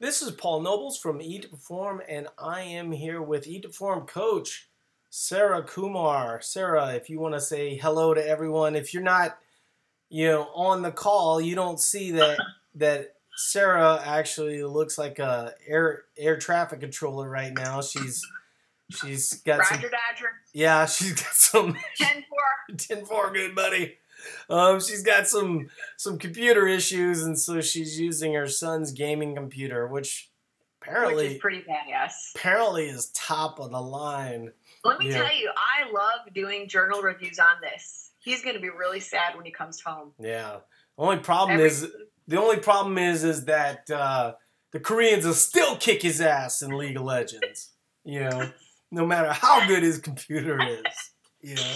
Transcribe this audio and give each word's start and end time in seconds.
This 0.00 0.22
is 0.22 0.30
Paul 0.30 0.62
Nobles 0.62 0.96
from 0.96 1.20
Eat 1.20 1.42
to 1.42 1.48
Perform, 1.48 2.00
and 2.08 2.26
I 2.38 2.62
am 2.62 2.90
here 2.90 3.20
with 3.20 3.46
Eat 3.46 3.64
to 3.64 3.68
Perform 3.68 4.06
coach 4.06 4.70
Sarah 5.10 5.62
Kumar. 5.62 6.40
Sarah, 6.40 6.94
if 6.94 7.10
you 7.10 7.20
want 7.20 7.34
to 7.34 7.40
say 7.40 7.76
hello 7.76 8.14
to 8.14 8.26
everyone, 8.26 8.76
if 8.76 8.94
you're 8.94 9.02
not, 9.02 9.36
you 10.08 10.26
know, 10.26 10.44
on 10.54 10.80
the 10.80 10.90
call, 10.90 11.38
you 11.38 11.54
don't 11.54 11.78
see 11.78 12.12
that 12.12 12.38
that 12.76 13.16
Sarah 13.36 14.00
actually 14.02 14.64
looks 14.64 14.96
like 14.96 15.18
a 15.18 15.52
air 15.66 16.04
air 16.16 16.38
traffic 16.38 16.80
controller 16.80 17.28
right 17.28 17.52
now. 17.52 17.82
She's 17.82 18.26
she's 18.88 19.34
got 19.42 19.58
Roger 19.58 19.74
some 19.74 19.80
Dodger. 19.82 20.30
yeah, 20.54 20.86
she's 20.86 21.12
got 21.12 21.34
some 21.34 21.76
10 21.98 22.24
4. 22.70 22.76
10 22.78 23.04
4 23.04 23.32
good 23.34 23.54
buddy. 23.54 23.98
Um, 24.48 24.80
she's 24.80 25.02
got 25.02 25.28
some 25.28 25.68
some 25.96 26.18
computer 26.18 26.66
issues, 26.66 27.22
and 27.22 27.38
so 27.38 27.60
she's 27.60 27.98
using 28.00 28.34
her 28.34 28.46
son's 28.48 28.92
gaming 28.92 29.34
computer, 29.34 29.86
which 29.86 30.30
apparently 30.82 31.24
Which 31.24 31.32
is 31.34 31.38
pretty 31.40 31.62
badass. 31.62 32.12
apparently 32.34 32.88
is 32.88 33.10
top 33.14 33.60
of 33.60 33.70
the 33.70 33.80
line. 33.80 34.52
Let 34.84 34.98
me 34.98 35.08
Yeah. 35.10 35.22
tell 35.22 35.34
you, 35.36 35.50
I 35.56 35.90
love 35.90 36.32
doing 36.34 36.68
journal 36.68 37.02
reviews 37.02 37.38
on 37.38 37.60
this. 37.60 38.10
He's 38.18 38.42
going 38.42 38.54
to 38.54 38.60
be 38.60 38.70
really 38.70 39.00
sad 39.00 39.34
when 39.36 39.44
he 39.44 39.50
comes 39.50 39.80
home. 39.80 40.12
Yeah. 40.18 40.58
The 40.96 41.02
only 41.02 41.18
problem 41.18 41.56
Every- 41.58 41.68
is 41.68 41.86
the 42.28 42.40
only 42.40 42.58
problem 42.58 42.96
is 42.98 43.24
is 43.24 43.44
that 43.46 43.90
uh, 43.90 44.34
the 44.72 44.80
Koreans 44.80 45.24
will 45.26 45.34
still 45.34 45.76
kick 45.76 46.02
his 46.02 46.20
ass 46.20 46.62
in 46.62 46.70
League 46.76 46.96
of 46.96 47.02
Legends. 47.02 47.70
You 48.04 48.20
know, 48.28 48.50
no 48.90 49.04
matter 49.06 49.32
how 49.32 49.66
good 49.66 49.82
his 49.82 49.98
computer 49.98 50.58
is. 50.62 50.84
You 51.42 51.54
know. 51.56 51.74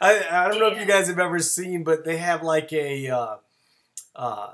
I, 0.00 0.24
I 0.30 0.48
don't 0.48 0.58
know 0.58 0.68
if 0.68 0.78
you 0.78 0.86
guys 0.86 1.08
have 1.08 1.18
ever 1.18 1.38
seen, 1.38 1.84
but 1.84 2.04
they 2.04 2.16
have 2.16 2.42
like 2.42 2.72
a, 2.72 3.08
uh, 3.08 3.36
uh, 4.14 4.52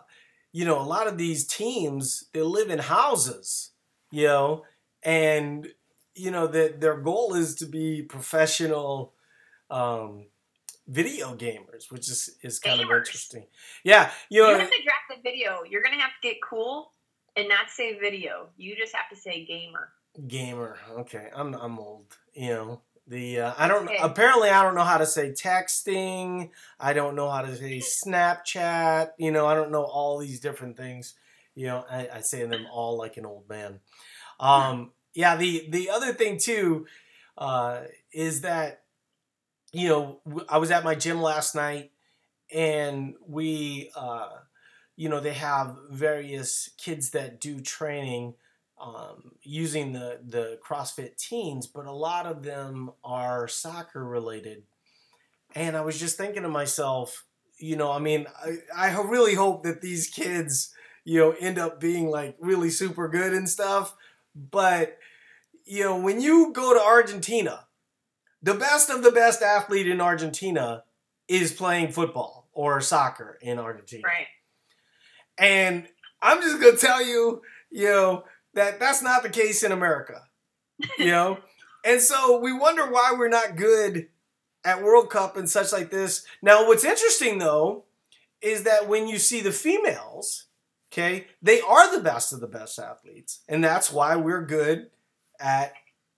you 0.52 0.64
know, 0.64 0.80
a 0.80 0.82
lot 0.82 1.06
of 1.06 1.18
these 1.18 1.46
teams 1.46 2.24
they 2.32 2.42
live 2.42 2.70
in 2.70 2.78
houses, 2.78 3.70
you 4.10 4.26
know, 4.26 4.64
and 5.02 5.68
you 6.14 6.30
know 6.30 6.46
that 6.46 6.80
their 6.80 6.96
goal 6.96 7.34
is 7.34 7.54
to 7.56 7.66
be 7.66 8.02
professional 8.02 9.14
um, 9.70 10.26
video 10.86 11.34
gamers, 11.34 11.90
which 11.90 12.08
is 12.08 12.36
is 12.42 12.58
kind 12.58 12.80
of 12.80 12.90
interesting. 12.90 13.46
Yeah, 13.84 14.10
you 14.28 14.44
You 14.44 14.52
know, 14.52 14.58
have 14.58 14.70
to 14.70 14.82
drop 14.82 15.16
the 15.16 15.22
video. 15.22 15.62
You're 15.68 15.82
going 15.82 15.94
to 15.94 16.00
have 16.00 16.12
to 16.22 16.28
get 16.28 16.38
cool 16.42 16.92
and 17.36 17.48
not 17.48 17.70
say 17.70 17.98
video. 17.98 18.48
You 18.56 18.74
just 18.76 18.94
have 18.94 19.08
to 19.10 19.16
say 19.16 19.44
gamer. 19.44 19.90
gamer. 20.26 20.76
Okay, 21.00 21.28
I'm 21.34 21.54
I'm 21.54 21.78
old. 21.78 22.16
You 22.34 22.50
know 22.50 22.80
the 23.08 23.40
uh, 23.40 23.54
I 23.56 23.68
don't 23.68 23.86
Okay. 23.86 23.98
apparently 24.00 24.50
I 24.50 24.62
don't 24.62 24.74
know 24.74 24.84
how 24.84 24.98
to 24.98 25.06
say 25.06 25.30
texting. 25.30 26.50
I 26.78 26.92
don't 26.92 27.16
know 27.16 27.30
how 27.30 27.42
to 27.42 27.56
say 27.56 27.78
Snapchat. 27.78 29.10
You 29.18 29.32
know 29.32 29.46
I 29.46 29.54
don't 29.54 29.70
know 29.72 29.82
all 29.84 30.18
these 30.18 30.40
different 30.40 30.76
things. 30.76 31.14
You 31.54 31.68
know 31.68 31.84
I, 31.90 32.08
I 32.16 32.20
say 32.20 32.44
them 32.44 32.66
all 32.70 32.98
like 32.98 33.16
an 33.16 33.26
old 33.26 33.48
man. 33.48 33.80
Um, 34.38 34.92
yeah. 35.14 35.36
The 35.36 35.66
the 35.70 35.90
other 35.90 36.12
thing 36.12 36.38
too 36.38 36.86
uh, 37.36 37.80
is 38.12 38.42
that 38.42 38.82
you 39.72 39.88
know 39.88 40.20
I 40.48 40.58
was 40.58 40.70
at 40.70 40.84
my 40.84 40.94
gym 40.94 41.20
last 41.22 41.54
night 41.54 41.92
and 42.52 43.14
we 43.26 43.90
uh, 43.96 44.28
you 44.96 45.08
know 45.08 45.20
they 45.20 45.32
have 45.32 45.76
various 45.90 46.70
kids 46.76 47.10
that 47.10 47.40
do 47.40 47.60
training 47.60 48.34
um, 48.80 49.32
using 49.42 49.92
the 49.92 50.20
the 50.24 50.58
CrossFit 50.66 51.16
teens, 51.16 51.66
but 51.66 51.86
a 51.86 51.92
lot 51.92 52.26
of 52.26 52.42
them 52.42 52.90
are 53.04 53.48
soccer 53.48 54.04
related. 54.04 54.62
And 55.54 55.76
I 55.76 55.80
was 55.80 55.98
just 55.98 56.16
thinking 56.16 56.42
to 56.42 56.48
myself, 56.48 57.24
you 57.58 57.76
know, 57.76 57.90
I 57.90 57.98
mean, 57.98 58.26
I, 58.76 58.90
I 58.90 59.00
really 59.00 59.34
hope 59.34 59.62
that 59.64 59.80
these 59.80 60.08
kids, 60.08 60.74
you 61.04 61.18
know, 61.18 61.34
end 61.40 61.58
up 61.58 61.80
being 61.80 62.10
like 62.10 62.36
really 62.38 62.70
super 62.70 63.08
good 63.08 63.32
and 63.32 63.48
stuff. 63.48 63.96
But 64.34 64.98
you 65.64 65.84
know, 65.84 65.98
when 65.98 66.20
you 66.20 66.52
go 66.52 66.72
to 66.72 66.80
Argentina, 66.80 67.66
the 68.42 68.54
best 68.54 68.88
of 68.90 69.02
the 69.02 69.10
best 69.10 69.42
athlete 69.42 69.88
in 69.88 70.00
Argentina 70.00 70.84
is 71.28 71.52
playing 71.52 71.92
football 71.92 72.48
or 72.52 72.80
soccer 72.80 73.38
in 73.42 73.58
Argentina. 73.58 74.02
Right. 74.06 74.26
And 75.38 75.86
I'm 76.22 76.40
just 76.40 76.60
gonna 76.60 76.76
tell 76.76 77.04
you, 77.04 77.42
you 77.70 77.84
know, 77.84 78.24
that 78.58 78.78
that's 78.80 79.02
not 79.02 79.22
the 79.22 79.30
case 79.30 79.62
in 79.62 79.72
America. 79.72 80.22
You 80.98 81.06
know? 81.06 81.38
and 81.84 82.00
so 82.00 82.38
we 82.38 82.52
wonder 82.52 82.88
why 82.88 83.12
we're 83.16 83.28
not 83.28 83.56
good 83.56 84.08
at 84.64 84.82
World 84.82 85.10
Cup 85.10 85.36
and 85.36 85.50
such 85.50 85.72
like 85.72 85.90
this. 85.90 86.24
Now 86.40 86.68
what's 86.68 86.84
interesting 86.84 87.38
though 87.38 87.84
is 88.40 88.62
that 88.62 88.86
when 88.86 89.08
you 89.08 89.18
see 89.18 89.40
the 89.40 89.50
females, 89.50 90.46
okay, 90.92 91.26
they 91.42 91.60
are 91.60 91.94
the 91.94 92.02
best 92.02 92.32
of 92.32 92.40
the 92.40 92.46
best 92.46 92.78
athletes. 92.78 93.40
And 93.48 93.64
that's 93.64 93.92
why 93.92 94.14
we're 94.14 94.44
good 94.44 94.90
at 95.40 95.72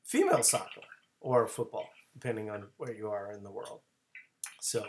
female 0.05 0.43
soccer 0.43 0.83
or 1.21 1.47
football, 1.47 1.89
depending 2.13 2.51
on 2.51 2.67
where 2.77 2.95
you 2.95 3.09
are 3.09 3.33
in 3.33 3.43
the 3.43 3.51
world. 3.51 3.81
So 4.61 4.85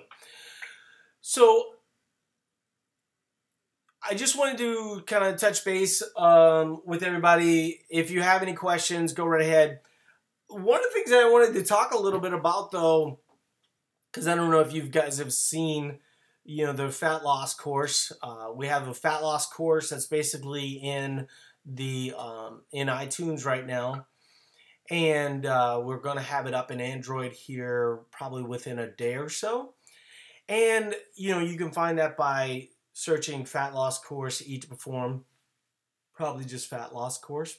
so 1.21 1.75
I 4.03 4.15
just 4.15 4.37
wanted 4.37 4.57
to 4.57 5.03
kind 5.05 5.23
of 5.23 5.39
touch 5.39 5.63
base 5.63 6.01
um, 6.17 6.81
with 6.85 7.03
everybody. 7.03 7.81
If 7.89 8.09
you 8.09 8.21
have 8.21 8.41
any 8.41 8.53
questions, 8.53 9.13
go 9.13 9.25
right 9.25 9.41
ahead. 9.41 9.79
One 10.47 10.79
of 10.79 10.83
the 10.83 10.93
things 10.93 11.11
that 11.11 11.23
I 11.23 11.29
wanted 11.29 11.53
to 11.53 11.63
talk 11.63 11.91
a 11.93 11.99
little 11.99 12.19
bit 12.19 12.33
about, 12.33 12.71
though, 12.71 13.19
because 14.11 14.27
I 14.27 14.35
don't 14.35 14.49
know 14.49 14.59
if 14.59 14.73
you 14.73 14.83
guys 14.83 15.19
have 15.19 15.31
seen, 15.31 15.99
you 16.43 16.65
know, 16.65 16.73
the 16.73 16.89
fat 16.89 17.23
loss 17.23 17.53
course. 17.53 18.11
Uh, 18.23 18.47
we 18.55 18.67
have 18.67 18.87
a 18.87 18.93
fat 18.93 19.21
loss 19.21 19.47
course 19.47 19.91
that's 19.91 20.07
basically 20.07 20.71
in 20.71 21.27
the 21.65 22.13
um, 22.17 22.63
in 22.71 22.87
iTunes 22.87 23.45
right 23.45 23.65
now, 23.65 24.07
and 24.89 25.45
uh, 25.45 25.79
we're 25.81 26.01
going 26.01 26.17
to 26.17 26.23
have 26.23 26.47
it 26.47 26.55
up 26.55 26.71
in 26.71 26.81
Android 26.81 27.33
here 27.33 27.99
probably 28.11 28.43
within 28.43 28.79
a 28.79 28.89
day 28.89 29.15
or 29.15 29.29
so. 29.29 29.75
And 30.49 30.95
you 31.15 31.31
know, 31.31 31.39
you 31.39 31.55
can 31.55 31.71
find 31.71 31.99
that 31.99 32.17
by 32.17 32.69
searching 33.01 33.43
fat 33.45 33.73
loss 33.73 33.99
course 33.99 34.43
eat 34.45 34.61
to 34.61 34.67
perform. 34.67 35.25
Probably 36.13 36.45
just 36.45 36.69
fat 36.69 36.93
loss 36.93 37.17
course. 37.17 37.57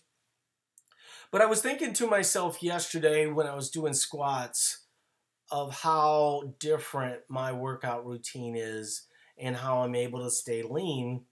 But 1.33 1.41
i 1.41 1.47
was 1.47 1.61
thinking 1.61 1.93
to 1.95 2.07
myself 2.07 2.63
yesterday 2.63 3.27
when 3.27 3.47
i 3.47 3.55
was 3.55 3.71
doing 3.71 3.95
squats 3.95 4.87
of 5.51 5.81
how 5.81 6.55
different 6.61 7.23
my 7.29 7.53
workout 7.53 8.07
routine 8.07 8.55
is 8.55 9.09
and 9.37 9.57
how 9.57 9.83
i'm 9.83 9.95
able 9.95 10.23
to 10.23 10.31
stay 10.31 10.63
lean 10.63 11.23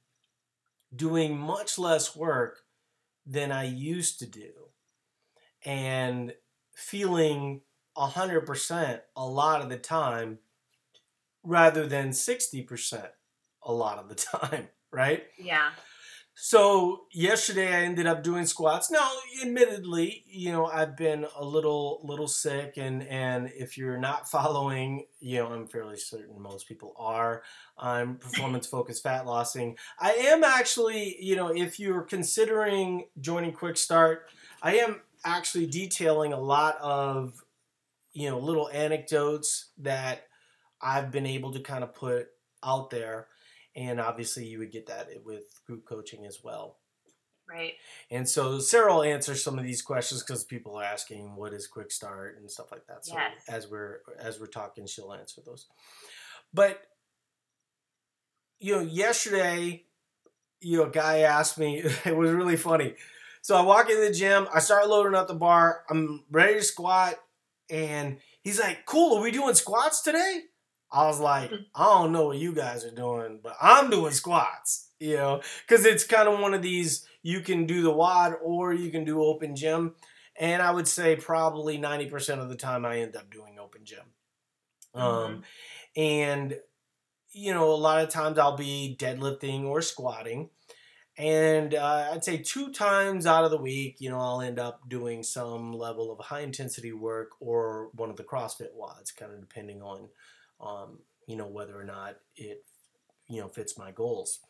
doing 0.95 1.39
much 1.39 1.79
less 1.79 2.17
work 2.17 2.63
than 3.27 3.53
i 3.53 3.65
used 3.65 4.19
to 4.19 4.27
do 4.27 4.51
and 5.65 6.35
feeling 6.75 7.61
100% 7.97 9.01
a 9.17 9.27
lot 9.27 9.61
of 9.61 9.69
the 9.69 9.77
time 9.77 10.39
rather 11.45 11.87
than 11.87 12.11
60% 12.11 13.11
a 13.63 13.73
lot 13.73 13.99
of 13.99 14.09
the 14.09 14.15
time, 14.15 14.69
right? 14.91 15.25
Yeah. 15.39 15.71
So 16.43 17.03
yesterday 17.13 17.69
I 17.69 17.83
ended 17.83 18.07
up 18.07 18.23
doing 18.23 18.47
squats. 18.47 18.91
Now, 18.91 19.11
admittedly, 19.43 20.25
you 20.27 20.53
know, 20.53 20.65
I've 20.65 20.97
been 20.97 21.27
a 21.37 21.45
little 21.45 22.01
little 22.03 22.29
sick 22.29 22.75
and 22.79 23.03
and 23.03 23.51
if 23.55 23.77
you're 23.77 23.99
not 23.99 24.27
following, 24.29 25.05
you 25.19 25.39
know, 25.39 25.49
I'm 25.49 25.67
fairly 25.67 25.99
certain 25.99 26.41
most 26.41 26.67
people 26.67 26.95
are. 26.97 27.43
I'm 27.77 28.17
performance 28.19 28.67
focused 28.67 29.03
fat 29.03 29.27
lossing. 29.27 29.77
I 29.99 30.13
am 30.13 30.43
actually, 30.43 31.17
you 31.21 31.37
know, 31.37 31.49
if 31.49 31.79
you're 31.79 32.03
considering 32.03 33.05
joining 33.21 33.53
Quick 33.53 33.77
Start, 33.77 34.31
I 34.63 34.77
am 34.77 35.03
actually 35.27 35.67
detailing 35.67 36.33
a 36.33 36.41
lot 36.41 36.79
of 36.81 37.35
you 38.13 38.29
know, 38.29 38.39
little 38.39 38.69
anecdotes 38.71 39.71
that 39.79 40.27
I've 40.81 41.11
been 41.11 41.27
able 41.27 41.53
to 41.53 41.61
kind 41.61 41.85
of 41.85 41.95
put 41.95 42.29
out 42.63 42.91
there 42.91 43.29
and 43.77 44.01
obviously 44.01 44.45
you 44.47 44.59
would 44.59 44.73
get 44.73 44.87
that 44.87 45.09
with 45.25 45.45
group 45.67 45.85
coaching 45.87 46.27
as 46.27 46.41
well. 46.43 46.79
Right. 47.49 47.73
And 48.11 48.29
so 48.29 48.61
Sarah 48.61 48.95
will 48.95 49.03
answer 49.03 49.35
some 49.35 49.59
of 49.59 49.65
these 49.65 49.83
questions 49.83 50.23
because 50.23 50.45
people 50.45 50.77
are 50.77 50.85
asking 50.85 51.35
what 51.35 51.53
is 51.53 51.67
quick 51.67 51.91
start 51.91 52.37
and 52.39 52.49
stuff 52.51 52.71
like 52.71 52.87
that. 52.87 53.05
So 53.05 53.15
Yes. 53.15 53.33
as 53.49 53.69
we're 53.69 54.01
as 54.21 54.39
we're 54.39 54.47
talking, 54.47 54.87
she'll 54.87 55.13
answer 55.13 55.41
those. 55.45 55.67
But 56.55 56.81
you 58.61 58.77
know, 58.77 58.83
yesterday, 58.83 59.85
you 60.61 60.77
know, 60.79 60.85
a 60.85 60.91
guy 60.91 61.21
asked 61.21 61.59
me. 61.59 61.83
It 62.05 62.17
was 62.17 62.31
really 62.31 62.57
funny. 62.57 62.95
So 63.43 63.57
I 63.57 63.63
walk 63.63 63.89
into 63.89 64.03
the 64.03 64.13
gym. 64.13 64.47
I 64.55 64.61
start 64.61 64.87
loading 64.89 65.15
up 65.15 65.27
the 65.27 65.35
bar. 65.35 65.83
I'm 65.89 66.25
ready 66.31 66.55
to 66.55 66.63
squat, 66.63 67.15
and 67.71 68.19
he's 68.43 68.61
like, 68.61 68.85
"Cool, 68.85 69.17
are 69.17 69.23
we 69.23 69.31
doing 69.31 69.55
squats 69.55 70.03
today?" 70.03 70.43
I 70.93 71.07
was 71.07 71.21
like, 71.21 71.51
I 71.75 71.85
don't 71.85 72.13
know 72.13 72.27
what 72.27 72.39
you 72.39 72.53
guys 72.53 72.85
are 72.85 72.91
doing, 72.91 73.41
but 73.43 73.57
I'm 73.61 73.91
doing 73.91 74.13
squats, 74.13 74.89
you 74.99 75.17
know, 75.17 75.41
because 75.67 75.85
it's 75.85 76.05
kind 76.05 76.29
of 76.29 76.41
one 76.41 76.55
of 76.55 76.63
these 76.63 77.07
you 77.23 77.41
can 77.41 77.67
do 77.67 77.83
the 77.83 77.93
WOD 77.93 78.37
or 78.43 78.73
you 78.73 78.91
can 78.91 79.05
do 79.05 79.23
open 79.23 79.55
gym. 79.55 79.95
And 80.39 80.63
I 80.63 80.71
would 80.71 80.89
say 80.89 81.17
probably 81.17 81.79
90% 81.79 82.39
of 82.39 82.49
the 82.49 82.57
time 82.57 82.85
I 82.85 83.01
end 83.01 83.15
up 83.15 83.31
doing 83.31 83.59
open 83.59 83.85
gym. 83.85 84.05
Um, 84.95 85.43
and, 85.97 86.57
you 87.31 87.53
know, 87.53 87.71
a 87.71 87.77
lot 87.77 88.03
of 88.03 88.09
times 88.09 88.39
I'll 88.39 88.57
be 88.57 88.97
deadlifting 88.99 89.65
or 89.65 89.83
squatting. 89.83 90.51
And 91.17 91.75
uh, 91.75 92.09
I'd 92.13 92.25
say 92.25 92.39
two 92.39 92.73
times 92.73 93.27
out 93.27 93.45
of 93.45 93.51
the 93.51 93.59
week, 93.59 93.97
you 93.99 94.09
know, 94.09 94.19
I'll 94.19 94.41
end 94.41 94.59
up 94.59 94.89
doing 94.89 95.23
some 95.23 95.75
level 95.75 96.11
of 96.11 96.19
high 96.19 96.41
intensity 96.41 96.93
work 96.93 97.33
or 97.41 97.91
one 97.93 98.09
of 98.09 98.17
the 98.17 98.25
CrossFit 98.25 98.75
WODs, 98.75 99.15
kind 99.15 99.33
of 99.33 99.41
depending 99.41 99.83
on, 99.83 100.09
um, 100.61 100.99
you 101.27 101.37
know, 101.37 101.47
whether 101.47 101.79
or 101.79 101.85
not 101.85 102.17
it, 102.37 102.65
you 103.29 103.41
know, 103.41 103.49
fits 103.49 103.79
my 103.79 103.91
goals. 103.91 104.41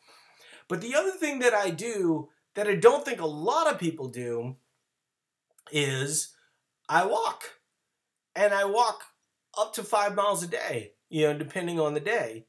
But 0.67 0.81
the 0.81 0.95
other 0.95 1.11
thing 1.11 1.39
that 1.39 1.53
I 1.53 1.69
do 1.69 2.29
that 2.55 2.67
I 2.67 2.75
don't 2.75 3.05
think 3.05 3.21
a 3.21 3.25
lot 3.25 3.71
of 3.71 3.79
people 3.79 4.07
do 4.07 4.55
is 5.71 6.33
I 6.89 7.05
walk. 7.05 7.43
And 8.35 8.53
I 8.53 8.65
walk 8.65 9.03
up 9.57 9.73
to 9.73 9.83
five 9.83 10.15
miles 10.15 10.43
a 10.43 10.47
day, 10.47 10.93
you 11.09 11.27
know, 11.27 11.37
depending 11.37 11.79
on 11.79 11.93
the 11.93 11.99
day. 11.99 12.45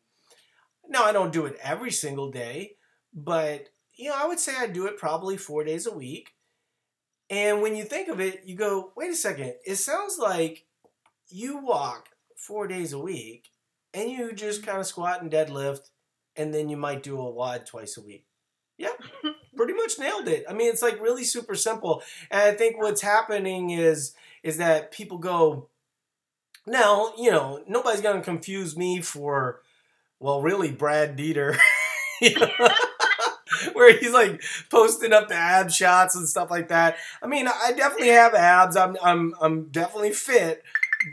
Now, 0.89 1.05
I 1.05 1.13
don't 1.13 1.33
do 1.33 1.47
it 1.47 1.59
every 1.63 1.91
single 1.91 2.31
day, 2.31 2.77
but, 3.13 3.69
you 3.97 4.11
know, 4.11 4.17
I 4.17 4.27
would 4.27 4.39
say 4.39 4.53
I 4.57 4.67
do 4.67 4.87
it 4.87 4.99
probably 4.99 5.37
four 5.37 5.65
days 5.65 5.87
a 5.87 5.95
week. 5.95 6.31
And 7.31 7.63
when 7.63 7.75
you 7.77 7.85
think 7.85 8.09
of 8.09 8.21
it, 8.21 8.43
you 8.45 8.57
go, 8.57 8.93
wait 8.97 9.11
a 9.11 9.17
second, 9.17 9.55
it 9.65 9.77
sounds 9.77 10.19
like 10.19 10.67
you 11.29 11.59
walk 11.59 12.11
four 12.37 12.67
days 12.67 12.93
a 12.93 12.99
week 12.99 13.49
and 13.95 14.11
you 14.11 14.33
just 14.33 14.65
kind 14.65 14.79
of 14.79 14.87
squat 14.87 15.23
and 15.23 15.31
deadlift, 15.31 15.91
and 16.37 16.53
then 16.53 16.69
you 16.69 16.77
might 16.77 17.03
do 17.03 17.19
a 17.21 17.31
WOD 17.31 17.67
twice 17.67 17.97
a 17.97 18.03
week. 18.03 18.25
Yeah, 18.79 18.93
pretty 19.57 19.75
much 19.75 19.99
nailed 19.99 20.29
it. 20.29 20.45
I 20.49 20.55
mean, 20.55 20.71
it's 20.71 20.83
like 20.83 21.01
really 21.01 21.25
super 21.25 21.55
simple. 21.55 22.03
And 22.31 22.41
I 22.41 22.53
think 22.53 22.79
what's 22.79 23.03
happening 23.03 23.71
is 23.71 24.15
is 24.43 24.57
that 24.57 24.91
people 24.91 25.19
go, 25.19 25.69
now, 26.67 27.13
you 27.17 27.31
know, 27.31 27.63
nobody's 27.69 28.01
gonna 28.01 28.23
confuse 28.23 28.77
me 28.77 29.01
for, 29.01 29.61
well, 30.19 30.43
really 30.43 30.73
Brad 30.73 31.17
Dieter. 31.17 31.57
Where 33.75 33.97
he's 33.99 34.13
like 34.13 34.43
posting 34.71 35.13
up 35.13 35.29
the 35.29 35.35
ab 35.35 35.71
shots 35.71 36.17
and 36.17 36.29
stuff 36.29 36.51
like 36.51 36.69
that. 36.69 36.97
I 37.23 37.27
mean, 37.27 37.47
I 37.49 37.73
definitely 37.73 38.09
have 38.09 38.35
abs. 38.35 38.77
I'm 38.77 38.97
I'm 39.03 39.35
I'm 39.41 39.65
definitely 39.67 40.13
fit, 40.13 40.63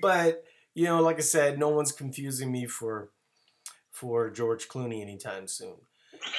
but 0.01 0.43
you 0.79 0.85
know, 0.85 1.01
like 1.01 1.17
I 1.17 1.23
said, 1.23 1.59
no 1.59 1.67
one's 1.67 1.91
confusing 1.91 2.53
me 2.53 2.65
for 2.65 3.09
for 3.91 4.29
George 4.29 4.69
Clooney 4.69 5.01
anytime 5.01 5.45
soon. 5.45 5.75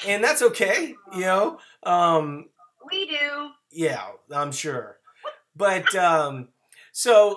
And 0.07 0.25
that's 0.25 0.41
okay, 0.41 0.95
you 1.13 1.21
know. 1.21 1.59
Um 1.83 2.49
we 2.91 3.07
do. 3.07 3.51
Yeah, 3.71 4.03
I'm 4.35 4.51
sure. 4.51 4.97
But 5.55 5.95
um 5.95 6.49
so 6.91 7.37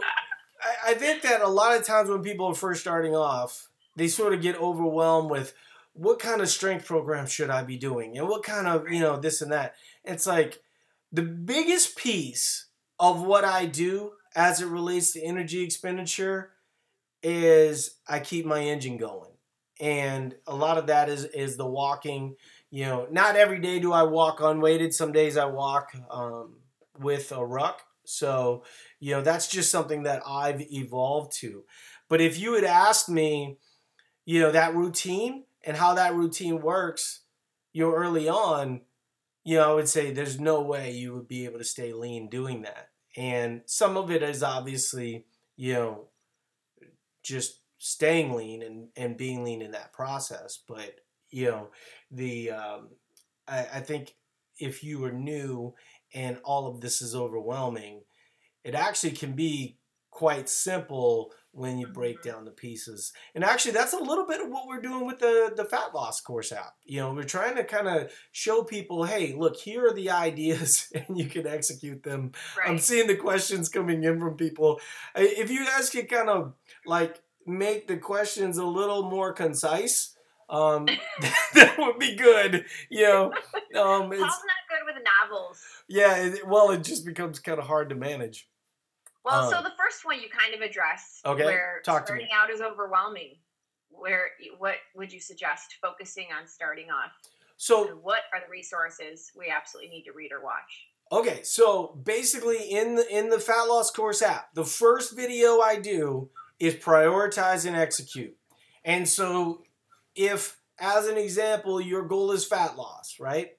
I, 0.61 0.91
I 0.91 0.94
think 0.94 1.23
that 1.23 1.41
a 1.41 1.47
lot 1.50 1.75
of 1.75 1.85
times 1.85 2.09
when 2.09 2.23
people 2.23 2.45
are 2.45 2.55
first 2.55 2.79
starting 2.79 3.13
off, 3.13 3.67
they 3.97 4.07
sort 4.07 4.33
of 4.33 4.41
get 4.41 4.61
overwhelmed 4.61 5.29
with 5.29 5.53
what 5.91 6.19
kind 6.19 6.39
of 6.39 6.47
strength 6.47 6.85
program 6.85 7.27
should 7.27 7.50
I 7.50 7.63
be 7.63 7.75
doing 7.75 8.17
and 8.17 8.29
what 8.29 8.44
kind 8.44 8.65
of, 8.65 8.89
you 8.89 9.01
know, 9.01 9.17
this 9.17 9.41
and 9.41 9.51
that. 9.51 9.75
It's 10.05 10.25
like 10.25 10.63
the 11.11 11.21
biggest 11.21 11.97
piece 11.97 12.67
of 12.97 13.21
what 13.21 13.44
I 13.44 13.65
do 13.65 14.13
as 14.38 14.61
it 14.61 14.67
relates 14.67 15.11
to 15.11 15.21
energy 15.21 15.61
expenditure 15.65 16.52
is 17.23 17.97
I 18.07 18.19
keep 18.19 18.45
my 18.45 18.59
engine 18.59 18.97
going. 18.97 19.31
And 19.79 20.35
a 20.45 20.55
lot 20.55 20.77
of 20.77 20.87
that 20.87 21.09
is 21.09 21.25
is 21.25 21.57
the 21.57 21.65
walking. 21.65 22.35
You 22.69 22.85
know, 22.85 23.07
not 23.11 23.35
every 23.35 23.59
day 23.59 23.79
do 23.79 23.91
I 23.91 24.03
walk 24.03 24.39
unweighted. 24.41 24.93
Some 24.93 25.11
days 25.11 25.37
I 25.37 25.45
walk 25.45 25.95
um, 26.09 26.57
with 26.99 27.31
a 27.31 27.43
ruck. 27.43 27.81
So, 28.05 28.63
you 28.99 29.11
know, 29.11 29.21
that's 29.21 29.47
just 29.47 29.71
something 29.71 30.03
that 30.03 30.21
I've 30.27 30.61
evolved 30.61 31.33
to. 31.37 31.63
But 32.09 32.21
if 32.21 32.39
you 32.39 32.53
had 32.53 32.63
asked 32.63 33.09
me, 33.09 33.57
you 34.25 34.39
know, 34.39 34.51
that 34.51 34.75
routine 34.75 35.45
and 35.63 35.77
how 35.77 35.93
that 35.95 36.13
routine 36.13 36.61
works, 36.61 37.21
you 37.71 37.83
know, 37.83 37.93
early 37.93 38.27
on, 38.27 38.81
you 39.43 39.57
know, 39.57 39.71
I 39.71 39.73
would 39.73 39.89
say 39.89 40.11
there's 40.11 40.39
no 40.39 40.61
way 40.61 40.91
you 40.91 41.13
would 41.13 41.27
be 41.27 41.45
able 41.45 41.59
to 41.59 41.65
stay 41.65 41.93
lean 41.93 42.29
doing 42.29 42.61
that. 42.63 42.89
And 43.15 43.61
some 43.65 43.97
of 43.97 44.09
it 44.09 44.23
is 44.23 44.43
obviously, 44.43 45.25
you 45.55 45.73
know, 45.73 46.07
just 47.23 47.61
staying 47.77 48.33
lean 48.33 48.61
and, 48.61 48.87
and 48.95 49.17
being 49.17 49.43
lean 49.43 49.61
in 49.61 49.71
that 49.71 49.93
process. 49.93 50.59
But, 50.67 50.95
you 51.31 51.49
know, 51.49 51.69
the, 52.11 52.51
um, 52.51 52.89
I, 53.47 53.59
I 53.75 53.79
think 53.79 54.15
if 54.59 54.83
you 54.83 55.03
are 55.05 55.11
new 55.11 55.73
and 56.13 56.37
all 56.43 56.67
of 56.67 56.81
this 56.81 57.01
is 57.01 57.15
overwhelming, 57.15 58.03
it 58.63 58.75
actually 58.75 59.11
can 59.11 59.33
be 59.33 59.77
quite 60.11 60.47
simple 60.47 61.31
when 61.53 61.77
you 61.77 61.85
break 61.88 62.23
down 62.23 62.45
the 62.45 62.51
pieces. 62.51 63.13
And 63.35 63.44
actually, 63.44 63.73
that's 63.73 63.94
a 63.94 64.00
little 64.00 64.25
bit 64.25 64.41
of 64.41 64.50
what 64.50 64.67
we're 64.67 64.81
doing 64.81 65.05
with 65.05 65.19
the 65.19 65.53
the 65.55 65.65
fat 65.65 65.94
loss 65.94 66.19
course 66.19 66.51
app. 66.51 66.75
You 66.83 67.00
know, 67.00 67.13
we're 67.13 67.23
trying 67.23 67.55
to 67.55 67.63
kind 67.63 67.88
of 67.88 68.11
show 68.31 68.63
people, 68.63 69.05
hey, 69.05 69.33
look, 69.38 69.55
here 69.55 69.88
are 69.88 69.94
the 69.94 70.09
ideas, 70.29 70.91
and 70.94 71.17
you 71.17 71.25
can 71.25 71.47
execute 71.47 72.03
them. 72.03 72.31
I'm 72.65 72.79
seeing 72.79 73.07
the 73.07 73.15
questions 73.15 73.69
coming 73.69 74.03
in 74.03 74.19
from 74.19 74.35
people. 74.35 74.81
If 75.15 75.51
you 75.51 75.65
guys 75.65 75.89
could 75.89 76.09
kind 76.09 76.29
of 76.29 76.53
like 76.85 77.21
make 77.45 77.88
the 77.88 77.97
questions 77.97 78.57
a 78.57 78.65
little 78.65 79.09
more 79.09 79.31
concise, 79.31 80.15
um, 80.50 80.85
that 81.53 81.75
would 81.77 82.00
be 82.00 82.15
good. 82.15 82.65
You 82.89 83.03
know, 83.03 83.25
um, 83.79 84.09
Paul's 84.09 84.19
not 84.19 84.39
good 84.69 84.85
with 84.85 85.03
novels. 85.03 85.61
yeah. 85.88 86.15
It, 86.17 86.47
well, 86.47 86.71
it 86.71 86.83
just 86.83 87.05
becomes 87.05 87.39
kind 87.39 87.59
of 87.59 87.67
hard 87.67 87.89
to 87.89 87.95
manage. 87.95 88.47
Well, 89.23 89.49
so 89.49 89.57
Um, 89.57 89.63
the 89.63 89.73
first 89.77 90.05
one 90.05 90.19
you 90.19 90.29
kind 90.29 90.53
of 90.53 90.61
addressed, 90.61 91.25
Okay, 91.25 91.45
where 91.45 91.81
talk 91.85 92.05
starting 92.05 92.27
out 92.33 92.49
is 92.49 92.61
overwhelming. 92.61 93.37
Where 93.89 94.31
what 94.57 94.75
would 94.95 95.13
you 95.13 95.19
suggest 95.19 95.77
focusing 95.81 96.27
on 96.37 96.47
starting 96.47 96.89
off? 96.91 97.11
So 97.57 97.87
And 97.89 98.03
what 98.03 98.23
are 98.33 98.41
the 98.41 98.49
resources 98.49 99.31
we 99.35 99.49
absolutely 99.49 99.89
need 99.91 100.03
to 100.03 100.11
read 100.11 100.31
or 100.31 100.43
watch? 100.43 100.87
Okay, 101.11 101.43
so 101.43 101.99
basically 102.03 102.57
in 102.57 102.95
the 102.95 103.07
in 103.15 103.29
the 103.29 103.39
fat 103.39 103.63
loss 103.63 103.91
course 103.91 104.21
app, 104.21 104.53
the 104.55 104.65
first 104.65 105.15
video 105.15 105.59
I 105.59 105.79
do 105.79 106.29
is 106.59 106.75
prioritize 106.75 107.65
and 107.65 107.75
execute. 107.75 108.35
And 108.83 109.07
so 109.07 109.63
if 110.15 110.57
as 110.79 111.07
an 111.07 111.17
example 111.17 111.79
your 111.79 112.03
goal 112.03 112.31
is 112.31 112.45
fat 112.45 112.77
loss, 112.77 113.19
right? 113.19 113.51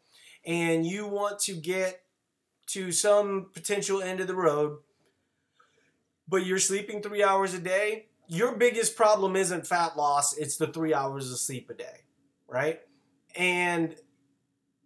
And 0.44 0.84
you 0.84 1.06
want 1.06 1.38
to 1.40 1.54
get 1.54 2.02
to 2.66 2.92
some 2.92 3.50
potential 3.54 4.02
end 4.02 4.20
of 4.20 4.26
the 4.26 4.34
road, 4.34 4.78
but 6.28 6.46
you're 6.46 6.58
sleeping 6.58 7.02
3 7.02 7.22
hours 7.22 7.54
a 7.54 7.58
day, 7.58 8.06
your 8.26 8.56
biggest 8.56 8.96
problem 8.96 9.36
isn't 9.36 9.66
fat 9.66 9.96
loss, 9.96 10.36
it's 10.36 10.56
the 10.56 10.66
3 10.66 10.94
hours 10.94 11.30
of 11.30 11.38
sleep 11.38 11.70
a 11.70 11.74
day, 11.74 12.04
right? 12.48 12.80
And 13.36 13.96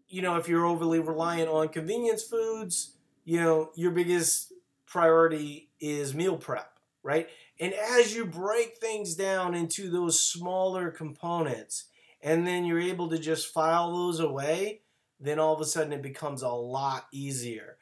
you 0.08 0.22
know, 0.22 0.36
if 0.36 0.48
you're 0.48 0.64
overly 0.64 1.00
reliant 1.00 1.50
on 1.50 1.68
convenience 1.68 2.22
foods, 2.22 2.94
you 3.24 3.38
know, 3.40 3.70
your 3.74 3.90
biggest 3.90 4.52
priority 4.86 5.68
is 5.80 6.14
meal 6.14 6.36
prep, 6.36 6.72
right? 7.02 7.28
And 7.60 7.74
as 7.74 8.14
you 8.14 8.24
break 8.24 8.76
things 8.76 9.14
down 9.14 9.54
into 9.54 9.90
those 9.90 10.18
smaller 10.18 10.90
components 10.90 11.86
and 12.22 12.46
then 12.46 12.64
you're 12.64 12.80
able 12.80 13.10
to 13.10 13.18
just 13.18 13.52
file 13.52 13.94
those 13.94 14.18
away, 14.18 14.80
then 15.20 15.38
all 15.38 15.54
of 15.54 15.60
a 15.60 15.66
sudden 15.66 15.92
it 15.92 16.02
becomes 16.02 16.42
a 16.42 16.48
lot 16.48 17.06
easier. 17.12 17.76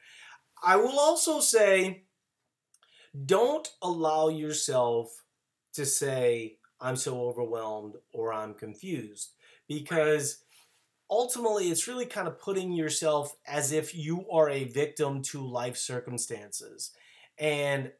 I 0.61 0.75
will 0.75 0.99
also 0.99 1.39
say 1.39 2.06
don't 3.25 3.67
allow 3.81 4.29
yourself 4.29 5.23
to 5.73 5.85
say, 5.85 6.57
I'm 6.79 6.95
so 6.95 7.21
overwhelmed 7.21 7.95
or 8.13 8.33
I'm 8.33 8.53
confused 8.53 9.33
because 9.67 10.43
ultimately 11.09 11.69
it's 11.69 11.87
really 11.87 12.05
kind 12.05 12.27
of 12.27 12.39
putting 12.39 12.71
yourself 12.71 13.35
as 13.47 13.71
if 13.71 13.95
you 13.95 14.29
are 14.29 14.49
a 14.49 14.65
victim 14.65 15.21
to 15.23 15.41
life 15.41 15.77
circumstances. 15.77 16.91
And 17.39 17.91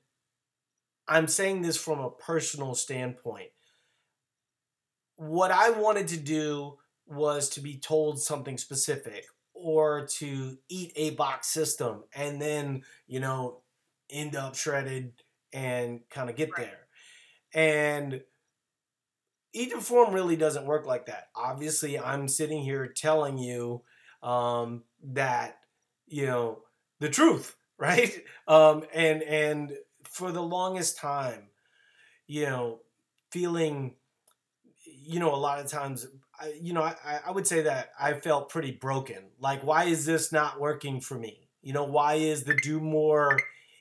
I'm 1.07 1.27
saying 1.27 1.61
this 1.61 1.77
from 1.77 1.99
a 1.99 2.11
personal 2.11 2.75
standpoint. 2.75 3.49
What 5.15 5.51
I 5.51 5.71
wanted 5.71 6.09
to 6.09 6.17
do 6.17 6.77
was 7.07 7.49
to 7.49 7.61
be 7.61 7.77
told 7.77 8.21
something 8.21 8.57
specific 8.57 9.25
or 9.53 10.05
to 10.05 10.57
eat 10.69 10.91
a 10.95 11.11
box 11.11 11.47
system 11.47 12.03
and 12.13 12.41
then, 12.41 12.83
you 13.07 13.19
know, 13.19 13.61
end 14.09 14.35
up 14.35 14.55
shredded 14.55 15.23
and 15.53 16.07
kind 16.09 16.29
of 16.29 16.35
get 16.35 16.57
Right. 16.57 16.67
there. 16.67 16.87
And 17.53 18.23
Eat 19.53 19.69
to 19.71 19.77
Perform 19.77 20.13
really 20.13 20.35
doesn't 20.35 20.65
work 20.65 20.85
like 20.85 21.05
that. 21.07 21.29
Obviously, 21.35 21.97
I'm 21.97 22.27
sitting 22.27 22.61
here 22.61 22.87
telling 22.87 23.37
you 23.37 23.83
um, 24.21 24.83
that 25.03 25.61
you 26.05 26.25
know 26.25 26.63
the 26.99 27.09
truth, 27.09 27.55
right? 27.77 28.23
Um, 28.47 28.85
and 28.93 29.23
and 29.23 29.77
for 30.03 30.31
the 30.31 30.43
longest 30.43 30.97
time, 30.97 31.49
you 32.27 32.45
know, 32.45 32.81
feeling, 33.31 33.97
you 34.85 35.19
know, 35.19 35.33
a 35.33 35.37
lot 35.37 35.59
of 35.59 35.67
times, 35.69 36.07
I, 36.39 36.53
you 36.61 36.73
know, 36.73 36.83
I, 36.83 37.21
I 37.25 37.31
would 37.31 37.47
say 37.47 37.63
that 37.63 37.91
I 37.99 38.13
felt 38.19 38.49
pretty 38.49 38.71
broken. 38.71 39.31
Like, 39.39 39.63
why 39.63 39.85
is 39.85 40.05
this 40.05 40.31
not 40.31 40.59
working 40.59 41.01
for 41.01 41.17
me? 41.17 41.49
You 41.61 41.73
know, 41.73 41.83
why 41.85 42.15
is 42.15 42.43
the 42.43 42.55
do 42.55 42.79
more, 42.79 43.39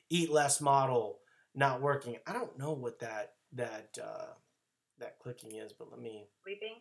eat 0.09 0.31
less 0.31 0.61
model 0.61 1.19
not 1.55 1.81
working? 1.81 2.17
I 2.25 2.33
don't 2.33 2.57
know 2.57 2.73
what 2.73 2.99
that 2.99 3.33
that 3.53 3.97
uh, 4.01 4.33
that 4.99 5.19
clicking 5.19 5.55
is, 5.55 5.73
but 5.73 5.89
let 5.91 5.99
me. 5.99 6.27
Sleeping? 6.43 6.75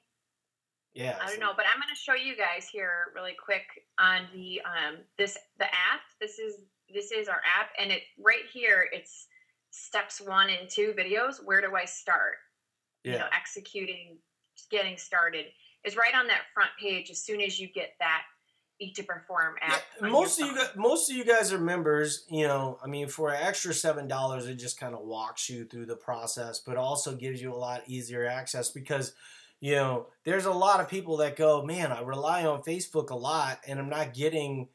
Yeah. 0.94 1.18
I 1.20 1.28
don't 1.28 1.40
know, 1.40 1.52
but 1.54 1.66
I'm 1.66 1.78
going 1.80 1.94
to 1.94 2.00
show 2.00 2.14
you 2.14 2.36
guys 2.36 2.68
here 2.68 3.12
really 3.14 3.36
quick 3.42 3.66
on 3.98 4.22
the 4.34 4.60
um 4.62 4.96
this 5.18 5.36
the 5.58 5.66
app. 5.66 6.00
This 6.20 6.38
is 6.38 6.62
this 6.92 7.12
is 7.12 7.28
our 7.28 7.40
app, 7.58 7.70
and 7.78 7.90
it 7.92 8.02
right 8.18 8.44
here 8.52 8.88
it's 8.92 9.26
steps 9.70 10.20
one 10.20 10.48
and 10.48 10.70
two 10.70 10.94
videos. 10.98 11.44
Where 11.44 11.60
do 11.60 11.76
I 11.76 11.84
start? 11.84 12.36
You 13.04 13.12
Yeah. 13.12 13.18
know, 13.18 13.26
executing, 13.32 14.18
getting 14.70 14.96
started 14.96 15.46
is 15.84 15.96
right 15.96 16.14
on 16.14 16.26
that 16.28 16.42
front 16.54 16.70
page. 16.80 17.10
As 17.10 17.22
soon 17.22 17.40
as 17.40 17.60
you 17.60 17.68
get 17.68 17.94
that 18.00 18.22
to 18.80 19.02
Perform 19.02 19.54
at. 19.60 19.82
Yeah, 20.00 20.08
most 20.08 20.40
of 20.40 20.46
you 20.46 20.54
guys, 20.54 20.70
most 20.76 21.10
of 21.10 21.16
you 21.16 21.24
guys 21.24 21.52
are 21.52 21.58
members. 21.58 22.24
You 22.30 22.46
know, 22.46 22.78
I 22.82 22.86
mean, 22.86 23.08
for 23.08 23.30
an 23.30 23.42
extra 23.42 23.72
seven 23.72 24.06
dollars, 24.08 24.46
it 24.46 24.56
just 24.56 24.78
kind 24.78 24.94
of 24.94 25.00
walks 25.00 25.48
you 25.48 25.64
through 25.64 25.86
the 25.86 25.96
process, 25.96 26.60
but 26.60 26.76
also 26.76 27.14
gives 27.14 27.40
you 27.40 27.52
a 27.52 27.56
lot 27.56 27.82
easier 27.86 28.26
access 28.26 28.70
because, 28.70 29.14
you 29.60 29.74
know, 29.74 30.08
there's 30.24 30.44
a 30.44 30.52
lot 30.52 30.80
of 30.80 30.88
people 30.88 31.16
that 31.18 31.36
go, 31.36 31.62
man, 31.64 31.90
I 31.92 32.02
rely 32.02 32.44
on 32.44 32.62
Facebook 32.62 33.10
a 33.10 33.16
lot, 33.16 33.60
and 33.66 33.78
I'm 33.78 33.88
not 33.88 34.14
getting 34.14 34.68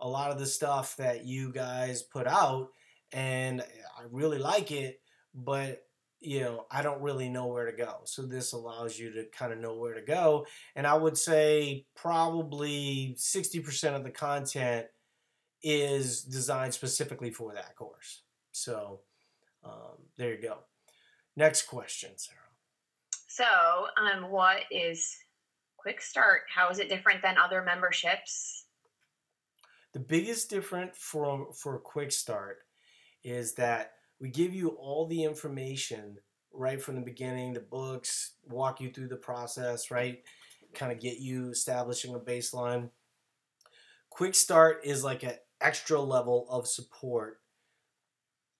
a 0.00 0.08
lot 0.08 0.30
of 0.30 0.38
the 0.38 0.46
stuff 0.46 0.96
that 0.96 1.24
you 1.24 1.52
guys 1.52 2.02
put 2.02 2.26
out, 2.26 2.70
and 3.12 3.60
I 3.62 4.02
really 4.10 4.38
like 4.38 4.72
it, 4.72 5.00
but 5.32 5.86
you 6.24 6.40
know, 6.40 6.66
I 6.70 6.82
don't 6.82 7.02
really 7.02 7.28
know 7.28 7.46
where 7.46 7.70
to 7.70 7.76
go. 7.76 8.00
So 8.04 8.22
this 8.22 8.52
allows 8.52 8.98
you 8.98 9.12
to 9.12 9.24
kind 9.26 9.52
of 9.52 9.58
know 9.58 9.76
where 9.76 9.94
to 9.94 10.02
go. 10.02 10.46
And 10.74 10.86
I 10.86 10.94
would 10.94 11.18
say 11.18 11.86
probably 11.94 13.14
60% 13.18 13.94
of 13.94 14.04
the 14.04 14.10
content 14.10 14.86
is 15.62 16.22
designed 16.22 16.74
specifically 16.74 17.30
for 17.30 17.54
that 17.54 17.76
course. 17.76 18.22
So 18.52 19.00
um, 19.64 19.98
there 20.16 20.32
you 20.32 20.42
go. 20.42 20.58
Next 21.36 21.62
question, 21.62 22.10
Sarah. 22.16 22.38
So, 23.26 23.44
um, 23.96 24.30
what 24.30 24.58
is 24.70 25.16
Quick 25.76 26.00
Start? 26.00 26.42
How 26.54 26.70
is 26.70 26.78
it 26.78 26.88
different 26.88 27.22
than 27.22 27.36
other 27.36 27.62
memberships? 27.62 28.66
The 29.92 30.00
biggest 30.00 30.50
difference 30.50 30.96
for 30.98 31.52
for 31.52 31.78
quick 31.78 32.12
start 32.12 32.58
is 33.24 33.54
that 33.54 33.93
we 34.20 34.28
give 34.28 34.54
you 34.54 34.68
all 34.70 35.06
the 35.06 35.24
information 35.24 36.18
right 36.52 36.80
from 36.80 36.94
the 36.94 37.00
beginning, 37.00 37.52
the 37.52 37.60
books, 37.60 38.34
walk 38.48 38.80
you 38.80 38.90
through 38.90 39.08
the 39.08 39.16
process, 39.16 39.90
right? 39.90 40.22
Kind 40.74 40.92
of 40.92 41.00
get 41.00 41.18
you 41.18 41.50
establishing 41.50 42.14
a 42.14 42.18
baseline. 42.18 42.90
Quick 44.10 44.34
start 44.34 44.80
is 44.84 45.02
like 45.02 45.24
an 45.24 45.34
extra 45.60 46.00
level 46.00 46.46
of 46.48 46.68
support. 46.68 47.40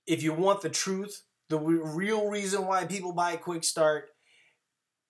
If 0.06 0.22
you 0.22 0.32
want 0.34 0.60
the 0.60 0.70
truth, 0.70 1.22
the 1.48 1.58
real 1.58 2.28
reason 2.28 2.66
why 2.66 2.84
people 2.84 3.12
buy 3.12 3.36
quick 3.36 3.64
start, 3.64 4.10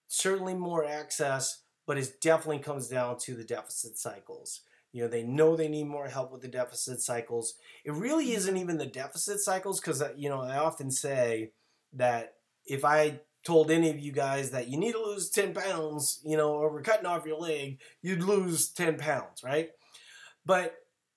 certainly 0.06 0.54
more 0.54 0.84
access, 0.84 1.62
but 1.86 1.96
it 1.96 2.20
definitely 2.20 2.58
comes 2.58 2.88
down 2.88 3.18
to 3.18 3.34
the 3.34 3.44
deficit 3.44 3.96
cycles. 3.96 4.60
You 4.94 5.02
know, 5.02 5.08
they 5.08 5.24
know 5.24 5.56
they 5.56 5.66
need 5.66 5.88
more 5.88 6.06
help 6.06 6.30
with 6.30 6.40
the 6.40 6.48
deficit 6.48 7.00
cycles. 7.00 7.54
It 7.84 7.92
really 7.92 8.26
mm-hmm. 8.26 8.36
isn't 8.36 8.56
even 8.56 8.78
the 8.78 8.86
deficit 8.86 9.40
cycles 9.40 9.80
because, 9.80 10.00
you 10.16 10.28
know, 10.28 10.40
I 10.40 10.56
often 10.58 10.92
say 10.92 11.50
that 11.94 12.34
if 12.64 12.84
I 12.84 13.20
told 13.44 13.72
any 13.72 13.90
of 13.90 13.98
you 13.98 14.12
guys 14.12 14.52
that 14.52 14.68
you 14.68 14.78
need 14.78 14.92
to 14.92 15.02
lose 15.02 15.30
10 15.30 15.52
pounds, 15.52 16.20
you 16.24 16.36
know, 16.36 16.52
or 16.52 16.72
we're 16.72 16.80
cutting 16.80 17.06
off 17.06 17.26
your 17.26 17.40
leg, 17.40 17.80
you'd 18.02 18.22
lose 18.22 18.70
10 18.70 18.96
pounds, 18.96 19.42
right? 19.42 19.70
But 20.46 20.76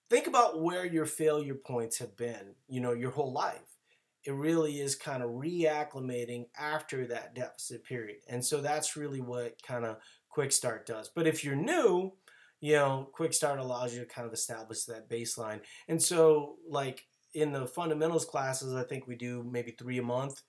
think 0.09 0.25
about 0.25 0.59
where 0.59 0.83
your 0.83 1.05
failure 1.05 1.53
points 1.53 1.99
have 1.99 2.17
been, 2.17 2.55
you 2.67 2.81
know, 2.81 2.93
your 2.93 3.11
whole 3.11 3.31
life. 3.31 3.77
It 4.23 4.33
really 4.33 4.81
is 4.81 4.95
kind 4.95 5.21
of 5.21 5.29
reacclimating 5.29 6.47
after 6.59 7.05
that 7.05 7.35
deficit 7.35 7.83
period. 7.83 8.21
And 8.27 8.43
so 8.43 8.59
that's 8.59 8.97
really 8.97 9.21
what 9.21 9.61
kind 9.61 9.85
of 9.85 9.97
Quick 10.29 10.51
Start 10.51 10.87
does. 10.87 11.11
But 11.13 11.27
if 11.27 11.43
you're 11.43 11.55
new, 11.55 12.13
you 12.61 12.73
know, 12.73 13.09
Quick 13.13 13.33
Start 13.33 13.59
allows 13.59 13.93
you 13.93 13.99
to 14.01 14.05
kind 14.05 14.27
of 14.27 14.33
establish 14.33 14.85
that 14.85 15.09
baseline. 15.09 15.61
And 15.87 16.01
so, 16.01 16.57
like 16.67 17.07
in 17.33 17.51
the 17.51 17.67
fundamentals 17.67 18.25
classes, 18.25 18.73
I 18.73 18.83
think 18.83 19.07
we 19.07 19.15
do 19.15 19.43
maybe 19.43 19.71
three 19.71 19.99
a 19.99 20.03
month. 20.03 20.41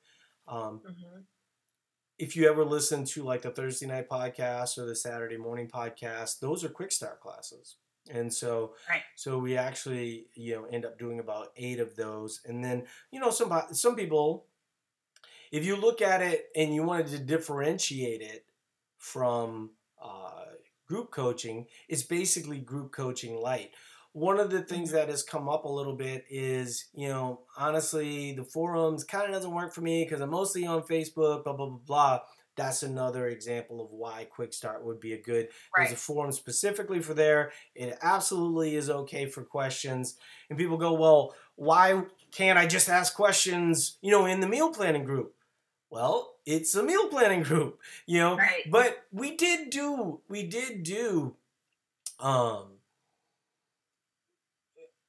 Um, 0.47 0.85
Mhm. 0.85 1.27
if 2.19 2.35
you 2.37 2.49
ever 2.49 2.65
listen 2.65 3.05
to 3.05 3.23
like 3.23 3.43
the 3.43 3.51
Thursday 3.51 3.87
night 3.87 4.09
podcast 4.09 4.77
or 4.79 4.87
the 4.87 4.97
Saturday 4.97 5.37
morning 5.37 5.69
podcast, 5.69 6.41
those 6.41 6.65
are 6.65 6.69
quick 6.69 6.91
start 6.93 7.21
classes. 7.21 7.77
And 8.11 8.33
so, 8.33 8.75
Right. 8.89 9.03
so 9.15 9.39
we 9.39 9.57
actually, 9.57 10.31
you 10.35 10.55
know, 10.57 10.65
end 10.65 10.85
up 10.87 10.99
doing 10.99 11.21
about 11.21 11.53
eight 11.57 11.79
of 11.79 11.95
those. 11.95 12.41
And 12.45 12.65
then, 12.65 12.87
you 13.13 13.21
know, 13.21 13.31
some 13.31 13.53
some 13.73 13.95
people, 13.95 14.49
if 15.51 15.65
you 15.65 15.77
look 15.77 16.03
at 16.03 16.23
it 16.23 16.51
and 16.57 16.75
you 16.75 16.83
wanted 16.83 17.09
to 17.09 17.19
differentiate 17.19 18.23
it 18.23 18.47
from 18.97 19.78
group 20.89 21.11
coaching, 21.11 21.67
it's 21.89 22.03
basically 22.03 22.59
group 22.59 22.93
coaching 22.93 23.37
light. 23.37 23.71
One 24.13 24.41
of 24.41 24.51
the 24.51 24.63
things 24.63 24.89
mm-hmm. 24.89 24.97
that 24.99 25.09
has 25.09 25.23
come 25.23 25.49
up 25.49 25.65
a 25.65 25.69
little 25.69 25.95
bit 25.95 26.25
is, 26.31 26.87
you 26.95 27.09
know, 27.09 27.43
honestly, 27.57 28.33
the 28.33 28.45
forums 28.45 29.05
kind 29.05 29.27
of 29.27 29.33
doesn't 29.33 29.55
work 29.55 29.75
for 29.75 29.83
me 29.83 30.05
because 30.05 30.21
I'm 30.21 30.31
mostly 30.31 30.67
on 30.67 30.83
Facebook, 30.83 31.45
blah, 31.45 31.53
blah, 31.53 31.67
blah, 31.67 31.79
blah. 31.87 32.21
That's 32.57 32.83
another 32.83 33.29
example 33.29 33.81
of 33.81 33.93
why 33.93 34.25
Quick 34.25 34.53
Start 34.53 34.85
would 34.85 34.99
be 34.99 35.13
a 35.13 35.23
good. 35.23 35.49
There's 35.77 35.93
a 35.93 35.97
forum 35.97 36.33
specifically 36.33 36.99
for 36.99 37.15
there. 37.15 37.53
It 37.77 37.97
absolutely 38.03 38.75
is 38.75 38.91
okay 38.91 39.27
for 39.27 39.45
questions. 39.45 40.17
And 40.51 40.59
people 40.59 40.77
go, 40.77 40.95
well, 40.95 41.37
why 41.55 42.03
can't 42.33 42.59
I 42.59 42.67
just 42.67 42.89
ask 42.89 43.15
questions, 43.15 43.99
you 44.03 44.11
know, 44.11 44.27
in 44.27 44.41
the 44.41 44.49
meal 44.49 44.73
planning 44.73 45.05
group? 45.05 45.35
Well, 45.91 46.35
it's 46.47 46.75
a 46.75 46.83
meal 46.83 47.09
planning 47.09 47.43
group, 47.45 47.81
you 48.07 48.19
know. 48.19 48.37
Right. 48.37 48.71
But 48.71 49.05
we 49.13 49.37
did 49.37 49.71
do 49.71 50.21
we 50.29 50.43
did 50.45 50.83
do 50.83 51.37
um 52.21 52.65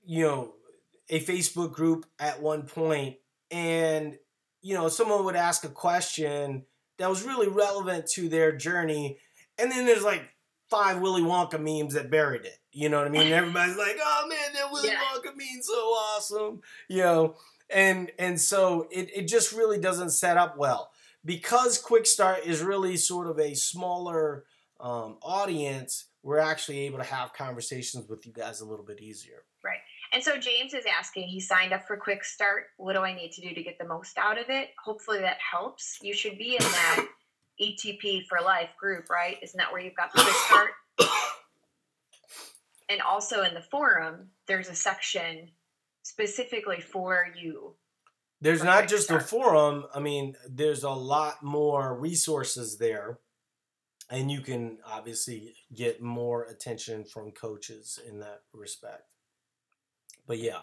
you 0.05 0.25
know 0.25 0.53
a 1.09 1.19
Facebook 1.19 1.73
group 1.73 2.05
at 2.19 2.41
one 2.41 2.63
point 2.63 3.17
and 3.51 4.17
you 4.61 4.75
know 4.75 4.89
someone 4.89 5.25
would 5.25 5.35
ask 5.35 5.63
a 5.63 5.69
question 5.69 6.65
that 6.97 7.09
was 7.09 7.23
really 7.23 7.47
relevant 7.47 8.05
to 8.07 8.29
their 8.29 8.51
journey 8.55 9.17
and 9.57 9.71
then 9.71 9.85
there's 9.85 10.03
like 10.03 10.23
five 10.69 10.99
Willy 10.99 11.21
Wonka 11.21 11.59
memes 11.59 11.93
that 11.95 12.11
buried 12.11 12.45
it. 12.45 12.57
You 12.71 12.89
know 12.89 12.99
what 12.99 13.07
I 13.07 13.09
mean? 13.09 13.23
And 13.23 13.33
everybody's 13.33 13.77
like, 13.77 13.97
"Oh 14.01 14.27
man, 14.29 14.53
that 14.53 14.71
Willy 14.71 14.89
Yeah. 14.89 14.99
Wonka 14.99 15.35
meme's 15.35 15.67
so 15.67 15.73
awesome." 15.73 16.61
You 16.87 17.01
know, 17.01 17.35
and 17.73 18.11
and 18.19 18.39
so 18.39 18.87
it 18.91 19.09
it 19.15 19.27
just 19.27 19.53
really 19.53 19.79
doesn't 19.79 20.11
set 20.11 20.37
up 20.37 20.57
well 20.57 20.91
because 21.25 21.77
Quick 21.77 22.05
Start 22.05 22.45
is 22.45 22.61
really 22.61 22.97
sort 22.97 23.27
of 23.27 23.39
a 23.39 23.55
smaller 23.55 24.45
um, 24.79 25.17
audience. 25.21 26.05
We're 26.23 26.39
actually 26.39 26.79
able 26.79 26.97
to 26.99 27.03
have 27.03 27.33
conversations 27.33 28.07
with 28.09 28.25
you 28.25 28.33
guys 28.33 28.61
a 28.61 28.65
little 28.65 28.85
bit 28.85 28.99
easier. 28.99 29.43
Right. 29.63 29.79
And 30.11 30.23
so 30.23 30.37
James 30.37 30.73
is 30.73 30.85
asking, 30.85 31.27
he 31.27 31.39
signed 31.39 31.71
up 31.71 31.85
for 31.85 31.95
Quick 31.95 32.23
Start. 32.23 32.65
What 32.77 32.93
do 32.93 33.01
I 33.01 33.13
need 33.13 33.31
to 33.33 33.41
do 33.41 33.53
to 33.53 33.63
get 33.63 33.77
the 33.77 33.85
most 33.85 34.17
out 34.17 34.39
of 34.39 34.49
it? 34.49 34.69
Hopefully 34.83 35.19
that 35.19 35.37
helps. 35.39 35.97
You 36.01 36.13
should 36.13 36.37
be 36.37 36.53
in 36.53 36.63
that 36.63 37.07
ETP 37.61 38.25
for 38.27 38.39
life 38.41 38.71
group, 38.79 39.09
right? 39.09 39.37
Isn't 39.41 39.57
that 39.57 39.71
where 39.71 39.81
you've 39.81 39.95
got 39.95 40.11
the 40.13 40.21
Quick 40.21 40.35
Start? 40.35 40.71
And 42.91 43.03
also 43.03 43.43
in 43.43 43.53
the 43.53 43.61
forum, 43.61 44.29
there's 44.47 44.67
a 44.67 44.73
section 44.73 45.51
specifically 46.03 46.81
for 46.81 47.27
you. 47.39 47.75
There's 48.41 48.59
For 48.59 48.65
not 48.65 48.87
just 48.87 49.11
a 49.11 49.19
forum. 49.19 49.85
I 49.93 49.99
mean, 49.99 50.35
there's 50.49 50.83
a 50.83 50.91
lot 50.91 51.43
more 51.43 51.93
resources 51.97 52.77
there, 52.77 53.19
and 54.09 54.31
you 54.31 54.41
can 54.41 54.77
obviously 54.85 55.55
get 55.73 56.01
more 56.01 56.43
attention 56.43 57.03
from 57.03 57.31
coaches 57.31 57.99
in 58.07 58.19
that 58.19 58.43
respect. 58.53 59.03
But 60.25 60.39
yeah. 60.39 60.59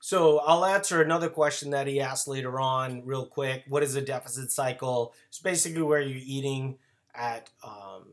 So 0.00 0.38
I'll 0.40 0.64
answer 0.64 1.02
another 1.02 1.28
question 1.28 1.70
that 1.70 1.86
he 1.86 2.00
asked 2.00 2.28
later 2.28 2.60
on, 2.60 3.04
real 3.04 3.26
quick. 3.26 3.64
What 3.68 3.82
is 3.82 3.94
a 3.96 4.02
deficit 4.02 4.50
cycle? 4.50 5.14
It's 5.28 5.38
basically 5.38 5.82
where 5.82 6.00
you're 6.00 6.22
eating 6.22 6.78
at 7.14 7.48
um, 7.62 8.12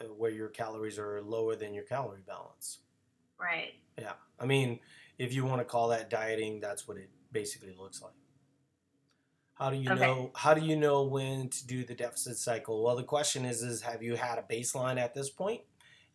uh, 0.00 0.04
where 0.04 0.30
your 0.30 0.48
calories 0.48 0.98
are 0.98 1.20
lower 1.20 1.54
than 1.54 1.74
your 1.74 1.84
calorie 1.84 2.22
balance. 2.26 2.78
Right. 3.40 3.74
Yeah. 3.98 4.12
I 4.38 4.46
mean, 4.46 4.80
if 5.18 5.34
you 5.34 5.44
want 5.44 5.60
to 5.60 5.64
call 5.64 5.88
that 5.88 6.10
dieting, 6.10 6.60
that's 6.60 6.86
what 6.86 6.96
it 6.96 7.10
basically 7.32 7.74
looks 7.78 8.02
like. 8.02 8.12
How 9.54 9.70
do 9.70 9.76
you 9.76 9.90
Okay. 9.90 10.00
know 10.00 10.30
how 10.34 10.54
do 10.54 10.64
you 10.64 10.74
know 10.74 11.02
when 11.02 11.50
to 11.50 11.66
do 11.66 11.84
the 11.84 11.94
deficit 11.94 12.38
cycle? 12.38 12.82
Well, 12.82 12.96
the 12.96 13.04
question 13.04 13.44
is 13.44 13.62
is 13.62 13.82
have 13.82 14.02
you 14.02 14.16
had 14.16 14.38
a 14.38 14.42
baseline 14.42 14.98
at 14.98 15.14
this 15.14 15.28
point? 15.28 15.62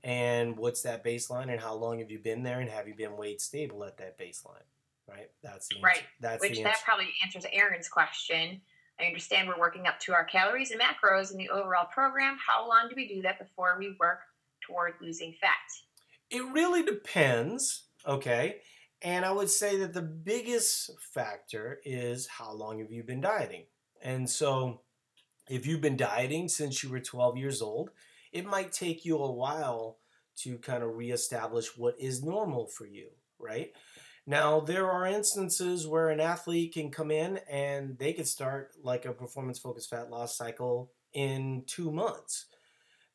And 0.03 0.57
what's 0.57 0.81
that 0.83 1.03
baseline 1.03 1.51
and 1.51 1.59
how 1.59 1.73
long 1.73 1.99
have 1.99 2.11
you 2.11 2.19
been 2.19 2.43
there 2.43 2.59
and 2.59 2.69
have 2.69 2.87
you 2.87 2.93
been 2.93 3.17
weight 3.17 3.41
stable 3.41 3.83
at 3.83 3.97
that 3.97 4.19
baseline? 4.19 4.61
Right? 5.07 5.29
That's 5.43 5.67
the 5.67 5.75
answer. 5.75 5.85
Right. 5.85 6.03
That's 6.19 6.41
Which 6.41 6.61
that 6.61 6.81
probably 6.83 7.07
answers 7.23 7.45
Aaron's 7.51 7.87
question. 7.87 8.61
I 8.99 9.05
understand 9.05 9.47
we're 9.47 9.59
working 9.59 9.87
up 9.87 9.99
to 10.01 10.13
our 10.13 10.23
calories 10.23 10.71
and 10.71 10.79
macros 10.79 11.31
in 11.31 11.37
the 11.37 11.49
overall 11.49 11.85
program. 11.85 12.37
How 12.45 12.67
long 12.67 12.87
do 12.89 12.95
we 12.95 13.07
do 13.07 13.21
that 13.23 13.39
before 13.39 13.75
we 13.77 13.95
work 13.99 14.19
toward 14.61 14.93
losing 15.01 15.33
fat? 15.41 15.51
It 16.35 16.51
really 16.51 16.83
depends, 16.83 17.83
okay? 18.05 18.57
And 19.01 19.23
I 19.23 19.31
would 19.31 19.49
say 19.49 19.77
that 19.77 19.93
the 19.93 20.01
biggest 20.01 20.91
factor 20.99 21.79
is 21.85 22.27
how 22.27 22.51
long 22.51 22.79
have 22.79 22.91
you 22.91 23.03
been 23.03 23.21
dieting? 23.21 23.67
And 24.03 24.29
so 24.29 24.81
if 25.49 25.65
you've 25.65 25.79
been 25.79 25.95
dieting 25.95 26.49
since 26.49 26.83
you 26.83 26.89
were 26.89 26.99
12 26.99 27.37
years 27.37 27.61
old, 27.61 27.91
it 28.33 28.45
might 28.45 28.73
take 28.73 29.05
you 29.05 29.17
a 29.17 29.31
while 29.31 29.99
to 30.39 30.57
kind 30.57 30.83
of 30.83 30.97
reestablish 30.97 31.77
what 31.77 31.95
is 31.97 32.21
normal 32.21 32.67
for 32.67 32.85
you, 32.85 33.11
right? 33.39 33.71
Now, 34.27 34.59
there 34.59 34.91
are 34.91 35.05
instances 35.05 35.87
where 35.87 36.09
an 36.09 36.19
athlete 36.19 36.73
can 36.73 36.91
come 36.91 37.11
in 37.11 37.39
and 37.49 37.97
they 37.97 38.11
can 38.11 38.25
start 38.25 38.71
like 38.83 39.05
a 39.05 39.13
performance 39.13 39.57
focused 39.57 39.89
fat 39.89 40.09
loss 40.09 40.35
cycle 40.37 40.91
in 41.13 41.63
two 41.65 41.93
months. 41.93 42.47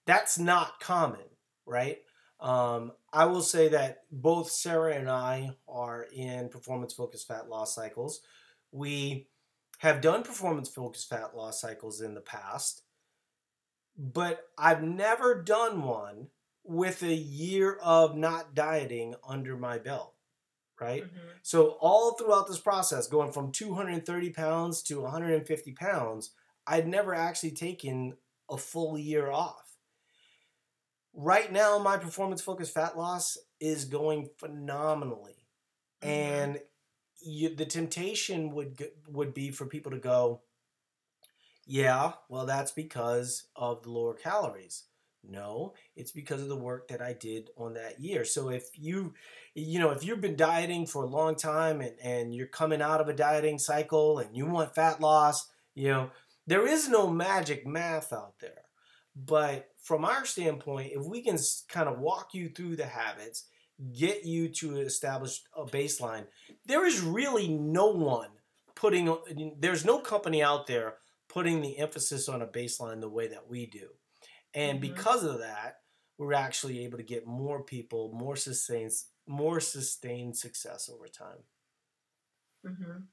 That's 0.07 0.39
not 0.39 0.81
common, 0.81 1.29
right? 1.67 1.99
Um, 2.41 2.93
I 3.13 3.27
will 3.27 3.43
say 3.43 3.69
that 3.69 4.05
both 4.11 4.51
Sarah 4.51 4.95
and 4.95 5.11
I 5.11 5.57
are 5.69 6.07
in 6.13 6.49
performance 6.49 6.95
focused 6.95 7.29
fat 7.29 7.49
loss 7.49 7.75
cycles. 7.75 8.21
We 8.73 9.29
have 9.79 10.01
done 10.01 10.23
performance 10.23 10.69
focused 10.69 11.09
fat 11.09 11.37
loss 11.37 11.61
cycles 11.61 12.01
in 12.01 12.15
the 12.15 12.21
past, 12.21 12.83
but 13.97 14.49
I've 14.59 14.83
never 14.83 15.43
done 15.43 15.83
one 15.83 16.29
with 16.65 17.03
a 17.03 17.15
year 17.15 17.79
of 17.83 18.17
not 18.17 18.55
dieting 18.55 19.15
under 19.27 19.57
my 19.57 19.79
belt, 19.79 20.15
right? 20.81 21.05
Mm-hmm. 21.05 21.29
So, 21.43 21.77
all 21.81 22.13
throughout 22.13 22.47
this 22.47 22.61
process, 22.61 23.07
going 23.07 23.33
from 23.33 23.53
230 23.53 24.31
pounds 24.31 24.83
to 24.85 25.01
150 25.01 25.73
pounds, 25.73 26.31
I'd 26.67 26.87
never 26.87 27.15
actually 27.15 27.53
taken 27.53 28.17
a 28.49 28.57
full 28.57 28.99
year 28.99 29.31
off. 29.31 29.70
Right 31.13 31.51
now, 31.53 31.79
my 31.79 31.97
performance 31.97 32.41
focused 32.41 32.75
fat 32.75 32.97
loss 32.97 33.37
is 33.61 33.85
going 33.85 34.31
phenomenally. 34.39 35.47
Mhm. 36.03 36.09
And 36.09 36.63
you, 37.21 37.55
the 37.55 37.67
temptation 37.67 38.53
would 38.55 38.93
would 39.09 39.35
be 39.35 39.51
for 39.51 39.67
people 39.67 39.91
to 39.93 39.99
go, 39.99 40.43
yeah, 41.67 42.13
well, 42.29 42.47
that's 42.47 42.73
because 42.73 43.45
of 43.55 43.83
the 43.83 43.91
lower 43.91 44.15
calories. 44.15 44.85
No, 45.23 45.75
it's 45.97 46.13
because 46.13 46.41
of 46.41 46.49
the 46.49 46.57
work 46.57 46.89
that 46.89 47.03
I 47.03 47.13
did 47.13 47.51
on 47.57 47.75
that 47.75 48.01
year. 48.01 48.25
So 48.25 48.49
if 48.49 48.71
you, 48.75 49.13
you 49.55 49.79
know, 49.79 49.91
if 49.91 50.03
you've 50.03 50.23
been 50.23 50.37
dieting 50.37 50.87
for 50.87 51.05
a 51.05 51.09
long 51.09 51.37
time 51.37 51.83
and, 51.83 51.95
and 52.03 52.35
you're 52.35 52.47
coming 52.47 52.81
out 52.81 53.03
of 53.03 53.09
a 53.09 53.13
dieting 53.13 53.59
cycle 53.59 54.19
and 54.19 54.35
you 54.35 54.47
want 54.47 54.75
fat 54.75 55.01
loss, 55.01 55.47
you 55.75 55.89
know, 55.89 56.11
there 56.47 56.67
is 56.67 56.89
no 56.89 57.07
magic 57.09 57.67
math 57.67 58.13
out 58.15 58.35
there. 58.41 58.63
But 59.17 59.69
from 59.83 60.05
our 60.05 60.25
standpoint, 60.25 60.93
if 60.93 61.05
we 61.05 61.23
can 61.23 61.39
kind 61.69 61.89
of 61.89 61.99
walk 61.99 62.35
you 62.35 62.49
through 62.49 62.77
the 62.77 62.87
habits, 62.87 63.47
get 63.93 64.25
you 64.25 64.49
to 64.49 64.79
establish 64.81 65.43
a 65.57 65.65
baseline, 65.65 66.27
there 66.67 66.87
is 66.87 67.01
really 67.01 67.49
no 67.49 67.87
one 67.89 68.31
putting, 68.75 69.55
there's 69.59 69.85
no 69.85 69.99
company 70.01 70.43
out 70.43 70.67
there 70.67 70.99
putting 71.29 71.61
the 71.61 71.79
emphasis 71.79 72.29
on 72.29 72.43
a 72.43 72.47
baseline 72.47 73.01
the 73.01 73.09
way 73.09 73.29
that 73.29 73.49
we 73.49 73.67
do. 73.67 73.89
And 74.55 74.79
Mhm. 74.79 74.81
because 74.81 75.25
of 75.25 75.39
that, 75.41 75.83
we're 76.19 76.35
actually 76.35 76.85
able 76.85 76.99
to 76.99 77.05
get 77.05 77.27
more 77.27 77.63
people, 77.65 78.13
more 78.13 78.37
sustained, 78.37 78.93
more 79.27 79.61
sustained 79.61 80.37
success 80.37 80.89
over 80.89 81.09
time. 81.09 81.45
hmm 82.65 83.11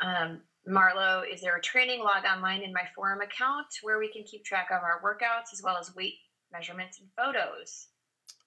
Um, 0.00 0.42
Marlo, 0.68 1.22
is 1.30 1.40
there 1.40 1.56
a 1.56 1.60
training 1.60 2.00
log 2.00 2.24
online 2.24 2.62
in 2.62 2.72
my 2.72 2.84
forum 2.94 3.20
account 3.20 3.66
where 3.82 3.98
we 3.98 4.12
can 4.12 4.22
keep 4.24 4.44
track 4.44 4.68
of 4.70 4.82
our 4.82 5.00
workouts 5.02 5.52
as 5.52 5.62
well 5.62 5.76
as 5.76 5.94
weight 5.94 6.14
measurements 6.52 7.00
and 7.00 7.08
photos? 7.16 7.88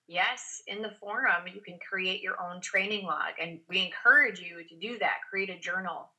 Yes, 0.08 0.62
in 0.67 0.82
the 0.82 0.91
forum, 1.00 1.48
you 1.53 1.62
can 1.62 1.79
create 1.79 2.22
your 2.22 2.36
own 2.41 2.62
training 2.62 3.05
log, 3.05 3.34
and 3.41 3.60
we 3.70 3.86
encourage 3.86 4.39
you 4.39 4.63
to 4.67 4.75
do 4.75 5.00
that. 5.00 5.15
Create 5.29 5.50
a 5.50 5.58
journal. 5.58 6.10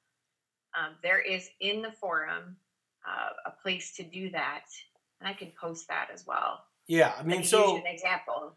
Um, 0.76 0.94
there 1.02 1.20
is 1.20 1.48
in 1.60 1.82
the 1.82 1.92
forum 1.92 2.56
uh, 3.06 3.30
a 3.46 3.50
place 3.62 3.94
to 3.96 4.02
do 4.02 4.30
that, 4.30 4.64
and 5.20 5.28
I 5.28 5.34
can 5.34 5.52
post 5.60 5.86
that 5.88 6.08
as 6.12 6.26
well. 6.26 6.64
Yeah, 6.86 7.12
I 7.18 7.22
mean, 7.22 7.44
so 7.44 7.76
an 7.76 7.86
example. 7.86 8.56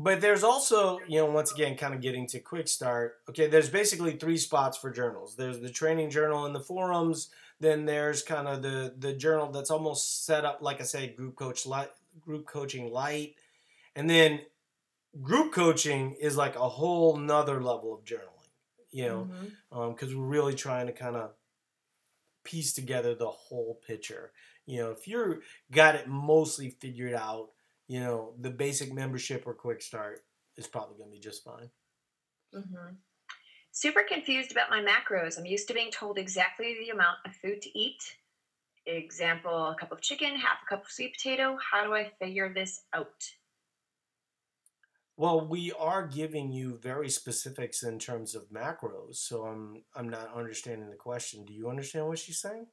But 0.00 0.20
there's 0.20 0.44
also, 0.44 1.00
you 1.08 1.18
know, 1.18 1.26
once 1.26 1.50
again, 1.52 1.76
kind 1.76 1.92
of 1.92 2.00
getting 2.00 2.28
to 2.28 2.38
quick 2.38 2.68
start. 2.68 3.16
Okay, 3.28 3.48
there's 3.48 3.68
basically 3.68 4.12
three 4.12 4.36
spots 4.36 4.78
for 4.78 4.92
journals. 4.92 5.34
There's 5.34 5.58
the 5.58 5.70
training 5.70 6.10
journal 6.10 6.46
in 6.46 6.52
the 6.52 6.60
forums. 6.60 7.30
Then 7.58 7.84
there's 7.84 8.22
kind 8.22 8.46
of 8.46 8.62
the 8.62 8.94
the 8.96 9.12
journal 9.12 9.50
that's 9.50 9.72
almost 9.72 10.24
set 10.24 10.44
up, 10.44 10.58
like 10.62 10.80
I 10.80 10.84
said, 10.84 11.16
group 11.16 11.34
coach 11.34 11.66
light, 11.66 11.90
group 12.20 12.46
coaching 12.46 12.92
light, 12.92 13.34
and 13.96 14.08
then 14.08 14.42
group 15.20 15.52
coaching 15.52 16.14
is 16.20 16.36
like 16.36 16.54
a 16.54 16.68
whole 16.68 17.16
nother 17.16 17.60
level 17.60 17.92
of 17.92 18.04
journaling. 18.04 18.52
You 18.92 19.08
know, 19.08 19.28
mm-hmm. 19.32 19.78
um, 19.80 19.94
because 19.94 20.14
we're 20.14 20.24
really 20.24 20.54
trying 20.54 20.86
to 20.86 20.92
kind 20.92 21.16
of 21.16 21.32
piece 22.44 22.72
together 22.72 23.16
the 23.16 23.26
whole 23.26 23.80
picture. 23.84 24.30
You 24.64 24.78
know, 24.78 24.90
if 24.92 25.08
you're 25.08 25.40
got 25.72 25.96
it 25.96 26.06
mostly 26.06 26.70
figured 26.70 27.14
out, 27.14 27.48
you 27.88 28.00
know, 28.00 28.34
the 28.38 28.50
basic 28.50 28.92
membership 28.92 29.44
or 29.46 29.54
quick 29.54 29.82
start 29.82 30.20
is 30.56 30.66
probably 30.66 30.96
going 30.98 31.10
to 31.10 31.16
be 31.16 31.20
just 31.20 31.44
fine. 31.44 31.70
hmm 32.52 32.94
Super 33.70 34.02
confused 34.02 34.50
about 34.50 34.70
my 34.70 34.80
macros. 34.80 35.38
I'm 35.38 35.46
used 35.46 35.68
to 35.68 35.74
being 35.74 35.90
told 35.90 36.18
exactly 36.18 36.76
the 36.80 36.90
amount 36.90 37.18
of 37.24 37.34
food 37.36 37.62
to 37.62 37.78
eat. 37.78 38.02
Example, 38.86 39.68
a 39.68 39.76
cup 39.76 39.92
of 39.92 40.00
chicken, 40.00 40.34
half 40.34 40.58
a 40.64 40.68
cup 40.68 40.84
of 40.84 40.90
sweet 40.90 41.14
potato. 41.14 41.56
How 41.70 41.84
do 41.84 41.94
I 41.94 42.10
figure 42.18 42.52
this 42.52 42.82
out? 42.92 43.22
Well, 45.16 45.46
we 45.46 45.72
are 45.72 46.06
giving 46.06 46.52
you 46.52 46.78
very 46.78 47.10
specifics 47.10 47.82
in 47.82 47.98
terms 47.98 48.34
of 48.34 48.50
macros, 48.50 49.16
so 49.16 49.44
I'm 49.44 49.84
I'm 49.94 50.08
not 50.08 50.32
understanding 50.34 50.90
the 50.90 50.96
question. 50.96 51.44
Do 51.44 51.52
you 51.52 51.68
understand 51.68 52.06
what 52.06 52.18
she's 52.18 52.40
saying? 52.40 52.66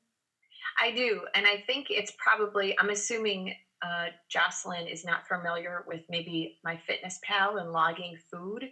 I 0.82 0.92
do, 0.92 1.22
and 1.34 1.46
I 1.48 1.64
think 1.66 1.88
it's 1.90 2.14
probably, 2.18 2.78
I'm 2.80 2.90
assuming 2.90 3.56
uh, 3.86 4.06
Jocelyn 4.30 4.88
is 4.88 5.06
not 5.06 5.28
familiar 5.28 5.84
with 5.88 6.02
maybe 6.10 6.58
My 6.64 6.78
Fitness 6.88 7.20
Pal 7.24 7.58
and 7.58 7.72
logging 7.72 8.18
food. 8.32 8.70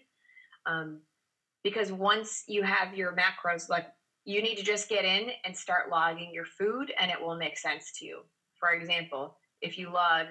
Um, 0.65 1.02
because 1.63 1.91
once 1.91 2.43
you 2.47 2.63
have 2.63 2.95
your 2.95 3.15
macros, 3.15 3.69
like 3.69 3.88
you 4.26 4.41
need 4.41 4.58
to 4.58 4.63
just 4.63 4.89
get 4.89 5.06
in 5.06 5.30
and 5.45 5.56
start 5.56 5.89
logging 5.89 6.34
your 6.34 6.45
food, 6.45 6.91
and 6.99 7.12
it 7.12 7.21
will 7.21 7.36
make 7.36 7.58
sense 7.58 7.91
to 7.99 8.06
you. 8.06 8.21
For 8.60 8.71
example, 8.71 9.38
if 9.62 9.78
you 9.78 9.91
log 9.91 10.28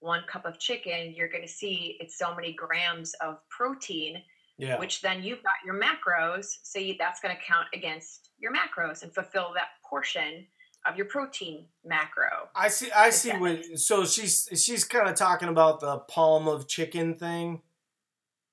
one 0.00 0.22
cup 0.30 0.44
of 0.44 0.58
chicken, 0.58 1.14
you're 1.14 1.28
going 1.28 1.42
to 1.42 1.48
see 1.48 1.96
it's 2.00 2.18
so 2.18 2.34
many 2.34 2.52
grams 2.52 3.14
of 3.20 3.38
protein, 3.48 4.22
Yeah. 4.58 4.78
which 4.78 5.00
then 5.00 5.22
you've 5.22 5.42
got 5.42 5.54
your 5.64 5.80
macros. 5.80 6.58
So 6.62 6.78
you, 6.78 6.96
that's 6.98 7.20
going 7.20 7.34
to 7.34 7.42
count 7.42 7.66
against 7.72 8.30
your 8.38 8.52
macros 8.52 9.02
and 9.02 9.12
fulfill 9.14 9.52
that 9.54 9.68
portion 9.88 10.46
of 10.86 10.96
your 10.96 11.06
protein 11.06 11.64
macro. 11.84 12.48
I 12.54 12.68
see. 12.68 12.90
I 12.92 13.10
see 13.10 13.32
what. 13.32 13.78
So 13.78 14.04
she's 14.04 14.48
she's 14.54 14.84
kind 14.84 15.08
of 15.08 15.14
talking 15.14 15.48
about 15.48 15.80
the 15.80 15.98
palm 15.98 16.48
of 16.48 16.68
chicken 16.68 17.14
thing. 17.14 17.62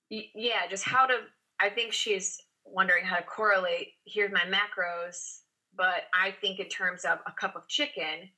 Yeah, 0.09 0.67
just 0.69 0.83
how 0.83 1.05
to. 1.05 1.15
I 1.59 1.69
think 1.69 1.93
she's 1.93 2.41
wondering 2.65 3.05
how 3.05 3.17
to 3.17 3.23
correlate. 3.23 3.89
Here's 4.05 4.31
my 4.31 4.41
macros, 4.41 5.39
but 5.75 6.05
I 6.13 6.31
think 6.31 6.59
in 6.59 6.67
terms 6.67 7.05
of 7.05 7.19
a 7.27 7.31
cup 7.31 7.55
of 7.55 7.67
chicken. 7.67 8.29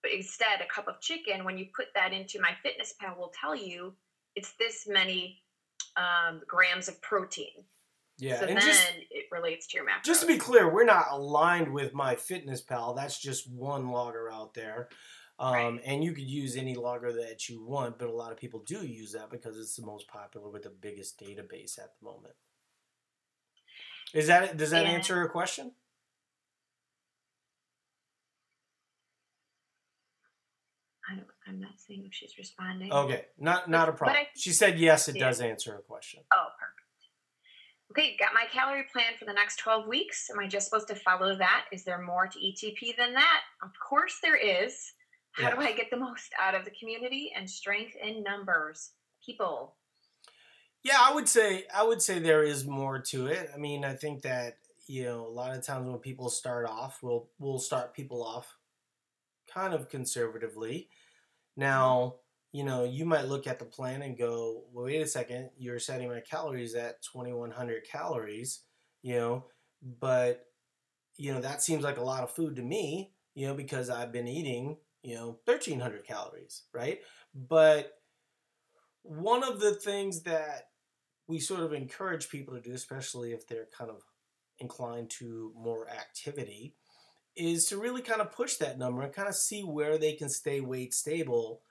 But 0.00 0.12
instead, 0.12 0.60
a 0.60 0.72
cup 0.72 0.86
of 0.86 1.00
chicken, 1.00 1.44
when 1.44 1.58
you 1.58 1.66
put 1.74 1.86
that 1.96 2.12
into 2.12 2.40
my 2.40 2.52
fitness 2.62 2.94
pal, 3.00 3.16
will 3.18 3.32
tell 3.40 3.56
you 3.56 3.94
it's 4.36 4.52
this 4.52 4.86
many 4.86 5.42
um, 5.96 6.40
grams 6.46 6.86
of 6.86 7.00
protein. 7.02 7.64
Yeah, 8.18 8.40
so 8.40 8.46
and 8.46 8.56
then 8.56 8.64
just 8.66 8.92
it 9.10 9.26
relates 9.30 9.66
to 9.68 9.76
your 9.76 9.86
macros. 9.86 10.04
just 10.04 10.20
to 10.22 10.26
be 10.26 10.38
clear, 10.38 10.68
we're 10.72 10.84
not 10.84 11.06
aligned 11.10 11.72
with 11.72 11.92
MyFitnessPal. 11.92 12.96
That's 12.96 13.18
just 13.20 13.48
one 13.50 13.90
logger 13.90 14.30
out 14.30 14.54
there. 14.54 14.88
Um, 15.38 15.52
Right. 15.54 15.80
And 15.84 16.02
you 16.02 16.12
could 16.12 16.28
use 16.28 16.56
any 16.56 16.74
logger 16.74 17.12
that 17.12 17.48
you 17.48 17.64
want, 17.64 17.96
but 17.98 18.08
a 18.08 18.12
lot 18.12 18.32
of 18.32 18.38
people 18.38 18.60
do 18.66 18.84
use 18.84 19.12
that 19.12 19.30
because 19.30 19.56
it's 19.56 19.76
the 19.76 19.86
most 19.86 20.08
popular 20.08 20.50
with 20.50 20.64
the 20.64 20.70
biggest 20.70 21.20
database 21.20 21.78
at 21.78 21.90
the 22.00 22.04
moment. 22.04 22.34
Is 24.12 24.26
that 24.26 24.56
does 24.56 24.70
that 24.70 24.84
Yeah. 24.86 24.92
answer 24.92 25.14
your 25.14 25.28
question? 25.28 25.72
I 31.10 31.14
don't, 31.16 31.26
I'm 31.46 31.60
not 31.60 31.78
seeing 31.78 32.04
if 32.04 32.12
she's 32.12 32.36
responding. 32.36 32.92
Okay, 32.92 33.26
not 33.38 33.70
not 33.70 33.88
a 33.88 33.92
problem. 33.92 34.16
I- 34.18 34.28
she 34.36 34.52
said 34.52 34.78
yes, 34.78 35.08
it 35.08 35.16
Yeah. 35.16 35.26
does 35.26 35.40
answer 35.40 35.72
her 35.72 35.82
question. 35.82 36.22
Oh, 36.32 36.48
perfect. 36.58 36.77
Okay, 37.90 38.16
got 38.18 38.34
my 38.34 38.44
calorie 38.52 38.86
plan 38.92 39.12
for 39.18 39.24
the 39.24 39.32
next 39.32 39.56
12 39.56 39.86
weeks. 39.86 40.28
Am 40.30 40.38
I 40.38 40.46
just 40.46 40.68
supposed 40.68 40.88
to 40.88 40.94
follow 40.94 41.36
that? 41.36 41.64
Is 41.72 41.84
there 41.84 42.02
more 42.02 42.26
to 42.26 42.38
ETP 42.38 42.96
than 42.96 43.14
that? 43.14 43.40
Of 43.62 43.70
course 43.86 44.18
there 44.22 44.36
is. 44.36 44.92
How 45.32 45.50
do 45.50 45.60
I 45.60 45.72
get 45.72 45.90
the 45.90 45.96
most 45.96 46.32
out 46.40 46.54
of 46.54 46.64
the 46.64 46.72
community 46.72 47.32
and 47.36 47.48
strength 47.48 47.94
in 48.02 48.22
numbers? 48.22 48.90
People. 49.24 49.76
Yeah, 50.82 50.98
I 51.00 51.14
would 51.14 51.28
say 51.28 51.64
I 51.74 51.84
would 51.84 52.02
say 52.02 52.18
there 52.18 52.42
is 52.42 52.66
more 52.66 52.98
to 52.98 53.26
it. 53.26 53.50
I 53.54 53.58
mean, 53.58 53.84
I 53.84 53.94
think 53.94 54.22
that 54.22 54.58
you 54.86 55.04
know 55.04 55.26
a 55.26 55.28
lot 55.28 55.56
of 55.56 55.64
times 55.64 55.88
when 55.88 55.98
people 55.98 56.28
start 56.28 56.66
off, 56.66 57.00
we'll 57.02 57.28
we'll 57.38 57.58
start 57.58 57.94
people 57.94 58.22
off 58.24 58.56
kind 59.52 59.74
of 59.74 59.88
conservatively. 59.88 60.88
Now, 61.56 62.16
you 62.52 62.64
know, 62.64 62.84
you 62.84 63.04
might 63.04 63.26
look 63.26 63.46
at 63.46 63.58
the 63.58 63.64
plan 63.64 64.02
and 64.02 64.18
go, 64.18 64.64
well, 64.72 64.86
"Wait 64.86 65.02
a 65.02 65.06
second, 65.06 65.50
you're 65.56 65.78
setting 65.78 66.08
my 66.08 66.20
calories 66.20 66.74
at 66.74 67.02
2100 67.02 67.84
calories," 67.84 68.64
you 69.02 69.16
know, 69.16 69.46
but 69.82 70.44
you 71.16 71.32
know, 71.32 71.40
that 71.40 71.62
seems 71.62 71.82
like 71.84 71.98
a 71.98 72.02
lot 72.04 72.22
of 72.22 72.30
food 72.30 72.56
to 72.56 72.62
me, 72.62 73.12
you 73.34 73.46
know, 73.46 73.54
because 73.54 73.90
I've 73.90 74.12
been 74.12 74.28
eating, 74.28 74.78
you 75.02 75.16
know, 75.16 75.40
1300 75.44 76.06
calories, 76.06 76.64
right? 76.72 77.00
But 77.34 77.92
one 79.02 79.42
of 79.42 79.60
the 79.60 79.74
things 79.74 80.22
that 80.22 80.70
we 81.26 81.40
sort 81.40 81.60
of 81.60 81.72
encourage 81.72 82.28
people 82.30 82.54
to 82.54 82.60
do, 82.60 82.72
especially 82.72 83.32
if 83.32 83.46
they're 83.46 83.68
kind 83.76 83.90
of 83.90 84.02
inclined 84.58 85.10
to 85.10 85.52
more 85.56 85.88
activity, 85.88 86.74
is 87.36 87.66
to 87.66 87.78
really 87.78 88.02
kind 88.02 88.20
of 88.20 88.32
push 88.32 88.56
that 88.56 88.78
number 88.78 89.02
and 89.02 89.12
kind 89.12 89.28
of 89.28 89.34
see 89.34 89.62
where 89.62 89.98
they 89.98 90.14
can 90.14 90.28
stay 90.28 90.60
weight 90.60 90.94
stable 90.94 91.62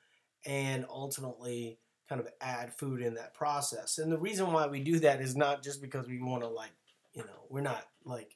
and 0.45 0.85
ultimately 0.89 1.79
kind 2.07 2.21
of 2.21 2.27
add 2.41 2.73
food 2.73 3.01
in 3.01 3.15
that 3.15 3.33
process. 3.33 3.97
And 3.97 4.11
the 4.11 4.17
reason 4.17 4.51
why 4.51 4.67
we 4.67 4.79
do 4.79 4.99
that 4.99 5.21
is 5.21 5.35
not 5.35 5.63
just 5.63 5.81
because 5.81 6.07
we 6.07 6.21
want 6.21 6.43
to 6.43 6.47
like, 6.47 6.71
you 7.13 7.23
know, 7.23 7.45
we're 7.49 7.61
not 7.61 7.83
like 8.05 8.35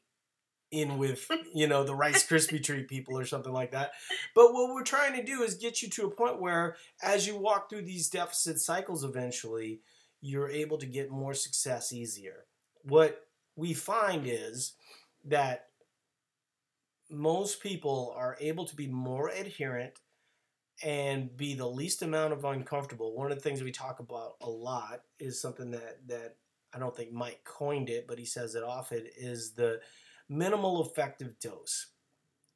in 0.71 0.97
with, 0.97 1.29
you 1.53 1.67
know, 1.67 1.83
the 1.83 1.95
Rice 1.95 2.27
Krispie 2.27 2.63
treat 2.63 2.87
people 2.87 3.17
or 3.17 3.25
something 3.25 3.53
like 3.53 3.71
that. 3.71 3.91
But 4.35 4.53
what 4.53 4.73
we're 4.73 4.83
trying 4.83 5.13
to 5.15 5.23
do 5.23 5.43
is 5.43 5.55
get 5.55 5.81
you 5.81 5.89
to 5.89 6.07
a 6.07 6.11
point 6.11 6.41
where 6.41 6.75
as 7.01 7.27
you 7.27 7.37
walk 7.37 7.69
through 7.69 7.83
these 7.83 8.09
deficit 8.09 8.59
cycles 8.59 9.03
eventually, 9.03 9.81
you're 10.21 10.49
able 10.49 10.77
to 10.77 10.85
get 10.85 11.09
more 11.09 11.33
success 11.33 11.93
easier. 11.93 12.45
What 12.83 13.25
we 13.55 13.73
find 13.73 14.25
is 14.25 14.73
that 15.25 15.67
most 17.09 17.61
people 17.61 18.13
are 18.15 18.37
able 18.39 18.65
to 18.65 18.75
be 18.75 18.87
more 18.87 19.29
adherent 19.29 19.99
and 20.83 21.35
be 21.35 21.53
the 21.53 21.67
least 21.67 22.01
amount 22.01 22.33
of 22.33 22.45
uncomfortable. 22.45 23.15
One 23.15 23.31
of 23.31 23.37
the 23.37 23.43
things 23.43 23.63
we 23.63 23.71
talk 23.71 23.99
about 23.99 24.35
a 24.41 24.49
lot 24.49 25.01
is 25.19 25.41
something 25.41 25.71
that 25.71 26.07
that 26.07 26.35
I 26.73 26.79
don't 26.79 26.95
think 26.95 27.11
Mike 27.11 27.41
coined 27.43 27.89
it, 27.89 28.07
but 28.07 28.17
he 28.17 28.25
says 28.25 28.55
it 28.55 28.63
often 28.63 29.05
is 29.17 29.53
the 29.53 29.81
minimal 30.29 30.85
effective 30.85 31.39
dose. 31.39 31.87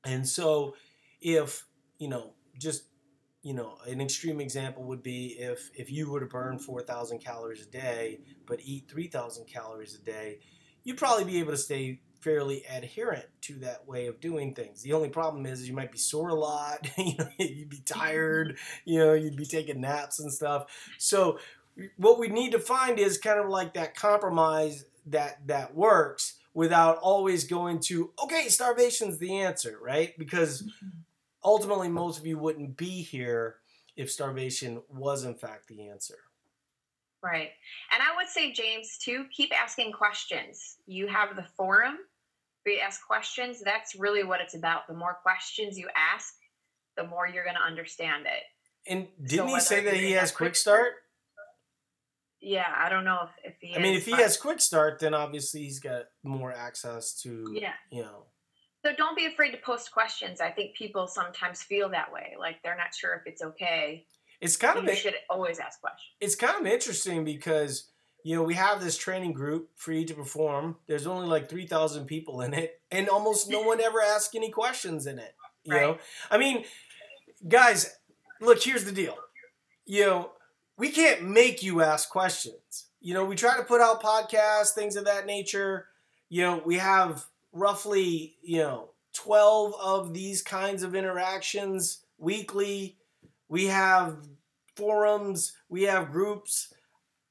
And 0.05 0.27
so 0.27 0.75
if, 1.21 1.65
you 1.97 2.07
know, 2.07 2.33
just 2.57 2.85
you 3.41 3.53
know, 3.53 3.77
an 3.85 4.01
extreme 4.01 4.41
example 4.41 4.83
would 4.85 5.03
be 5.03 5.35
if 5.39 5.69
if 5.75 5.91
you 5.91 6.09
were 6.09 6.19
to 6.19 6.25
burn 6.25 6.57
4,000 6.57 7.19
calories 7.19 7.61
a 7.61 7.69
day 7.69 8.21
but 8.47 8.59
eat 8.63 8.89
3,000 8.89 9.45
calories 9.45 9.93
a 9.93 10.03
day, 10.03 10.39
you'd 10.83 10.97
probably 10.97 11.25
be 11.25 11.39
able 11.39 11.51
to 11.51 11.57
stay 11.57 12.01
fairly 12.25 12.63
adherent 12.75 13.25
to 13.39 13.53
that 13.59 13.87
way 13.87 14.07
of 14.07 14.19
doing 14.19 14.55
things. 14.55 14.81
The 14.81 14.93
only 14.93 15.09
problem 15.09 15.45
is 15.45 15.69
you 15.69 15.75
might 15.75 15.91
be 15.91 15.99
sore 15.99 16.29
a 16.29 16.33
lot, 16.33 16.89
you 16.97 17.15
know, 17.19 17.29
you'd 17.37 17.69
be 17.69 17.81
tired, 17.85 18.57
you 18.85 18.97
know, 18.97 19.13
you'd 19.13 19.37
be 19.37 19.45
taking 19.45 19.79
naps 19.79 20.19
and 20.19 20.33
stuff. 20.33 20.65
So 20.97 21.37
what 21.97 22.17
we 22.17 22.27
need 22.27 22.51
to 22.53 22.59
find 22.59 22.97
is 22.97 23.19
kind 23.19 23.39
of 23.39 23.47
like 23.47 23.75
that 23.75 23.95
compromise 23.95 24.85
that 25.05 25.45
that 25.45 25.75
works 25.75 26.39
without 26.55 26.97
always 26.97 27.43
going 27.43 27.79
to 27.81 28.11
okay, 28.23 28.47
starvation's 28.47 29.19
the 29.19 29.37
answer, 29.37 29.77
right? 29.79 30.17
Because 30.17 30.63
mm-hmm. 30.63 30.87
ultimately 31.43 31.89
most 31.89 32.17
of 32.17 32.25
you 32.25 32.39
wouldn't 32.39 32.75
be 32.75 33.03
here 33.03 33.57
if 33.95 34.11
starvation 34.11 34.81
was 34.89 35.25
in 35.25 35.35
fact 35.35 35.67
the 35.67 35.89
answer. 35.89 36.17
Right. 37.21 37.49
And 37.91 38.03
I 38.03 38.15
would 38.15 38.27
say, 38.29 38.51
James, 38.51 38.99
too, 38.99 39.25
keep 39.31 39.51
asking 39.59 39.93
questions. 39.93 40.77
You 40.85 41.07
have 41.07 41.35
the 41.35 41.45
forum 41.57 41.97
you 42.73 42.79
ask 42.79 43.05
questions. 43.05 43.61
That's 43.63 43.95
really 43.95 44.23
what 44.23 44.41
it's 44.41 44.55
about. 44.55 44.87
The 44.87 44.93
more 44.93 45.17
questions 45.21 45.77
you 45.77 45.87
ask, 45.95 46.33
the 46.97 47.05
more 47.05 47.27
you're 47.27 47.43
going 47.43 47.55
to 47.55 47.65
understand 47.65 48.25
it. 48.25 48.43
And 48.91 49.07
didn't 49.23 49.49
so 49.49 49.55
he 49.55 49.59
say 49.61 49.83
that 49.83 49.95
he 49.95 50.11
has 50.11 50.31
quick 50.31 50.55
start? 50.55 50.93
Yeah, 52.41 52.67
I 52.75 52.89
don't 52.89 53.05
know 53.05 53.21
if, 53.23 53.53
if 53.53 53.55
he 53.59 53.75
I 53.75 53.81
mean, 53.81 53.95
if 53.95 54.05
he 54.05 54.11
has 54.11 54.37
quick 54.37 54.61
start, 54.61 54.99
then 54.99 55.13
obviously 55.13 55.61
he's 55.61 55.79
got 55.79 56.03
more 56.23 56.51
access 56.51 57.19
to, 57.21 57.51
yeah. 57.51 57.73
you 57.91 58.03
know, 58.03 58.25
so 58.85 58.91
don't 58.95 59.17
be 59.17 59.25
afraid 59.25 59.49
to 59.49 59.57
post 59.57 59.91
questions. 59.91 60.39
I 60.39 60.51
think 60.51 60.75
people 60.75 61.07
sometimes 61.07 61.63
feel 61.63 61.89
that 61.89 62.13
way, 62.13 62.35
like 62.39 62.57
they're 62.63 62.77
not 62.77 62.93
sure 62.93 63.15
if 63.15 63.21
it's 63.25 63.41
okay. 63.41 64.05
It's 64.41 64.57
kind 64.57 64.75
you 64.75 64.83
of 64.83 64.89
you 64.89 64.95
should 64.95 65.15
always 65.27 65.57
ask 65.57 65.81
questions. 65.81 66.13
It's 66.21 66.35
kind 66.35 66.61
of 66.61 66.71
interesting 66.71 67.25
because 67.25 67.89
you 68.25 68.35
know 68.35 68.41
we 68.41 68.55
have 68.55 68.83
this 68.83 68.97
training 68.97 69.33
group 69.33 69.69
for 69.75 69.91
you 69.91 70.03
to 70.03 70.15
perform. 70.15 70.77
There's 70.87 71.05
only 71.05 71.27
like 71.27 71.47
three 71.47 71.67
thousand 71.67 72.07
people 72.07 72.41
in 72.41 72.55
it, 72.55 72.81
and 72.89 73.07
almost 73.07 73.51
no 73.51 73.61
one 73.61 73.79
ever 73.79 74.01
asks 74.01 74.33
any 74.33 74.49
questions 74.49 75.05
in 75.05 75.19
it. 75.19 75.35
You 75.63 75.73
right. 75.75 75.81
know, 75.81 75.97
I 76.31 76.39
mean, 76.39 76.65
guys, 77.47 77.95
look. 78.41 78.63
Here's 78.63 78.83
the 78.83 78.91
deal. 78.91 79.15
You 79.85 80.07
know, 80.07 80.31
we 80.75 80.89
can't 80.89 81.23
make 81.29 81.61
you 81.61 81.83
ask 81.83 82.09
questions. 82.09 82.87
You 82.99 83.13
know, 83.13 83.25
we 83.25 83.35
try 83.35 83.57
to 83.57 83.63
put 83.63 83.79
out 83.79 84.01
podcasts, 84.01 84.71
things 84.71 84.95
of 84.95 85.05
that 85.05 85.27
nature. 85.27 85.85
You 86.27 86.41
know, 86.41 86.63
we 86.65 86.79
have 86.79 87.25
roughly, 87.53 88.37
you 88.41 88.57
know, 88.57 88.89
12 89.13 89.75
of 89.79 90.13
these 90.15 90.41
kinds 90.41 90.81
of 90.81 90.95
interactions 90.95 92.03
weekly. 92.17 92.97
We 93.49 93.67
have 93.67 94.17
forums, 94.75 95.53
we 95.69 95.83
have 95.83 96.11
groups. 96.11 96.73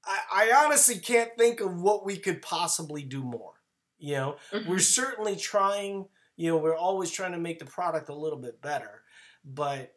I, 0.07 0.51
I 0.51 0.65
honestly 0.65 0.99
can't 0.99 1.31
think 1.39 1.61
of 1.61 1.81
what 1.81 2.05
we 2.05 2.17
could 2.17 2.43
possibly 2.43 3.03
do 3.03 3.23
more. 3.23 3.53
You 3.99 4.15
know, 4.15 4.37
mm-hmm. 4.53 4.69
we're 4.69 4.79
certainly 4.81 5.37
trying, 5.37 6.07
you 6.37 6.51
know, 6.51 6.59
we're 6.59 6.77
always 6.77 7.11
trying 7.11 7.33
to 7.33 7.39
make 7.39 7.59
the 7.59 7.65
product 7.65 8.09
a 8.09 8.15
little 8.15 8.39
bit 8.39 8.61
better. 8.61 9.03
But, 9.45 9.95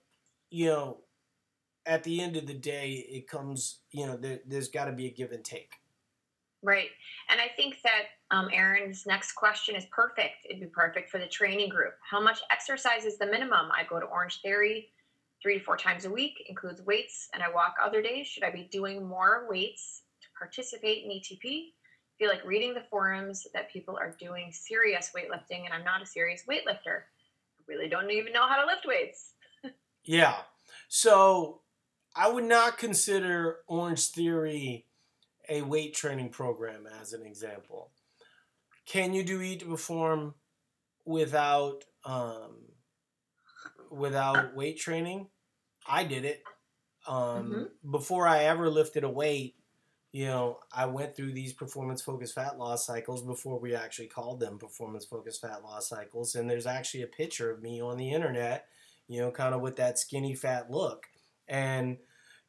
you 0.50 0.68
know, 0.68 1.00
at 1.86 2.04
the 2.04 2.22
end 2.22 2.38
of 2.38 2.48
the 2.48 2.54
day, 2.54 3.06
it 3.10 3.28
comes, 3.28 3.80
you 3.92 4.06
know, 4.06 4.18
there, 4.18 4.40
there's 4.46 4.70
got 4.70 4.86
to 4.86 4.92
be 4.92 5.08
a 5.08 5.12
give 5.12 5.32
and 5.32 5.44
take. 5.44 5.74
Right. 6.64 6.90
And 7.30 7.40
I 7.40 7.48
think 7.56 7.78
that 7.84 8.04
um, 8.32 8.50
Aaron's 8.52 9.06
next 9.06 9.34
question 9.34 9.76
is 9.76 9.86
perfect. 9.92 10.46
It'd 10.50 10.60
be 10.60 10.68
perfect 10.68 11.10
for 11.10 11.18
the 11.18 11.28
training 11.28 11.70
group. 11.70 11.94
How 12.10 12.22
much 12.22 12.40
exercise 12.52 13.06
is 13.06 13.18
the 13.18 13.26
minimum? 13.26 13.70
I 13.72 13.84
go 13.90 14.00
to 14.00 14.06
Orange 14.06 14.42
Theory 14.42 14.90
three 15.42 15.60
to 15.60 15.64
four 15.64 15.78
times 15.78 16.06
a 16.06 16.10
week, 16.10 16.44
includes 16.48 16.82
weights, 16.82 17.28
and 17.34 17.44
I 17.44 17.54
walk 17.54 17.76
other 17.82 18.02
days. 18.02 18.28
Should 18.28 18.44
I 18.44 18.52
be 18.52 18.68
doing 18.72 19.08
more 19.08 19.46
weights 19.50 20.04
to 20.22 20.28
participate 20.38 21.04
in 21.04 21.12
ETP? 21.12 21.70
I 21.70 22.18
feel 22.18 22.30
like 22.30 22.46
reading 22.46 22.74
the 22.74 22.84
forums 22.90 23.46
that 23.54 23.72
people 23.72 23.98
are 23.98 24.16
doing 24.20 24.52
serious 24.52 25.12
weightlifting, 25.16 25.66
and 25.66 25.74
I'm 25.74 25.84
not 25.84 26.02
a 26.02 26.06
serious 26.06 26.44
weightlifter. 26.50 27.02
I 27.04 27.64
really 27.68 27.88
don't 27.88 28.10
even 28.10 28.34
know 28.34 28.48
how 28.48 28.60
to 28.60 28.66
lift 28.66 28.86
weights. 28.88 29.34
yeah. 30.04 30.36
So 30.88 31.62
I 32.16 32.30
would 32.30 32.46
not 32.46 32.78
consider 32.78 33.58
Orange 33.68 34.08
Theory 34.08 34.86
a 35.50 35.62
weight 35.62 35.94
training 35.94 36.30
program 36.30 36.88
as 37.00 37.14
an 37.14 37.26
example. 37.26 37.92
Can 38.86 39.14
you 39.14 39.24
do 39.24 39.42
eat 39.42 39.60
to 39.60 39.66
perform 39.66 40.34
without 41.06 41.84
um, 42.04 42.56
without 43.92 44.56
weight 44.56 44.78
training? 44.78 45.28
I 45.88 46.04
did 46.04 46.26
it. 46.26 46.44
Um, 47.08 47.16
mm-hmm. 47.16 47.92
Before 47.92 48.28
I 48.28 48.46
ever 48.46 48.70
lifted 48.70 49.04
a 49.04 49.10
weight, 49.10 49.56
you 50.12 50.26
know, 50.26 50.60
I 50.74 50.86
went 50.86 51.16
through 51.16 51.34
these 51.34 51.54
performance 51.54 52.02
focused 52.02 52.36
fat 52.36 52.58
loss 52.58 52.86
cycles 52.86 53.22
before 53.24 53.60
we 53.60 53.76
actually 53.76 54.08
called 54.08 54.40
them 54.40 54.58
performance 54.58 55.06
focused 55.06 55.42
fat 55.42 55.64
loss 55.64 55.90
cycles. 55.90 56.36
And 56.36 56.50
there's 56.50 56.66
actually 56.66 57.04
a 57.04 57.08
picture 57.08 57.52
of 57.52 57.62
me 57.62 57.82
on 57.82 57.98
the 57.98 58.12
internet, 58.12 58.66
you 59.08 59.22
know, 59.22 59.32
kind 59.32 59.54
of 59.54 59.62
with 59.62 59.76
that 59.78 60.00
skinny 60.00 60.34
fat 60.34 60.72
look. 60.72 61.08
And, 61.48 61.98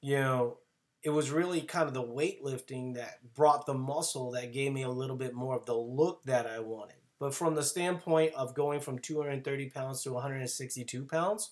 you 0.01 0.17
know, 0.19 0.59
it 1.03 1.11
was 1.11 1.31
really 1.31 1.61
kind 1.61 1.87
of 1.87 1.95
the 1.95 2.03
weightlifting 2.03 2.95
that 2.95 3.35
brought 3.35 3.67
the 3.67 3.75
muscle 3.75 4.33
that 4.33 4.53
gave 4.53 4.73
me 4.73 4.83
a 4.83 4.91
little 4.91 5.17
bit 5.17 5.35
more 5.35 5.57
of 5.57 5.67
the 5.67 5.77
look 5.77 6.23
that 6.25 6.47
I 6.47 6.61
wanted. 6.61 6.98
But 7.19 7.35
from 7.35 7.55
the 7.55 7.63
standpoint 7.63 8.35
of 8.35 8.55
going 8.55 8.81
from 8.81 8.99
230 8.99 9.71
pounds 9.71 10.03
to 10.03 10.13
162 10.13 11.05
pounds, 11.05 11.51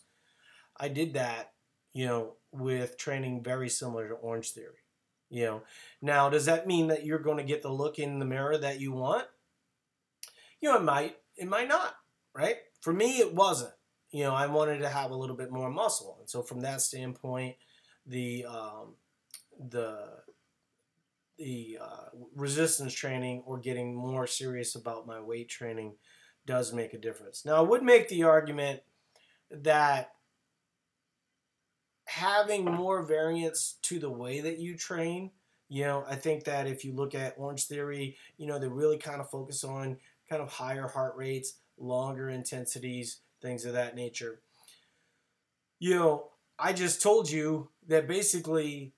I 0.79 0.89
did 0.89 1.15
that, 1.15 1.53
you 1.93 2.07
know, 2.07 2.35
with 2.53 2.97
training 2.97 3.43
very 3.43 3.69
similar 3.69 4.09
to 4.09 4.15
Orange 4.15 4.53
Theory. 4.53 4.85
You 5.29 5.45
know, 5.45 5.63
now 6.01 6.31
does 6.31 6.47
that 6.47 6.69
mean 6.69 6.87
that 6.89 7.05
you're 7.05 7.19
going 7.19 7.39
to 7.39 7.43
get 7.43 7.63
the 7.63 7.73
look 7.73 7.99
in 7.99 8.21
the 8.21 8.25
mirror 8.25 8.57
that 8.57 8.81
you 8.81 8.93
want? 8.93 9.27
You 10.61 10.69
know, 10.71 10.77
it 10.77 10.85
might, 10.85 11.17
it 11.37 11.49
might 11.49 11.69
not, 11.69 11.97
right? 12.33 12.57
For 12.81 12.93
me, 12.93 13.19
it 13.19 13.35
wasn't. 13.35 13.73
You 14.13 14.25
know, 14.25 14.35
I 14.35 14.47
wanted 14.47 14.79
to 14.79 14.89
have 14.89 15.11
a 15.11 15.17
little 15.17 15.37
bit 15.37 15.51
more 15.51 15.69
muscle, 15.69 16.17
and 16.21 16.31
so 16.31 16.43
from 16.43 16.61
that 16.61 16.81
standpoint, 16.81 17.57
the 18.07 18.47
um, 18.47 18.95
the 19.59 20.09
the 21.39 21.79
uh, 21.81 22.09
resistance 22.35 22.95
training 22.95 23.43
or 23.47 23.59
getting 23.59 23.95
more 23.95 24.27
serious 24.27 24.75
about 24.75 25.07
my 25.07 25.21
weight 25.21 25.49
training 25.49 25.95
does 26.47 26.73
make 26.73 26.95
a 26.95 26.99
difference. 26.99 27.45
Now, 27.45 27.57
I 27.57 27.61
would 27.61 27.83
make 27.83 28.09
the 28.09 28.25
argument 28.25 28.81
that 29.51 30.13
having 32.07 32.65
more 32.65 33.03
variance 33.03 33.77
to 33.83 33.99
the 33.99 34.11
way 34.11 34.41
that 34.41 34.59
you 34.59 34.77
train, 34.77 35.33
you 35.69 35.85
know, 35.85 36.05
I 36.09 36.15
think 36.15 36.45
that 36.45 36.67
if 36.67 36.85
you 36.85 36.95
look 36.95 37.15
at 37.15 37.35
Orange 37.37 37.65
Theory, 37.65 38.17
you 38.39 38.47
know, 38.47 38.59
they 38.59 38.69
really 38.69 38.99
kind 38.99 39.21
of 39.21 39.29
focus 39.29 39.65
on 39.65 39.99
kind 40.31 40.41
of 40.41 40.49
higher 40.49 40.87
heart 40.87 41.17
rates, 41.17 41.55
longer 41.77 42.29
intensities, 42.29 43.21
things 43.43 43.65
of 43.65 43.75
that 43.75 43.97
nature. 43.97 44.41
You 45.79 45.95
know, 45.97 46.31
I 46.59 46.73
just 46.73 47.03
told 47.03 47.31
you 47.31 47.69
that 47.89 48.09
basically 48.09 48.95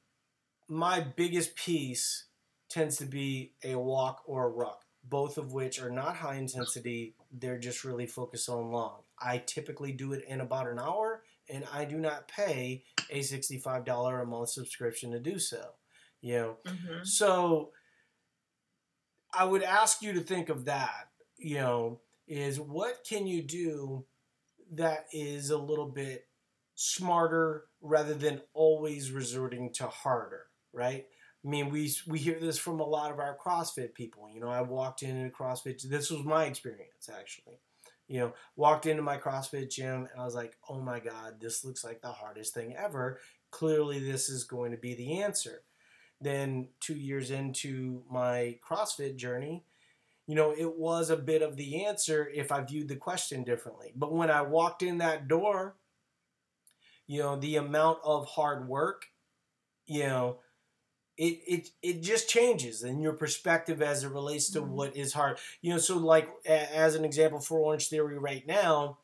my 0.68 1.00
biggest 1.00 1.56
piece 1.56 2.26
tends 2.68 2.96
to 2.98 3.04
be 3.06 3.52
a 3.64 3.74
walk 3.76 4.22
or 4.26 4.46
a 4.46 4.50
ruck. 4.50 4.84
both 5.04 5.38
of 5.38 5.52
which 5.52 5.80
are 5.80 5.90
not 5.90 6.16
high 6.16 6.34
intensity. 6.36 7.14
They're 7.32 7.58
just 7.58 7.84
really 7.84 8.06
focused 8.06 8.48
on 8.48 8.70
long. 8.72 9.02
I 9.20 9.38
typically 9.38 9.92
do 9.92 10.12
it 10.12 10.24
in 10.28 10.40
about 10.40 10.68
an 10.68 10.78
hour, 10.78 11.22
and 11.48 11.64
I 11.72 11.84
do 11.86 11.96
not 11.98 12.28
pay 12.28 12.84
a 13.10 13.22
sixty-five 13.22 13.84
dollar 13.84 14.20
a 14.20 14.26
month 14.26 14.50
subscription 14.50 15.12
to 15.12 15.20
do 15.20 15.38
so. 15.38 15.62
You 16.20 16.34
know, 16.38 16.56
Mm-hmm. 16.66 17.04
so 17.04 17.70
I 19.32 19.44
would 19.44 19.62
ask 19.62 20.02
you 20.02 20.12
to 20.14 20.20
think 20.20 20.48
of 20.48 20.64
that. 20.66 21.08
You 21.36 21.56
know, 21.58 22.00
is 22.26 22.58
what 22.60 23.04
can 23.08 23.26
you 23.26 23.42
do 23.42 24.04
that 24.72 25.06
is 25.12 25.50
a 25.50 25.58
little 25.58 25.88
bit 25.88 26.26
smarter 26.74 27.64
rather 27.80 28.14
than 28.14 28.42
always 28.54 29.10
resorting 29.12 29.72
to 29.74 29.86
harder, 29.86 30.46
right? 30.72 31.06
I 31.48 31.50
mean, 31.50 31.70
we 31.70 31.90
we 32.06 32.18
hear 32.18 32.38
this 32.38 32.58
from 32.58 32.78
a 32.78 32.86
lot 32.86 33.10
of 33.10 33.18
our 33.18 33.34
CrossFit 33.34 33.94
people. 33.94 34.28
You 34.30 34.38
know, 34.38 34.50
I 34.50 34.60
walked 34.60 35.02
into 35.02 35.30
CrossFit. 35.30 35.80
This 35.80 36.10
was 36.10 36.22
my 36.22 36.44
experience 36.44 37.08
actually. 37.10 37.54
You 38.06 38.20
know, 38.20 38.32
walked 38.54 38.84
into 38.84 39.02
my 39.02 39.16
CrossFit 39.16 39.70
gym 39.70 40.08
and 40.12 40.20
I 40.20 40.26
was 40.26 40.34
like, 40.34 40.58
"Oh 40.68 40.78
my 40.78 41.00
God, 41.00 41.40
this 41.40 41.64
looks 41.64 41.84
like 41.84 42.02
the 42.02 42.12
hardest 42.12 42.52
thing 42.52 42.76
ever." 42.76 43.18
Clearly, 43.50 43.98
this 43.98 44.28
is 44.28 44.44
going 44.44 44.72
to 44.72 44.76
be 44.76 44.94
the 44.94 45.22
answer. 45.22 45.62
Then 46.20 46.68
two 46.80 46.96
years 46.96 47.30
into 47.30 48.02
my 48.10 48.58
CrossFit 48.62 49.16
journey, 49.16 49.64
you 50.26 50.34
know, 50.34 50.52
it 50.52 50.76
was 50.76 51.08
a 51.08 51.16
bit 51.16 51.40
of 51.40 51.56
the 51.56 51.86
answer 51.86 52.30
if 52.34 52.52
I 52.52 52.60
viewed 52.60 52.88
the 52.88 52.96
question 52.96 53.42
differently. 53.42 53.94
But 53.96 54.12
when 54.12 54.30
I 54.30 54.42
walked 54.42 54.82
in 54.82 54.98
that 54.98 55.28
door, 55.28 55.76
you 57.06 57.22
know, 57.22 57.36
the 57.36 57.56
amount 57.56 58.00
of 58.04 58.26
hard 58.26 58.68
work, 58.68 59.06
you 59.86 60.02
know, 60.06 60.40
it 61.18 61.40
it 61.46 61.70
it 61.82 62.02
just 62.02 62.28
changes 62.30 62.84
in 62.84 63.00
your 63.00 63.14
perspective 63.14 63.82
as 63.82 64.04
it 64.04 64.08
relates 64.10 64.50
to 64.52 64.62
Mhm. 64.62 64.68
what 64.68 64.96
is 64.96 65.12
hard. 65.14 65.38
You 65.62 65.72
know, 65.72 65.78
so 65.78 65.98
like 65.98 66.28
a- 66.46 66.74
as 66.76 66.94
an 66.94 67.04
example 67.04 67.40
for 67.40 67.58
Orange 67.60 67.88
Theory 67.88 68.18
right 68.18 68.46
now, 68.46 69.00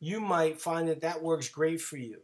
you 0.00 0.20
might 0.20 0.60
find 0.60 0.88
that 0.88 1.02
that 1.02 1.22
works 1.22 1.48
great 1.48 1.80
for 1.82 1.96
you. 1.98 2.22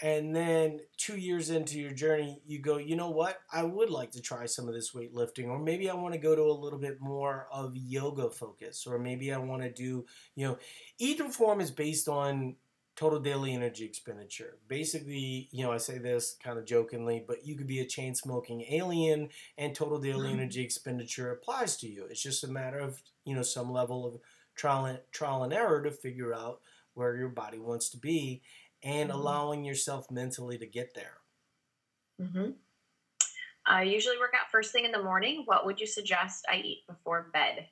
And 0.00 0.34
then 0.34 0.80
two 0.96 1.16
years 1.16 1.50
into 1.50 1.80
your 1.80 1.90
journey, 1.92 2.40
you 2.46 2.60
go, 2.60 2.76
you 2.76 2.94
know 2.94 3.10
what? 3.10 3.38
I 3.52 3.64
would 3.64 3.90
like 3.90 4.12
to 4.12 4.22
try 4.22 4.46
some 4.46 4.68
of 4.68 4.74
this 4.74 4.92
weightlifting, 4.92 5.48
or 5.48 5.58
maybe 5.58 5.90
I 5.90 5.94
want 5.94 6.14
to 6.14 6.20
go 6.20 6.36
to 6.36 6.42
a 6.42 6.52
little 6.52 6.78
bit 6.78 7.00
more 7.00 7.48
of 7.52 7.76
yoga 7.76 8.30
focus, 8.30 8.86
or 8.86 8.98
maybe 9.00 9.32
I 9.32 9.38
want 9.38 9.62
to 9.62 9.72
do, 9.72 10.06
you 10.36 10.46
know, 10.46 10.58
and 11.00 11.34
form 11.34 11.60
is 11.60 11.72
based 11.72 12.08
on 12.08 12.56
total 12.98 13.20
daily 13.20 13.54
energy 13.54 13.84
expenditure. 13.84 14.58
Basically, 14.66 15.48
you 15.52 15.62
know, 15.62 15.70
I 15.72 15.78
say 15.78 15.98
this 15.98 16.34
kind 16.34 16.58
of 16.58 16.64
jokingly, 16.64 17.20
but 17.26 17.46
you 17.46 17.54
could 17.56 17.68
be 17.68 17.78
a 17.80 17.86
chain 17.86 18.16
smoking 18.16 18.62
alien, 18.62 19.30
and 19.56 19.72
total 19.74 20.00
daily 20.00 20.32
Mhm. 20.32 20.32
energy 20.32 20.62
expenditure 20.64 21.30
applies 21.30 21.76
to 21.78 21.88
you. 21.88 22.06
It's 22.06 22.22
just 22.22 22.42
a 22.42 22.48
matter 22.48 22.80
of, 22.80 23.02
you 23.24 23.36
know, 23.36 23.42
some 23.42 23.70
level 23.70 24.04
of 24.04 24.20
trial 24.56 24.86
and, 24.86 25.00
trial 25.12 25.44
and 25.44 25.52
error 25.52 25.80
to 25.84 25.92
figure 25.92 26.34
out 26.34 26.60
where 26.94 27.14
your 27.16 27.28
body 27.28 27.60
wants 27.60 27.88
to 27.90 27.98
be 27.98 28.42
and 28.82 29.12
Mhm. 29.12 29.12
allowing 29.12 29.64
yourself 29.64 30.10
mentally 30.10 30.58
to 30.58 30.66
get 30.66 30.94
there. 30.94 31.18
Mm-hmm. 32.20 32.58
I 33.66 33.82
usually 33.84 34.18
work 34.18 34.34
out 34.34 34.50
first 34.50 34.72
thing 34.72 34.84
in 34.84 34.92
the 34.92 35.02
morning. 35.02 35.42
What 35.44 35.64
would 35.66 35.80
you 35.80 35.86
suggest 35.86 36.44
I 36.48 36.56
eat 36.56 36.86
before 36.86 37.22
bed? 37.22 37.68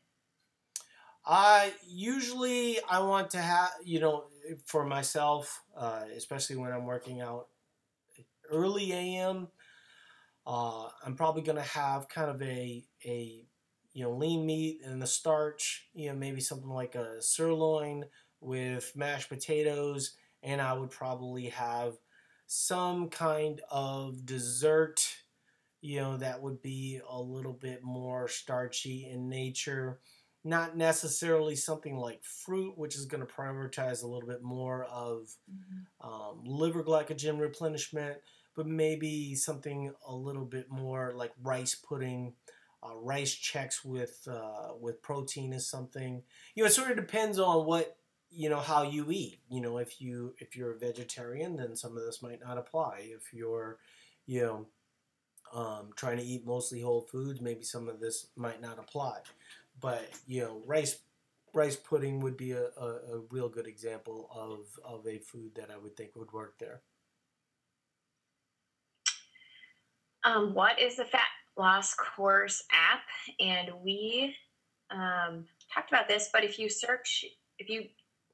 I 1.24 1.74
usually 1.84 2.80
I 2.82 3.00
want 3.00 3.30
to 3.30 3.38
have 3.38 3.70
you 3.84 4.00
know 4.00 4.28
for 4.66 4.84
myself, 4.84 5.62
uh, 5.76 6.04
especially 6.16 6.56
when 6.56 6.72
I'm 6.72 6.86
working 6.86 7.20
out 7.20 7.48
early 8.50 8.92
AM. 8.92 9.48
Uh, 10.46 10.88
I'm 11.04 11.16
probably 11.16 11.42
gonna 11.42 11.62
have 11.62 12.08
kind 12.08 12.30
of 12.30 12.42
a 12.42 12.84
a 13.04 13.46
you 13.92 14.04
know 14.04 14.12
lean 14.12 14.46
meat 14.46 14.80
and 14.84 15.02
the 15.02 15.06
starch. 15.06 15.88
You 15.94 16.10
know 16.10 16.16
maybe 16.16 16.40
something 16.40 16.68
like 16.70 16.94
a 16.94 17.22
sirloin 17.22 18.04
with 18.40 18.92
mashed 18.96 19.28
potatoes, 19.28 20.16
and 20.42 20.60
I 20.60 20.72
would 20.74 20.90
probably 20.90 21.48
have 21.50 21.94
some 22.46 23.08
kind 23.10 23.60
of 23.70 24.24
dessert. 24.26 25.00
You 25.80 26.00
know 26.00 26.16
that 26.18 26.42
would 26.42 26.62
be 26.62 27.00
a 27.08 27.20
little 27.20 27.52
bit 27.52 27.82
more 27.82 28.28
starchy 28.28 29.08
in 29.10 29.28
nature 29.28 30.00
not 30.46 30.76
necessarily 30.76 31.56
something 31.56 31.96
like 31.96 32.22
fruit, 32.22 32.78
which 32.78 32.94
is 32.94 33.04
going 33.04 33.26
to 33.26 33.32
prioritize 33.32 34.02
a 34.02 34.06
little 34.06 34.28
bit 34.28 34.42
more 34.42 34.84
of 34.84 35.28
um, 36.00 36.42
liver 36.44 36.84
glycogen 36.84 37.40
replenishment, 37.40 38.18
but 38.54 38.66
maybe 38.66 39.34
something 39.34 39.92
a 40.06 40.14
little 40.14 40.44
bit 40.44 40.70
more 40.70 41.12
like 41.16 41.32
rice 41.42 41.74
pudding. 41.74 42.34
Uh, 42.82 42.94
Rice 42.94 43.34
Chex 43.34 43.84
with 43.84 44.28
uh, 44.30 44.74
with 44.80 45.02
protein 45.02 45.52
is 45.52 45.66
something. 45.66 46.22
You 46.54 46.62
know, 46.62 46.68
it 46.68 46.72
sort 46.72 46.90
of 46.90 46.96
depends 46.96 47.38
on 47.40 47.66
what 47.66 47.96
you 48.30 48.48
know 48.48 48.60
how 48.60 48.84
you 48.84 49.10
eat. 49.10 49.40
You 49.50 49.60
know, 49.60 49.78
if 49.78 50.00
you 50.00 50.34
if 50.38 50.56
you're 50.56 50.72
a 50.72 50.78
vegetarian, 50.78 51.56
then 51.56 51.74
some 51.74 51.96
of 51.96 52.04
this 52.04 52.22
might 52.22 52.40
not 52.40 52.58
apply. 52.58 53.08
If 53.16 53.32
you're, 53.32 53.78
you 54.26 54.42
know, 54.42 54.66
um, 55.52 55.90
trying 55.96 56.18
to 56.18 56.22
eat 56.22 56.46
mostly 56.46 56.82
whole 56.82 57.00
foods, 57.10 57.40
maybe 57.40 57.64
some 57.64 57.88
of 57.88 57.98
this 57.98 58.28
might 58.36 58.60
not 58.60 58.78
apply. 58.78 59.20
But 59.80 60.08
you 60.26 60.42
know, 60.42 60.62
rice 60.66 60.98
rice 61.56 61.76
pudding 61.76 62.20
would 62.20 62.36
be 62.36 62.52
a, 62.52 62.66
a, 62.78 62.86
a 63.14 63.20
real 63.30 63.48
good 63.48 63.66
example 63.66 64.28
of, 64.34 64.66
of 64.84 65.06
a 65.06 65.18
food 65.18 65.54
that 65.54 65.70
I 65.70 65.78
would 65.78 65.96
think 65.96 66.14
would 66.14 66.32
work 66.32 66.58
there. 66.58 66.82
Um, 70.22 70.52
what 70.54 70.78
is 70.78 70.96
the 70.96 71.04
fat 71.04 71.20
loss 71.56 71.94
course 71.94 72.62
app? 72.70 73.00
And 73.40 73.70
we 73.82 74.34
um, 74.90 75.46
talked 75.72 75.90
about 75.90 76.08
this, 76.08 76.28
but 76.32 76.44
if 76.44 76.58
you 76.58 76.68
search, 76.68 77.24
if 77.58 77.68
you 77.70 77.84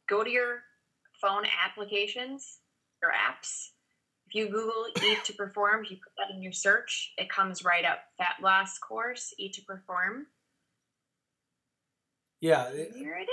go 0.08 0.24
to 0.24 0.30
your 0.30 0.62
phone 1.20 1.44
applications 1.64 2.58
or 3.02 3.10
apps, 3.10 3.68
if 4.26 4.34
you 4.34 4.48
Google 4.48 4.86
Eat 5.04 5.22
to 5.24 5.34
Perform, 5.34 5.84
if 5.84 5.90
you 5.90 5.98
put 5.98 6.12
that 6.16 6.34
in 6.34 6.42
your 6.42 6.52
search, 6.52 7.12
it 7.18 7.28
comes 7.28 7.64
right 7.64 7.84
up. 7.84 7.98
Fat 8.16 8.36
loss 8.42 8.78
course, 8.78 9.34
Eat 9.38 9.52
to 9.54 9.62
Perform. 9.62 10.26
Yeah. 12.42 12.70
Here 12.72 13.14
it 13.16 13.22
is. 13.22 13.28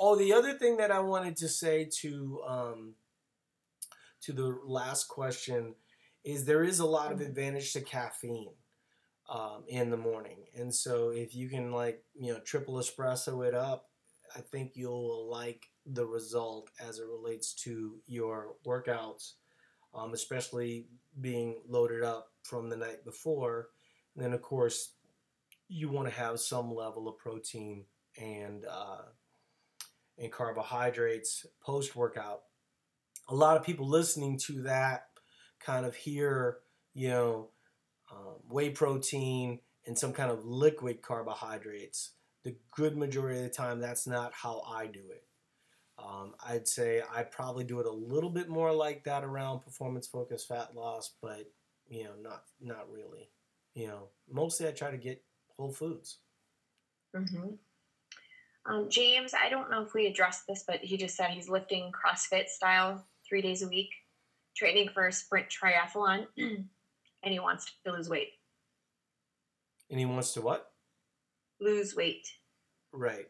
Oh, 0.00 0.16
the 0.16 0.32
other 0.32 0.54
thing 0.54 0.78
that 0.78 0.90
I 0.90 1.00
wanted 1.00 1.36
to 1.38 1.48
say 1.48 1.84
to 2.00 2.42
um, 2.48 2.94
to 4.22 4.32
the 4.32 4.58
last 4.64 5.04
question 5.08 5.74
is 6.24 6.44
there 6.46 6.64
is 6.64 6.80
a 6.80 6.86
lot 6.86 7.12
of 7.12 7.18
Mhm. 7.18 7.26
advantage 7.26 7.72
to 7.74 7.82
caffeine 7.82 8.56
um, 9.28 9.64
in 9.68 9.90
the 9.90 9.96
morning, 9.98 10.48
and 10.54 10.74
so 10.74 11.10
if 11.10 11.34
you 11.34 11.50
can 11.50 11.72
like 11.72 12.04
you 12.14 12.32
know 12.32 12.40
triple 12.40 12.76
espresso 12.76 13.46
it 13.46 13.54
up, 13.54 13.90
I 14.34 14.40
think 14.40 14.76
you'll 14.76 15.28
like 15.28 15.66
the 15.86 16.06
result 16.06 16.70
as 16.80 16.98
it 16.98 17.06
relates 17.06 17.54
to 17.64 18.00
your 18.06 18.56
workouts, 18.66 19.34
um, 19.94 20.14
especially 20.14 20.88
being 21.20 21.62
loaded 21.68 22.02
up 22.02 22.32
from 22.44 22.70
the 22.70 22.76
night 22.76 23.04
before. 23.04 23.70
And 24.14 24.24
then 24.24 24.32
of 24.32 24.42
course 24.42 24.94
you 25.68 25.90
want 25.90 26.08
to 26.08 26.14
have 26.14 26.40
some 26.40 26.74
level 26.74 27.08
of 27.08 27.18
protein 27.18 27.86
and 28.20 28.64
uh, 28.66 29.02
and 30.18 30.32
carbohydrates 30.32 31.46
post 31.62 31.94
workout. 31.96 32.42
A 33.28 33.34
lot 33.34 33.56
of 33.56 33.64
people 33.64 33.86
listening 33.88 34.38
to 34.46 34.62
that 34.62 35.06
kind 35.60 35.84
of 35.84 35.94
hear, 35.94 36.58
you 36.94 37.08
know, 37.08 37.50
um, 38.10 38.36
whey 38.48 38.70
protein 38.70 39.60
and 39.86 39.98
some 39.98 40.12
kind 40.12 40.30
of 40.30 40.44
liquid 40.44 41.02
carbohydrates. 41.02 42.12
The 42.44 42.56
good 42.74 42.96
majority 42.96 43.38
of 43.38 43.44
the 43.44 43.50
time, 43.50 43.80
that's 43.80 44.06
not 44.06 44.32
how 44.32 44.62
I 44.62 44.86
do 44.86 45.10
it. 45.10 45.24
Um, 45.98 46.34
I'd 46.46 46.68
say 46.68 47.02
I 47.14 47.24
probably 47.24 47.64
do 47.64 47.80
it 47.80 47.86
a 47.86 47.92
little 47.92 48.30
bit 48.30 48.48
more 48.48 48.72
like 48.72 49.04
that 49.04 49.24
around 49.24 49.60
performance 49.60 50.06
focused 50.06 50.48
fat 50.48 50.74
loss, 50.74 51.14
but 51.20 51.50
you 51.88 52.04
know, 52.04 52.14
not 52.20 52.44
not 52.60 52.90
really. 52.90 53.30
You 53.74 53.88
know, 53.88 54.08
mostly 54.30 54.68
I 54.68 54.72
try 54.72 54.90
to 54.90 54.96
get 54.96 55.24
whole 55.56 55.72
foods. 55.72 56.18
hmm 57.14 57.58
Um, 58.66 58.88
James, 58.90 59.32
I 59.34 59.48
don't 59.48 59.70
know 59.70 59.82
if 59.82 59.94
we 59.94 60.06
addressed 60.06 60.46
this, 60.46 60.64
but 60.66 60.80
he 60.80 60.96
just 60.96 61.16
said 61.16 61.30
he's 61.30 61.48
lifting 61.48 61.90
CrossFit 61.92 62.48
style 62.48 63.06
three 63.26 63.40
days 63.40 63.62
a 63.62 63.68
week, 63.68 63.90
training 64.56 64.90
for 64.92 65.06
a 65.06 65.12
sprint 65.12 65.46
triathlon, 65.48 66.26
and 66.36 66.68
he 67.22 67.40
wants 67.40 67.72
to 67.84 67.92
lose 67.92 68.08
weight. 68.08 68.28
And 69.90 69.98
he 69.98 70.06
wants 70.06 70.32
to 70.34 70.42
what? 70.42 70.70
Lose 71.60 71.96
weight. 71.96 72.28
Right. 72.92 73.26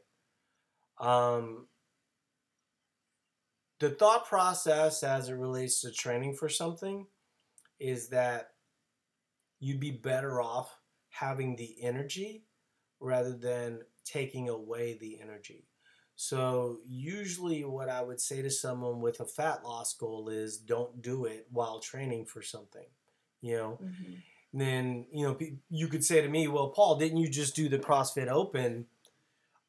Um, 0.98 1.66
the 3.80 3.90
thought 3.90 4.26
process 4.26 5.04
as 5.04 5.28
it 5.28 5.34
relates 5.34 5.80
to 5.82 5.92
training 5.92 6.34
for 6.34 6.48
something 6.48 7.06
is 7.78 8.08
that 8.08 8.50
you'd 9.60 9.80
be 9.80 9.92
better 9.92 10.40
off 10.40 10.76
having 11.10 11.56
the 11.56 11.76
energy 11.82 12.44
rather 13.00 13.32
than 13.32 13.80
taking 14.08 14.48
away 14.48 14.96
the 14.98 15.20
energy. 15.20 15.64
So, 16.16 16.78
usually, 16.88 17.64
what 17.64 17.88
I 17.88 18.02
would 18.02 18.20
say 18.20 18.42
to 18.42 18.50
someone 18.50 19.00
with 19.00 19.20
a 19.20 19.24
fat 19.24 19.64
loss 19.64 19.94
goal 19.94 20.28
is 20.28 20.58
don't 20.58 21.00
do 21.00 21.26
it 21.26 21.46
while 21.50 21.78
training 21.78 22.26
for 22.26 22.42
something. 22.42 22.86
You 23.40 23.56
know, 23.56 23.80
then 24.52 25.06
you 25.12 25.24
know 25.24 25.38
you 25.70 25.86
could 25.86 26.04
say 26.04 26.20
to 26.20 26.28
me, 26.28 26.48
"Well, 26.48 26.70
Paul, 26.70 26.96
didn't 26.96 27.18
you 27.18 27.28
just 27.28 27.54
do 27.54 27.68
the 27.68 27.78
CrossFit 27.78 28.26
Open 28.26 28.86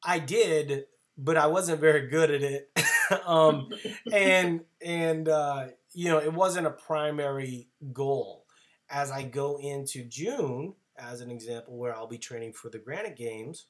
I 0.02 0.18
did, 0.18 0.86
but 1.16 1.36
I 1.36 1.46
wasn't 1.46 1.80
very 1.80 2.08
good 2.08 2.30
at 2.30 2.42
it. 2.42 2.70
um, 3.26 3.68
and 4.12 4.62
and 4.84 5.28
uh, 5.28 5.66
you 5.92 6.08
know, 6.08 6.18
it 6.18 6.32
wasn't 6.32 6.66
a 6.66 6.70
primary 6.70 7.68
goal. 7.92 8.46
As 8.88 9.10
I 9.10 9.22
go 9.22 9.58
into 9.58 10.04
June, 10.04 10.74
as 10.98 11.20
an 11.20 11.30
example, 11.30 11.76
where 11.76 11.94
I'll 11.94 12.08
be 12.08 12.18
training 12.18 12.54
for 12.54 12.70
the 12.70 12.78
Granite 12.78 13.16
Games, 13.16 13.66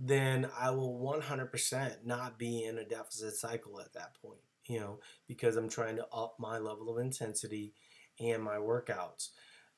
then 0.00 0.48
I 0.58 0.70
will 0.70 0.98
100% 1.00 2.04
not 2.04 2.38
be 2.38 2.64
in 2.64 2.78
a 2.78 2.84
deficit 2.84 3.34
cycle 3.34 3.80
at 3.80 3.92
that 3.94 4.14
point, 4.22 4.40
you 4.66 4.78
know, 4.78 5.00
because 5.26 5.56
I'm 5.56 5.68
trying 5.68 5.96
to 5.96 6.06
up 6.12 6.36
my 6.38 6.58
level 6.58 6.88
of 6.88 6.98
intensity 6.98 7.74
and 8.20 8.42
my 8.42 8.56
workouts. 8.56 9.30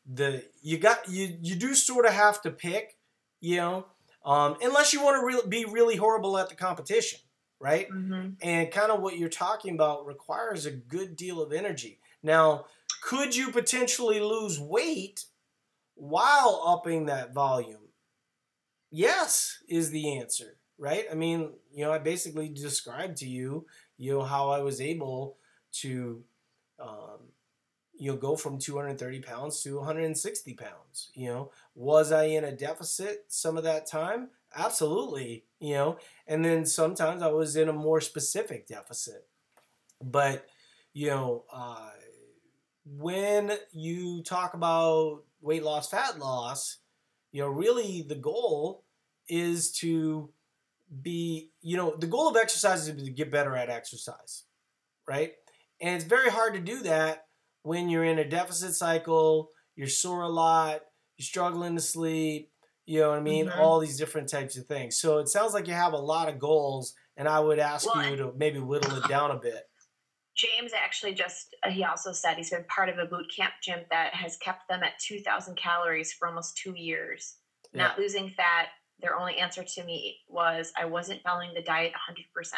The 0.06 0.44
you 0.62 0.78
got 0.78 1.08
you 1.08 1.36
you 1.42 1.56
do 1.56 1.74
sort 1.74 2.06
of 2.06 2.12
have 2.12 2.40
to 2.42 2.50
pick, 2.50 2.96
you 3.40 3.56
know, 3.56 3.86
um, 4.24 4.56
unless 4.62 4.92
you 4.92 5.02
want 5.02 5.20
to 5.20 5.26
re- 5.26 5.48
be 5.48 5.70
really 5.70 5.96
horrible 5.96 6.38
at 6.38 6.48
the 6.48 6.54
competition, 6.54 7.20
right? 7.58 7.88
Mm-hmm. 7.90 8.30
And 8.42 8.70
kind 8.70 8.90
of 8.90 9.00
what 9.00 9.18
you're 9.18 9.28
talking 9.28 9.74
about 9.74 10.06
requires 10.06 10.64
a 10.64 10.70
good 10.70 11.16
deal 11.16 11.42
of 11.42 11.52
energy. 11.52 12.00
Now, 12.22 12.64
could 13.02 13.36
you 13.36 13.50
potentially 13.50 14.20
lose 14.20 14.58
weight 14.58 15.26
while 15.94 16.62
upping 16.66 17.06
that 17.06 17.34
volume? 17.34 17.89
Yes, 18.90 19.58
is 19.68 19.90
the 19.90 20.18
answer, 20.18 20.56
right? 20.78 21.04
I 21.10 21.14
mean, 21.14 21.52
you 21.72 21.84
know, 21.84 21.92
I 21.92 21.98
basically 21.98 22.48
described 22.48 23.18
to 23.18 23.28
you, 23.28 23.66
you 23.96 24.12
know, 24.12 24.22
how 24.22 24.50
I 24.50 24.58
was 24.60 24.80
able 24.80 25.36
to, 25.74 26.24
um, 26.80 27.28
you 27.98 28.12
know, 28.12 28.18
go 28.18 28.36
from 28.36 28.58
230 28.58 29.20
pounds 29.20 29.62
to 29.62 29.76
160 29.78 30.54
pounds. 30.54 31.10
You 31.14 31.28
know, 31.28 31.52
was 31.74 32.12
I 32.12 32.24
in 32.24 32.44
a 32.44 32.52
deficit 32.52 33.24
some 33.28 33.56
of 33.58 33.64
that 33.64 33.86
time? 33.86 34.30
Absolutely, 34.56 35.44
you 35.60 35.74
know, 35.74 35.98
and 36.26 36.44
then 36.44 36.66
sometimes 36.66 37.22
I 37.22 37.28
was 37.28 37.56
in 37.56 37.68
a 37.68 37.72
more 37.74 38.00
specific 38.00 38.66
deficit. 38.68 39.26
But, 40.02 40.46
you 40.94 41.08
know, 41.08 41.44
uh, 41.52 41.90
when 42.84 43.52
you 43.72 44.22
talk 44.22 44.54
about 44.54 45.22
weight 45.40 45.62
loss, 45.62 45.88
fat 45.90 46.18
loss, 46.18 46.78
you 47.32 47.42
know, 47.42 47.48
really 47.48 48.02
the 48.02 48.14
goal 48.16 48.84
is 49.28 49.72
to 49.72 50.30
be, 51.02 51.50
you 51.60 51.76
know, 51.76 51.94
the 51.96 52.06
goal 52.06 52.28
of 52.28 52.36
exercise 52.36 52.88
is 52.88 53.02
to 53.02 53.10
get 53.10 53.30
better 53.30 53.56
at 53.56 53.70
exercise, 53.70 54.44
right? 55.06 55.32
And 55.80 55.94
it's 55.94 56.04
very 56.04 56.30
hard 56.30 56.54
to 56.54 56.60
do 56.60 56.82
that 56.82 57.26
when 57.62 57.88
you're 57.88 58.04
in 58.04 58.18
a 58.18 58.28
deficit 58.28 58.74
cycle, 58.74 59.50
you're 59.76 59.86
sore 59.86 60.22
a 60.22 60.28
lot, 60.28 60.80
you're 61.16 61.24
struggling 61.24 61.76
to 61.76 61.80
sleep, 61.80 62.50
you 62.86 63.00
know 63.00 63.10
what 63.10 63.18
I 63.18 63.22
mean? 63.22 63.46
Mhm. 63.46 63.58
All 63.58 63.78
these 63.78 63.96
different 63.96 64.28
types 64.28 64.56
of 64.56 64.66
things. 64.66 64.98
So 64.98 65.18
it 65.18 65.28
sounds 65.28 65.54
like 65.54 65.68
you 65.68 65.74
have 65.74 65.92
a 65.92 65.98
lot 65.98 66.28
of 66.28 66.38
goals, 66.38 66.94
and 67.16 67.28
I 67.28 67.38
would 67.38 67.58
ask 67.60 67.86
Well, 67.94 68.10
you 68.10 68.16
to 68.16 68.32
maybe 68.32 68.58
whittle 68.58 68.96
it 68.96 69.08
down 69.08 69.30
a 69.30 69.38
bit. 69.38 69.69
James 70.36 70.72
actually 70.72 71.14
just, 71.14 71.54
uh, 71.62 71.70
he 71.70 71.84
also 71.84 72.12
said 72.12 72.36
he's 72.36 72.50
been 72.50 72.64
part 72.64 72.88
of 72.88 72.98
a 72.98 73.04
boot 73.04 73.30
camp 73.34 73.52
gym 73.62 73.80
that 73.90 74.14
has 74.14 74.36
kept 74.38 74.68
them 74.68 74.82
at 74.82 74.98
2,000 74.98 75.56
calories 75.56 76.12
for 76.12 76.28
almost 76.28 76.56
two 76.56 76.74
years. 76.76 77.36
Not 77.72 77.98
losing 77.98 78.30
fat. 78.30 78.68
Their 79.00 79.16
only 79.16 79.36
answer 79.36 79.62
to 79.62 79.84
me 79.84 80.18
was, 80.28 80.72
I 80.76 80.86
wasn't 80.86 81.22
following 81.22 81.54
the 81.54 81.62
diet 81.62 81.92
100%. 81.92 82.52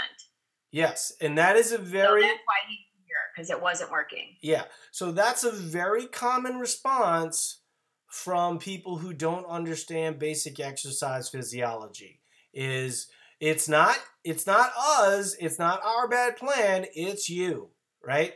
Yes, 0.70 1.12
and 1.20 1.36
that 1.36 1.56
is 1.56 1.72
a 1.72 1.76
So 1.76 1.84
very 1.84 2.22
that's 2.22 2.40
why 2.46 2.54
he's 2.68 2.78
here, 3.06 3.16
because 3.34 3.50
it 3.50 3.60
wasn't 3.60 3.90
working. 3.90 4.36
Yeah. 4.40 4.64
So 4.90 5.12
that's 5.12 5.44
a 5.44 5.52
very 5.52 6.06
common 6.06 6.58
response 6.58 7.60
from 8.08 8.58
people 8.58 8.96
who 8.98 9.12
don't 9.12 9.46
understand 9.46 10.18
basic 10.18 10.58
exercise 10.60 11.28
physiology. 11.28 12.20
Is 12.54 13.08
it's 13.42 13.68
not 13.68 13.98
it's 14.24 14.46
not 14.46 14.70
us, 14.78 15.34
it's 15.40 15.58
not 15.58 15.82
our 15.84 16.06
bad 16.06 16.36
plan, 16.36 16.86
it's 16.94 17.28
you, 17.28 17.70
right? 18.00 18.34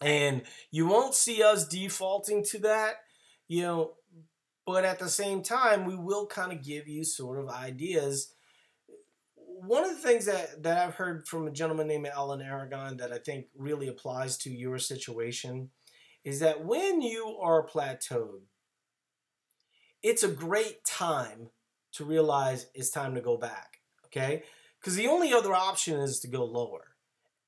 And 0.00 0.42
you 0.70 0.86
won't 0.86 1.16
see 1.16 1.42
us 1.42 1.66
defaulting 1.66 2.44
to 2.44 2.60
that, 2.60 3.00
you 3.48 3.62
know, 3.62 3.94
but 4.64 4.84
at 4.84 5.00
the 5.00 5.08
same 5.08 5.42
time 5.42 5.84
we 5.84 5.96
will 5.96 6.26
kind 6.28 6.52
of 6.52 6.62
give 6.62 6.86
you 6.86 7.02
sort 7.02 7.40
of 7.40 7.48
ideas 7.48 8.32
one 9.62 9.84
of 9.84 9.90
the 9.90 10.08
things 10.08 10.24
that, 10.24 10.62
that 10.62 10.78
I've 10.78 10.94
heard 10.94 11.28
from 11.28 11.46
a 11.46 11.50
gentleman 11.50 11.88
named 11.88 12.06
Alan 12.06 12.40
Aragon 12.40 12.96
that 12.98 13.12
I 13.12 13.18
think 13.18 13.46
really 13.54 13.88
applies 13.88 14.38
to 14.38 14.50
your 14.50 14.78
situation 14.78 15.70
is 16.24 16.40
that 16.40 16.64
when 16.64 17.02
you 17.02 17.36
are 17.42 17.66
plateaued, 17.66 18.42
it's 20.02 20.22
a 20.22 20.28
great 20.28 20.84
time 20.86 21.50
to 21.92 22.04
realize 22.04 22.68
it's 22.74 22.90
time 22.90 23.14
to 23.16 23.20
go 23.20 23.36
back. 23.36 23.69
Okay? 24.10 24.42
Because 24.80 24.96
the 24.96 25.08
only 25.08 25.32
other 25.32 25.54
option 25.54 26.00
is 26.00 26.20
to 26.20 26.28
go 26.28 26.44
lower. 26.44 26.88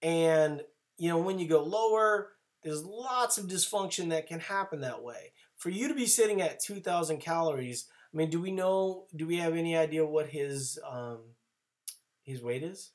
And, 0.02 0.62
you 0.98 1.08
know, 1.08 1.18
when 1.18 1.38
you 1.38 1.48
go 1.48 1.62
lower, 1.62 2.32
there's 2.62 2.84
lots 2.84 3.38
of 3.38 3.46
dysfunction 3.46 4.10
that 4.10 4.26
can 4.26 4.40
happen 4.40 4.80
that 4.80 5.02
way. 5.02 5.32
For 5.56 5.70
you 5.70 5.88
to 5.88 5.94
be 5.94 6.06
sitting 6.06 6.40
at 6.42 6.60
2,000 6.60 7.18
calories, 7.18 7.86
I 8.12 8.16
mean, 8.16 8.30
do 8.30 8.40
we 8.40 8.50
know, 8.52 9.06
do 9.14 9.26
we 9.26 9.36
have 9.38 9.54
any 9.54 9.76
idea 9.76 10.04
what 10.04 10.28
his, 10.28 10.78
um, 10.88 11.20
his 12.22 12.42
weight 12.42 12.62
is? 12.62 12.90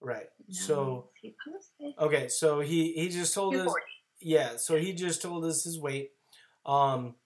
Right. 0.00 0.28
So, 0.50 1.10
No, 1.22 1.32
posted. 1.44 1.94
okay, 1.98 2.28
so 2.28 2.60
he, 2.60 2.92
he 2.92 3.08
just 3.08 3.34
told 3.34 3.56
us, 3.56 3.72
yeah, 4.20 4.56
so 4.56 4.76
he 4.76 4.92
just 4.92 5.20
told 5.20 5.44
us 5.44 5.64
his 5.64 5.80
weight. 5.80 6.12
Um, 6.64 7.16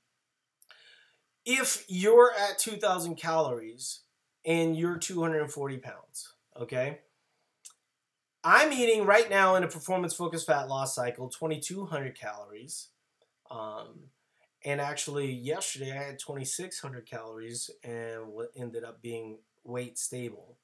if 1.44 1.84
you're 1.88 2.32
at 2.32 2.58
2,000 2.58 3.16
calories 3.16 4.00
and 4.44 4.76
you're 4.76 4.98
240 4.98 5.78
pounds, 5.78 6.34
okay, 6.60 7.00
I'm 8.42 8.72
eating 8.72 9.04
right 9.04 9.28
now 9.28 9.56
in 9.56 9.64
a 9.64 9.68
performance 9.68 10.14
focused 10.14 10.46
fat 10.46 10.68
loss 10.68 10.94
cycle 10.94 11.28
2,200 11.28 12.18
calories. 12.18 12.88
Um, 13.50 14.10
and 14.64 14.80
actually, 14.80 15.30
yesterday 15.30 15.92
I 15.92 16.02
had 16.02 16.18
2,600 16.18 17.06
calories 17.06 17.70
and 17.84 18.28
what 18.28 18.50
ended 18.56 18.84
up 18.84 19.02
being 19.02 19.38
weight 19.64 19.98
stable. 19.98 20.56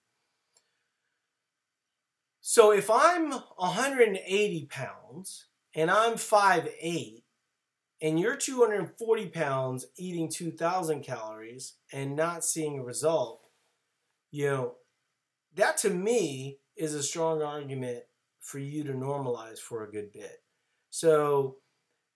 So 2.41 2.71
if 2.71 2.89
I'm 2.91 3.33
180 3.33 4.67
pounds 4.67 5.47
and 5.75 5.91
I'm 5.91 6.15
5'8 6.15 7.23
and 8.01 8.21
you're 8.21 8.37
240 8.37 9.27
pounds 9.31 9.87
eating 9.97 10.31
2,000 10.31 11.03
calories 11.03 11.75
and 11.93 12.15
not 12.15 12.45
seeing 12.45 12.79
a 12.79 12.85
result, 12.85 13.46
you 14.37 14.51
know, 14.51 14.75
that 15.55 15.79
to 15.79 15.89
me 15.89 16.59
is 16.77 16.93
a 16.93 17.03
strong 17.03 17.41
argument 17.41 18.01
for 18.39 18.59
you 18.59 18.85
to 18.85 18.93
normalize 18.93 19.59
for 19.59 19.83
a 19.83 19.91
good 19.91 20.13
bit. 20.13 20.43
So, 20.91 21.57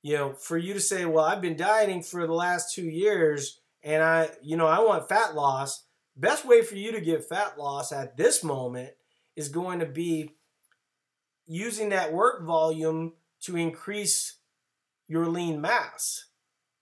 you 0.02 0.18
know, 0.18 0.34
for 0.34 0.58
you 0.58 0.74
to 0.74 0.80
say, 0.80 1.06
well, 1.06 1.24
I've 1.24 1.40
been 1.40 1.56
dieting 1.56 2.02
for 2.02 2.26
the 2.26 2.34
last 2.34 2.74
two 2.74 2.84
years 2.84 3.60
and 3.82 4.02
I, 4.02 4.28
you 4.42 4.58
know, 4.58 4.66
I 4.66 4.80
want 4.80 5.08
fat 5.08 5.34
loss, 5.34 5.86
best 6.14 6.44
way 6.44 6.60
for 6.60 6.74
you 6.74 6.92
to 6.92 7.00
get 7.00 7.26
fat 7.26 7.58
loss 7.58 7.90
at 7.90 8.18
this 8.18 8.44
moment 8.44 8.90
is 9.34 9.48
going 9.48 9.78
to 9.78 9.86
be 9.86 10.34
using 11.46 11.88
that 11.88 12.12
work 12.12 12.44
volume 12.44 13.14
to 13.44 13.56
increase 13.56 14.36
your 15.08 15.24
lean 15.26 15.62
mass. 15.62 16.26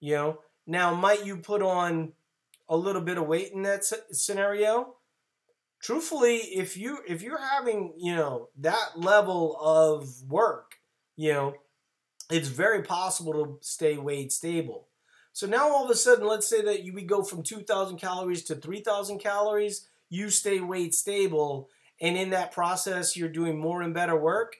You 0.00 0.14
know, 0.16 0.38
now 0.66 0.94
might 0.94 1.24
you 1.24 1.36
put 1.36 1.62
on 1.62 2.14
a 2.68 2.76
little 2.76 3.02
bit 3.02 3.18
of 3.18 3.28
weight 3.28 3.52
in 3.52 3.62
that 3.62 3.84
scenario? 4.10 4.96
Truthfully, 5.80 6.36
if 6.38 6.76
you 6.76 6.98
if 7.06 7.22
you're 7.22 7.38
having 7.38 7.94
you 7.98 8.14
know 8.16 8.48
that 8.58 8.98
level 8.98 9.56
of 9.60 10.22
work, 10.24 10.76
you 11.16 11.32
know, 11.32 11.54
it's 12.30 12.48
very 12.48 12.82
possible 12.82 13.32
to 13.32 13.58
stay 13.66 13.96
weight 13.98 14.32
stable. 14.32 14.88
So 15.32 15.46
now 15.46 15.70
all 15.70 15.84
of 15.84 15.90
a 15.90 15.94
sudden, 15.96 16.26
let's 16.26 16.48
say 16.48 16.62
that 16.62 16.82
you 16.84 16.92
we 16.94 17.02
go 17.04 17.22
from 17.22 17.42
2,000 17.42 17.98
calories 17.98 18.44
to 18.44 18.56
3,000 18.56 19.18
calories, 19.20 19.88
you 20.10 20.30
stay 20.30 20.60
weight 20.60 20.94
stable, 20.94 21.70
and 22.00 22.16
in 22.16 22.30
that 22.30 22.52
process, 22.52 23.16
you're 23.16 23.28
doing 23.28 23.58
more 23.58 23.82
and 23.82 23.94
better 23.94 24.16
work. 24.16 24.56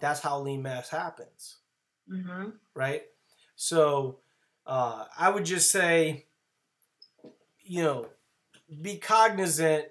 That's 0.00 0.20
how 0.20 0.40
lean 0.40 0.62
mass 0.62 0.88
happens 0.88 1.58
Mhm. 2.08 2.58
right? 2.74 3.04
So 3.56 4.20
uh, 4.66 5.06
I 5.18 5.30
would 5.30 5.44
just 5.44 5.70
say, 5.70 6.26
you 7.64 7.82
know, 7.82 8.08
be 8.82 8.98
cognizant 8.98 9.86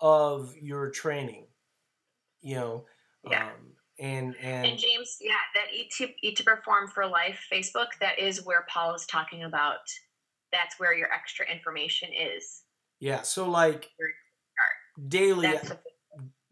of 0.00 0.54
your 0.56 0.90
training, 0.90 1.46
you 2.40 2.54
know, 2.56 2.86
Yeah. 3.24 3.46
um, 3.48 3.76
and 3.98 4.36
And 4.36 4.66
and 4.66 4.78
James, 4.78 5.16
yeah, 5.20 5.34
that 5.54 5.72
eat 5.72 5.90
to 5.98 6.08
eat 6.22 6.36
to 6.36 6.44
perform 6.44 6.88
for 6.88 7.06
life 7.06 7.46
Facebook, 7.50 7.88
that 8.00 8.18
is 8.18 8.44
where 8.44 8.66
Paul 8.68 8.94
is 8.94 9.06
talking 9.06 9.44
about. 9.44 9.80
That's 10.52 10.78
where 10.78 10.94
your 10.94 11.12
extra 11.12 11.46
information 11.50 12.10
is. 12.12 12.62
yeah. 13.00 13.22
So 13.22 13.48
like 13.48 13.90
daily, 15.08 15.48
the 15.48 15.78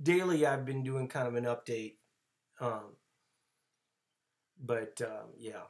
daily, 0.02 0.46
I've 0.46 0.64
been 0.64 0.82
doing 0.82 1.06
kind 1.08 1.28
of 1.28 1.34
an 1.34 1.44
update, 1.44 1.96
um, 2.60 2.96
but 4.58 5.00
um, 5.02 5.30
yeah, 5.38 5.62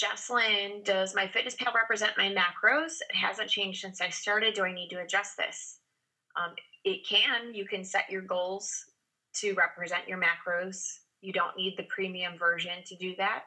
Jesslyn, 0.00 0.82
does 0.84 1.14
MyFitnessPal 1.14 1.74
represent 1.74 2.12
my 2.16 2.32
macros? 2.34 3.00
It 3.10 3.16
hasn't 3.16 3.50
changed 3.50 3.82
since 3.82 4.00
I 4.00 4.08
started. 4.08 4.54
Do 4.54 4.64
I 4.64 4.72
need 4.72 4.88
to 4.90 5.00
adjust 5.02 5.36
this? 5.36 5.80
Um, 6.36 6.54
it 6.84 7.06
can. 7.06 7.52
You 7.52 7.66
can 7.66 7.84
set 7.84 8.08
your 8.08 8.22
goals 8.22 8.86
to 9.34 9.52
represent 9.54 10.08
your 10.08 10.18
macros. 10.18 11.00
You 11.20 11.32
don't 11.32 11.56
need 11.56 11.74
the 11.76 11.84
premium 11.84 12.38
version 12.38 12.82
to 12.86 12.96
do 12.96 13.14
that. 13.16 13.44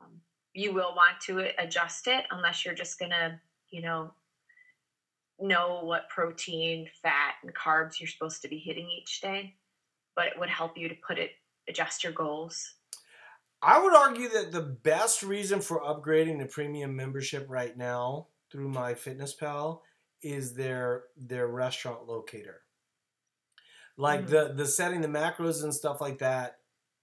Um, 0.00 0.20
you 0.54 0.72
will 0.72 0.94
want 0.94 1.20
to 1.22 1.48
adjust 1.60 2.06
it 2.06 2.24
unless 2.30 2.64
you're 2.64 2.74
just 2.74 2.98
going 2.98 3.10
to, 3.10 3.40
you 3.70 3.82
know, 3.82 4.12
know 5.40 5.80
what 5.82 6.08
protein, 6.08 6.88
fat, 7.02 7.34
and 7.42 7.52
carbs 7.54 7.98
you're 7.98 8.08
supposed 8.08 8.40
to 8.42 8.48
be 8.48 8.58
hitting 8.58 8.88
each 8.88 9.20
day. 9.20 9.54
But 10.14 10.26
it 10.28 10.38
would 10.38 10.48
help 10.48 10.78
you 10.78 10.88
to 10.88 10.94
put 11.06 11.18
it, 11.18 11.32
adjust 11.68 12.04
your 12.04 12.12
goals. 12.12 12.74
I 13.66 13.82
would 13.82 13.94
argue 13.94 14.28
that 14.28 14.52
the 14.52 14.60
best 14.60 15.24
reason 15.24 15.60
for 15.60 15.80
upgrading 15.80 16.38
the 16.38 16.46
premium 16.46 16.94
membership 16.94 17.46
right 17.48 17.76
now 17.76 18.28
through 18.52 18.70
MyFitnessPal 18.70 19.80
is 20.22 20.54
their 20.54 21.04
their 21.16 21.48
restaurant 21.48 22.06
locator. 22.06 22.60
Like 23.96 24.26
mm. 24.26 24.28
the 24.28 24.52
the 24.54 24.66
setting 24.66 25.00
the 25.00 25.08
macros 25.08 25.64
and 25.64 25.74
stuff 25.74 26.00
like 26.00 26.18
that, 26.18 26.58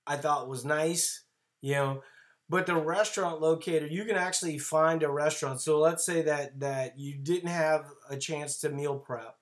I 0.07 0.15
thought 0.15 0.47
was 0.47 0.63
nice, 0.63 1.25
you 1.59 1.73
know. 1.73 2.03
But 2.47 2.65
the 2.65 2.75
restaurant 2.75 3.41
locator, 3.41 3.87
you 3.87 4.05
can 4.05 4.15
actually 4.15 4.57
find 4.57 5.03
a 5.03 5.11
restaurant. 5.11 5.59
So 5.59 5.79
let's 5.79 6.05
say 6.05 6.21
that 6.21 6.61
that 6.61 6.97
you 6.97 7.15
didn't 7.15 7.49
have 7.49 7.87
a 8.09 8.15
chance 8.15 8.59
to 8.59 8.69
meal 8.69 8.95
prep 8.99 9.35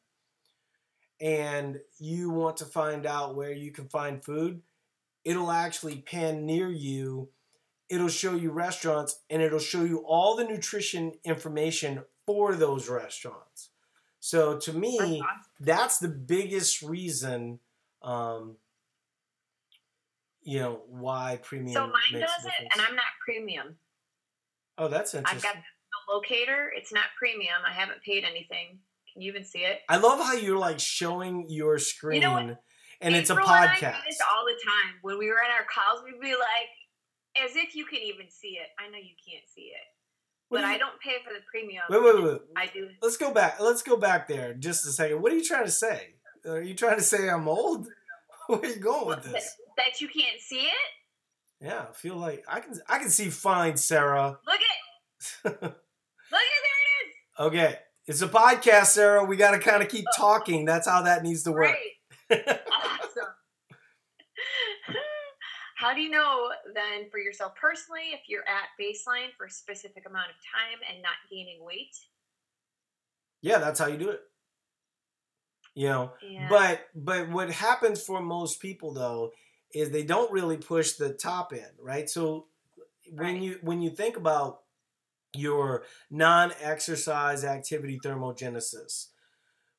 and 1.21 1.79
you 1.99 2.31
want 2.31 2.57
to 2.57 2.65
find 2.65 3.05
out 3.05 3.35
where 3.35 3.53
you 3.53 3.71
can 3.71 3.87
find 3.89 4.25
food, 4.25 4.63
it'll 5.23 5.51
actually 5.51 5.97
pan 5.97 6.45
near 6.45 6.69
you. 6.69 7.29
It'll 7.89 8.07
show 8.07 8.35
you 8.35 8.51
restaurants 8.51 9.19
and 9.29 9.41
it'll 9.41 9.59
show 9.59 9.83
you 9.83 10.03
all 10.07 10.35
the 10.35 10.45
nutrition 10.45 11.13
information 11.23 12.03
for 12.25 12.55
those 12.55 12.89
restaurants. 12.89 13.69
So 14.19 14.57
to 14.59 14.73
me, 14.73 15.21
that's 15.59 15.97
the 15.97 16.07
biggest 16.07 16.81
reason, 16.81 17.59
um, 18.01 18.57
you 20.43 20.59
know, 20.59 20.81
why 20.87 21.39
premium. 21.43 21.73
So 21.73 21.87
mine 21.87 22.21
does 22.21 22.45
it, 22.45 22.67
and 22.73 22.81
I'm 22.87 22.95
not 22.95 23.05
premium. 23.25 23.75
Oh, 24.77 24.87
that's 24.87 25.13
interesting. 25.13 25.49
I've 25.49 25.55
got 25.55 25.63
the 25.63 26.13
locator. 26.13 26.71
It's 26.75 26.93
not 26.93 27.05
premium. 27.17 27.57
I 27.67 27.73
haven't 27.73 28.01
paid 28.03 28.23
anything. 28.23 28.79
Can 29.11 29.21
you 29.21 29.31
even 29.31 29.43
see 29.43 29.59
it? 29.59 29.79
I 29.89 29.97
love 29.97 30.19
how 30.19 30.33
you're 30.33 30.57
like 30.57 30.79
showing 30.79 31.47
your 31.49 31.77
screen, 31.79 32.21
you 32.21 32.27
know 32.27 32.57
and 33.01 33.15
April 33.15 33.19
it's 33.21 33.29
a 33.29 33.35
podcast. 33.35 34.01
And 34.01 34.07
this 34.07 34.21
all 34.21 34.45
the 34.45 34.59
time. 34.63 35.01
When 35.01 35.17
we 35.17 35.27
were 35.27 35.41
in 35.41 35.51
our 35.51 35.65
calls, 35.65 36.03
we'd 36.05 36.21
be 36.21 36.33
like, 36.33 36.71
as 37.43 37.55
if 37.55 37.75
you 37.75 37.85
can 37.85 37.99
even 38.01 38.29
see 38.29 38.59
it. 38.59 38.69
I 38.79 38.89
know 38.89 38.97
you 38.97 39.15
can't 39.25 39.47
see 39.49 39.73
it 39.73 39.87
but 40.51 40.65
I 40.65 40.77
don't 40.77 40.99
pay 40.99 41.15
for 41.23 41.33
the 41.33 41.39
premium. 41.49 41.83
Wait, 41.89 42.03
wait, 42.03 42.23
wait. 42.23 42.41
I 42.57 42.67
do. 42.67 42.89
Let's 43.01 43.17
go 43.17 43.33
back. 43.33 43.59
Let's 43.59 43.81
go 43.81 43.95
back 43.95 44.27
there 44.27 44.53
just 44.53 44.85
a 44.85 44.91
second. 44.91 45.21
What 45.21 45.31
are 45.31 45.35
you 45.35 45.43
trying 45.43 45.65
to 45.65 45.71
say? 45.71 46.15
Are 46.45 46.61
you 46.61 46.73
trying 46.73 46.97
to 46.97 47.03
say 47.03 47.29
I'm 47.29 47.47
old? 47.47 47.87
Where 48.47 48.59
are 48.59 48.65
you 48.65 48.75
going 48.75 49.07
with 49.07 49.23
this? 49.23 49.55
That 49.77 50.01
you 50.01 50.09
can't 50.09 50.41
see 50.41 50.63
it? 50.63 51.65
Yeah, 51.65 51.85
I 51.89 51.93
feel 51.93 52.17
like 52.17 52.43
I 52.47 52.59
can. 52.59 52.73
I 52.87 52.99
can 52.99 53.09
see 53.09 53.29
fine, 53.29 53.77
Sarah. 53.77 54.39
Look 54.45 54.59
at. 54.59 55.43
Look 55.45 55.63
at 55.63 55.71
there 55.71 56.81
it 56.81 57.07
is. 57.07 57.39
Okay, 57.39 57.75
it's 58.07 58.21
a 58.21 58.27
podcast, 58.27 58.87
Sarah. 58.87 59.23
We 59.23 59.37
got 59.37 59.51
to 59.51 59.59
kind 59.59 59.81
of 59.81 59.89
keep 59.89 60.05
oh. 60.05 60.17
talking. 60.17 60.65
That's 60.65 60.87
how 60.87 61.03
that 61.03 61.23
needs 61.23 61.43
to 61.43 61.51
work. 61.51 61.75
How 65.81 65.95
do 65.95 66.01
you 66.01 66.11
know 66.11 66.51
then 66.75 67.09
for 67.09 67.17
yourself 67.17 67.55
personally 67.55 68.11
if 68.13 68.29
you're 68.29 68.47
at 68.47 68.69
baseline 68.79 69.33
for 69.35 69.47
a 69.47 69.49
specific 69.49 70.03
amount 70.07 70.29
of 70.29 70.35
time 70.35 70.79
and 70.87 71.01
not 71.01 71.13
gaining 71.27 71.65
weight? 71.65 71.97
Yeah, 73.41 73.57
that's 73.57 73.79
how 73.79 73.87
you 73.87 73.97
do 73.97 74.09
it. 74.09 74.21
You 75.73 75.87
know, 75.87 76.11
yeah. 76.21 76.47
but 76.49 76.81
but 76.93 77.29
what 77.31 77.49
happens 77.49 78.03
for 78.03 78.21
most 78.21 78.61
people 78.61 78.93
though 78.93 79.31
is 79.73 79.89
they 79.89 80.03
don't 80.03 80.31
really 80.31 80.57
push 80.57 80.91
the 80.93 81.13
top 81.13 81.51
end, 81.51 81.71
right? 81.81 82.07
So 82.07 82.45
when 83.09 83.33
right. 83.33 83.41
you 83.41 83.59
when 83.63 83.81
you 83.81 83.89
think 83.89 84.17
about 84.17 84.59
your 85.33 85.85
non-exercise 86.11 87.43
activity 87.43 87.99
thermogenesis 88.05 89.07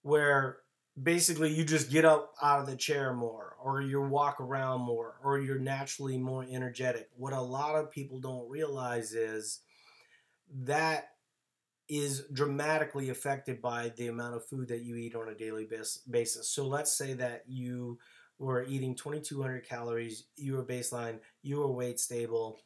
where 0.00 0.61
basically 1.00 1.52
you 1.52 1.64
just 1.64 1.90
get 1.90 2.04
up 2.04 2.34
out 2.42 2.60
of 2.60 2.66
the 2.66 2.76
chair 2.76 3.14
more 3.14 3.56
or 3.62 3.80
you 3.80 4.00
walk 4.00 4.40
around 4.40 4.80
more 4.80 5.14
or 5.22 5.38
you're 5.38 5.58
naturally 5.58 6.18
more 6.18 6.44
energetic. 6.50 7.08
What 7.16 7.32
a 7.32 7.40
lot 7.40 7.76
of 7.76 7.90
people 7.90 8.20
don't 8.20 8.48
realize 8.50 9.12
is 9.12 9.60
that 10.64 11.08
is 11.88 12.24
dramatically 12.32 13.10
affected 13.10 13.60
by 13.60 13.92
the 13.96 14.08
amount 14.08 14.34
of 14.34 14.46
food 14.46 14.68
that 14.68 14.82
you 14.82 14.96
eat 14.96 15.14
on 15.14 15.28
a 15.28 15.34
daily 15.34 15.68
basis. 16.10 16.48
So 16.48 16.66
let's 16.66 16.96
say 16.96 17.14
that 17.14 17.44
you 17.46 17.98
were 18.38 18.64
eating 18.64 18.94
2200 18.94 19.66
calories 19.66 20.24
you 20.36 20.54
were 20.54 20.64
baseline 20.64 21.18
you 21.42 21.58
were 21.58 21.70
weight 21.70 22.00
stable. 22.00 22.58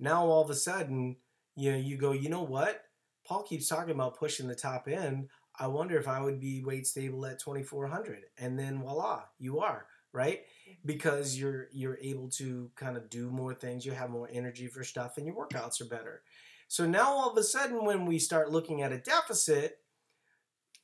Now 0.00 0.24
all 0.24 0.42
of 0.42 0.50
a 0.50 0.54
sudden 0.54 1.16
you 1.54 1.72
know 1.72 1.78
you 1.78 1.96
go 1.96 2.12
you 2.12 2.28
know 2.28 2.42
what? 2.42 2.82
Paul 3.26 3.42
keeps 3.42 3.68
talking 3.68 3.90
about 3.90 4.18
pushing 4.18 4.48
the 4.48 4.54
top 4.54 4.88
end 4.88 5.28
I 5.58 5.66
wonder 5.66 5.98
if 5.98 6.06
I 6.06 6.20
would 6.20 6.40
be 6.40 6.62
weight 6.62 6.86
stable 6.86 7.26
at 7.26 7.40
2400 7.40 8.22
and 8.38 8.58
then 8.58 8.80
voila, 8.80 9.24
you 9.38 9.58
are, 9.58 9.86
right? 10.12 10.42
Because 10.84 11.38
you're 11.38 11.68
you're 11.72 11.98
able 12.00 12.28
to 12.30 12.70
kind 12.76 12.96
of 12.96 13.10
do 13.10 13.30
more 13.30 13.54
things, 13.54 13.84
you 13.84 13.92
have 13.92 14.10
more 14.10 14.28
energy 14.32 14.68
for 14.68 14.84
stuff 14.84 15.16
and 15.16 15.26
your 15.26 15.34
workouts 15.34 15.80
are 15.80 15.86
better. 15.86 16.22
So 16.68 16.86
now 16.86 17.10
all 17.10 17.30
of 17.30 17.36
a 17.36 17.42
sudden 17.42 17.84
when 17.84 18.06
we 18.06 18.18
start 18.18 18.52
looking 18.52 18.82
at 18.82 18.92
a 18.92 18.98
deficit, 18.98 19.78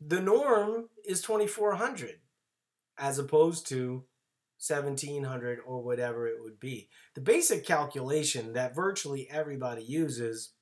the 0.01 0.21
norm 0.21 0.89
is 1.07 1.23
2400 1.23 2.17
as 2.99 3.19
opposed 3.19 3.69
to 3.69 4.05
1700 4.67 5.61
or 5.65 5.83
whatever 5.83 6.27
it 6.27 6.43
would 6.43 6.59
be. 6.59 6.89
The 7.15 7.21
basic 7.21 7.65
calculation 7.65 8.55
that 8.55 8.75
virtually 8.75 9.29
everybody 9.31 9.83
uses 9.83 10.53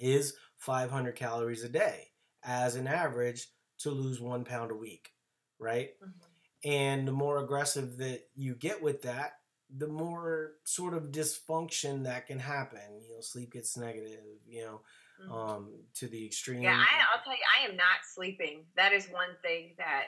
is 0.00 0.34
500 0.58 1.14
calories 1.14 1.62
a 1.62 1.68
day 1.68 2.08
as 2.46 2.76
an 2.76 2.86
average 2.86 3.48
to 3.78 3.90
lose 3.90 4.20
one 4.20 4.44
pound 4.44 4.70
a 4.70 4.76
week, 4.76 5.10
right? 5.58 5.90
Mm-hmm. 6.02 6.70
And 6.70 7.06
the 7.06 7.12
more 7.12 7.38
aggressive 7.38 7.98
that 7.98 8.22
you 8.34 8.54
get 8.54 8.82
with 8.82 9.02
that, 9.02 9.34
the 9.76 9.88
more 9.88 10.52
sort 10.64 10.94
of 10.94 11.10
dysfunction 11.10 12.04
that 12.04 12.26
can 12.26 12.38
happen. 12.38 13.02
You 13.02 13.16
know, 13.16 13.20
sleep 13.20 13.52
gets 13.52 13.76
negative, 13.76 14.20
you 14.48 14.62
know, 14.62 14.80
mm-hmm. 15.22 15.32
um, 15.32 15.68
to 15.94 16.06
the 16.06 16.24
extreme. 16.24 16.62
Yeah, 16.62 16.72
I, 16.72 17.16
will 17.16 17.22
tell 17.24 17.32
you, 17.32 17.38
I 17.60 17.68
am 17.68 17.76
not 17.76 17.98
sleeping. 18.14 18.64
That 18.76 18.92
is 18.92 19.06
one 19.08 19.30
thing 19.42 19.74
that 19.78 20.06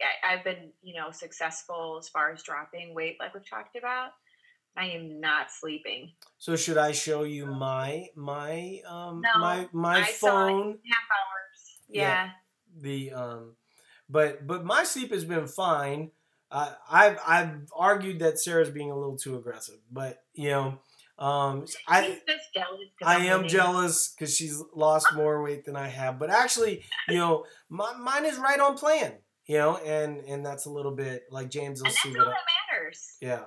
I, 0.00 0.34
I've 0.34 0.44
been, 0.44 0.70
you 0.82 0.94
know, 0.94 1.10
successful 1.10 1.96
as 2.00 2.08
far 2.08 2.32
as 2.32 2.42
dropping 2.42 2.94
weight, 2.94 3.16
like 3.20 3.34
we've 3.34 3.48
talked 3.48 3.76
about. 3.76 4.10
I 4.76 4.86
am 4.86 5.20
not 5.20 5.50
sleeping. 5.50 6.12
So 6.38 6.56
should 6.56 6.78
I 6.78 6.92
show 6.92 7.22
you 7.22 7.46
my 7.46 8.08
my 8.16 8.80
um 8.86 9.20
no, 9.20 9.40
my 9.40 9.68
my 9.72 10.00
iPhone? 10.02 10.78
half 10.90 11.08
hours. 11.10 11.78
Yeah. 11.88 12.02
yeah. 12.02 12.30
The 12.80 13.12
um, 13.12 13.56
but 14.08 14.46
but 14.46 14.64
my 14.64 14.84
sleep 14.84 15.12
has 15.12 15.24
been 15.24 15.46
fine. 15.46 16.10
Uh, 16.50 16.72
I've 16.90 17.18
I've 17.26 17.68
argued 17.74 18.18
that 18.20 18.38
Sarah's 18.38 18.70
being 18.70 18.90
a 18.90 18.96
little 18.96 19.16
too 19.16 19.36
aggressive, 19.36 19.78
but 19.90 20.22
you 20.34 20.50
know. 20.50 20.78
Um, 21.16 21.66
I 21.86 22.20
I 23.04 23.26
am 23.26 23.46
jealous 23.46 24.08
because 24.08 24.34
she's 24.34 24.60
lost 24.74 25.06
more 25.14 25.44
weight 25.44 25.64
than 25.64 25.76
I 25.76 25.86
have, 25.86 26.18
but 26.18 26.28
actually, 26.28 26.82
you 27.08 27.18
know, 27.18 27.44
my, 27.68 27.94
mine 27.94 28.24
is 28.24 28.36
right 28.36 28.58
on 28.58 28.76
plan. 28.76 29.12
You 29.46 29.58
know, 29.58 29.76
and 29.76 30.24
and 30.26 30.44
that's 30.44 30.66
a 30.66 30.70
little 30.70 30.90
bit 30.90 31.22
like 31.30 31.50
James 31.50 31.80
will 31.80 31.86
and 31.86 31.94
see 31.94 32.10
what 32.10 32.26
I, 32.26 32.32
matters. 32.72 33.16
Yeah, 33.20 33.44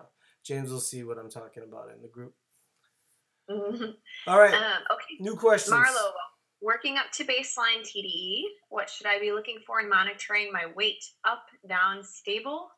James 0.48 0.72
will 0.72 0.80
see 0.80 1.04
what 1.04 1.18
I'm 1.18 1.30
talking 1.30 1.64
about 1.64 1.91
in 1.93 2.02
the 2.02 2.08
group. 2.08 2.34
Mm-hmm. 3.50 3.91
All 4.28 4.39
right. 4.39 4.54
Um, 4.54 4.84
okay. 4.91 5.16
New 5.20 5.36
questions. 5.36 5.76
Marlo, 5.76 6.12
working 6.62 6.98
up 6.98 7.12
to 7.14 7.24
baseline 7.24 7.82
TDEE, 7.84 8.43
what 8.70 8.89
should 8.89 9.08
I 9.08 9.20
be 9.20 9.32
looking 9.32 9.58
for 9.66 9.82
in 9.82 9.89
monitoring 9.89 10.52
my 10.52 10.66
weight 10.76 11.04
up, 11.26 11.43
down, 11.68 12.04
stable? 12.04 12.70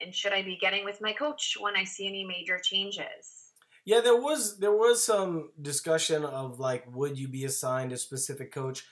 And 0.00 0.14
should 0.14 0.32
I 0.32 0.42
be 0.42 0.58
getting 0.60 0.84
with 0.84 1.00
my 1.00 1.12
coach 1.12 1.56
when 1.60 1.76
I 1.76 1.84
see 1.84 2.08
any 2.08 2.24
major 2.24 2.58
changes? 2.58 3.52
Yeah, 3.84 4.00
there 4.00 4.16
was 4.16 4.58
there 4.58 4.72
was 4.72 5.02
some 5.02 5.50
discussion 5.60 6.24
of 6.24 6.60
like 6.60 6.84
would 6.94 7.18
you 7.18 7.28
be 7.28 7.44
assigned 7.44 7.92
a 7.92 7.98
specific 7.98 8.52
coach? 8.52 8.84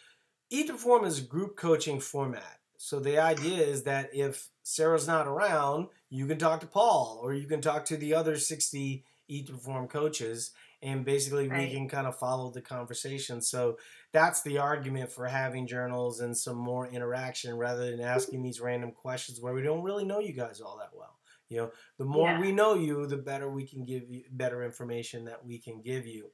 Eat 0.51 0.67
to 0.67 0.73
Perform 0.75 1.05
is 1.05 1.21
group 1.21 1.57
coaching 1.57 2.01
format. 2.01 2.59
So 2.77 2.99
the 2.99 3.19
idea 3.19 3.63
is 3.63 3.85
that 3.85 4.11
if 4.13 4.49
Sarah's 4.63 5.07
not 5.07 5.27
around, 5.27 5.89
you 6.09 6.27
can 6.27 6.39
talk 6.39 6.61
to 6.61 6.67
Paul 6.67 7.21
or 7.23 7.33
you 7.33 7.47
can 7.47 7.61
talk 7.61 7.85
to 7.87 7.97
the 7.97 8.15
other 8.15 8.37
60 8.37 9.05
Eat 9.29 9.47
to 9.47 9.53
Perform 9.53 9.89
coaches 9.89 10.53
and 10.83 11.05
basically 11.05 11.49
right. 11.49 11.69
we 11.69 11.75
can 11.75 11.89
kind 11.89 12.07
of 12.07 12.19
follow 12.19 12.51
the 12.51 12.61
conversation. 12.61 13.41
So 13.41 13.79
that's 14.13 14.43
the 14.43 14.59
argument 14.59 15.13
for 15.13 15.27
having 15.27 15.67
journals 15.67 16.21
and 16.21 16.37
some 16.37 16.57
more 16.57 16.87
interaction 16.89 17.57
rather 17.57 17.91
than 17.91 18.01
asking 18.01 18.43
these 18.43 18.61
random 18.61 18.93
questions 18.93 19.41
where 19.41 19.53
we 19.53 19.63
don't 19.63 19.83
really 19.83 20.05
know 20.05 20.21
you 20.21 20.33
guys 20.33 20.61
all 20.61 20.79
that 20.79 20.97
well. 20.97 21.19
You 21.49 21.57
know, 21.59 21.71
the 21.99 22.05
more 22.05 22.29
yeah. 22.29 22.41
we 22.41 22.53
know 22.53 22.75
you, 22.75 23.07
the 23.07 23.17
better 23.17 23.51
we 23.51 23.67
can 23.67 23.85
give 23.85 24.09
you 24.09 24.23
better 24.31 24.63
information 24.63 25.25
that 25.25 25.45
we 25.45 25.59
can 25.59 25.83
give 25.83 26.07
you. 26.07 26.31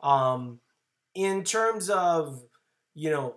Um, 0.00 0.60
in 1.14 1.44
terms 1.44 1.88
of, 1.88 2.42
you 2.94 3.10
know, 3.10 3.36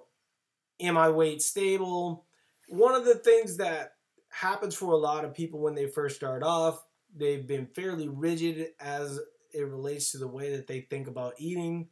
am 0.80 0.98
I 0.98 1.10
weight 1.10 1.42
stable? 1.42 2.26
One 2.72 2.96
of 2.96 3.04
the 3.04 3.16
things 3.16 3.58
that 3.58 3.96
happens 4.30 4.76
for 4.76 4.94
a 4.94 4.98
lot 4.98 5.26
of 5.26 5.34
people 5.34 5.60
when 5.60 5.76
they 5.76 5.88
first 5.88 6.16
start 6.16 6.42
off, 6.42 6.82
they've 7.14 7.46
been 7.46 7.68
fairly 7.68 8.08
rigid 8.08 8.68
as 8.80 9.20
it 9.54 9.68
relates 9.68 10.14
to 10.14 10.18
the 10.18 10.28
way 10.28 10.56
that 10.56 10.68
they 10.68 10.80
think 10.80 11.08
about 11.08 11.34
eating. 11.38 11.90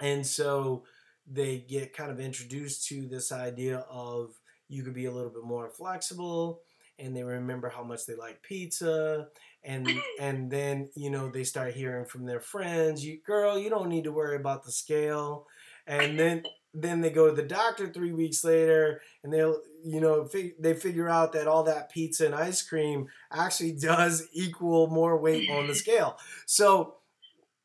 And 0.00 0.26
so 0.26 0.84
they 1.30 1.58
get 1.58 1.92
kind 1.92 2.10
of 2.10 2.20
introduced 2.20 2.88
to 2.88 3.06
this 3.06 3.32
idea 3.32 3.84
of 3.90 4.32
you 4.68 4.82
could 4.82 4.94
be 4.94 5.04
a 5.04 5.12
little 5.12 5.28
bit 5.28 5.44
more 5.44 5.68
flexible 5.68 6.62
and 6.98 7.14
they 7.14 7.22
remember 7.22 7.68
how 7.68 7.82
much 7.84 8.06
they 8.06 8.14
like 8.14 8.42
pizza 8.42 9.28
and 9.62 9.90
and 10.20 10.50
then 10.50 10.88
you 10.94 11.10
know 11.10 11.28
they 11.28 11.44
start 11.44 11.74
hearing 11.74 12.06
from 12.06 12.24
their 12.24 12.40
friends 12.40 13.04
you 13.04 13.20
girl 13.26 13.58
you 13.58 13.68
don't 13.68 13.90
need 13.90 14.04
to 14.04 14.12
worry 14.12 14.36
about 14.36 14.64
the 14.64 14.72
scale 14.72 15.46
and 15.86 16.18
then 16.18 16.42
then 16.74 17.00
they 17.00 17.10
go 17.10 17.28
to 17.28 17.34
the 17.34 17.42
doctor 17.42 17.88
three 17.88 18.12
weeks 18.12 18.44
later 18.44 19.00
and 19.22 19.32
they'll 19.32 19.60
you 19.84 20.00
know 20.00 20.24
fig- 20.24 20.60
they 20.60 20.74
figure 20.74 21.08
out 21.08 21.32
that 21.32 21.48
all 21.48 21.62
that 21.62 21.90
pizza 21.90 22.26
and 22.26 22.34
ice 22.34 22.62
cream 22.62 23.06
actually 23.32 23.72
does 23.80 24.28
equal 24.32 24.88
more 24.88 25.16
weight 25.16 25.48
on 25.50 25.66
the 25.66 25.74
scale 25.74 26.18
so 26.46 26.96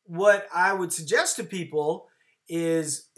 what 0.06 0.46
i 0.54 0.72
would 0.72 0.92
suggest 0.92 1.36
to 1.36 1.44
people 1.44 2.06
is 2.48 3.08